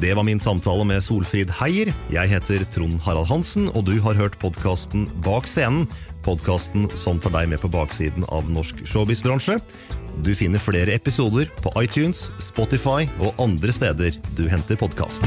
Det 0.00 0.14
var 0.14 0.24
min 0.24 0.40
samtale 0.40 0.84
med 0.86 1.02
Solfrid 1.02 1.50
Heier. 1.58 1.88
Jeg 2.12 2.30
heter 2.30 2.62
Trond 2.70 3.00
Harald 3.02 3.26
Hansen, 3.26 3.66
og 3.74 3.88
du 3.88 3.96
har 4.04 4.14
hørt 4.14 4.38
podkasten 4.38 5.08
Bak 5.26 5.48
scenen. 5.50 5.88
Podkasten 6.22 6.86
som 6.94 7.18
tar 7.18 7.34
deg 7.34 7.50
med 7.50 7.62
på 7.64 7.70
baksiden 7.72 8.26
av 8.30 8.46
norsk 8.46 8.84
showbiz-bransje. 8.86 9.58
Du 10.22 10.34
finner 10.38 10.62
flere 10.62 10.94
episoder 10.94 11.50
på 11.64 11.74
iTunes, 11.82 12.28
Spotify 12.38 13.08
og 13.18 13.42
andre 13.42 13.74
steder 13.74 14.22
du 14.38 14.46
henter 14.46 14.78
podkast. 14.78 15.26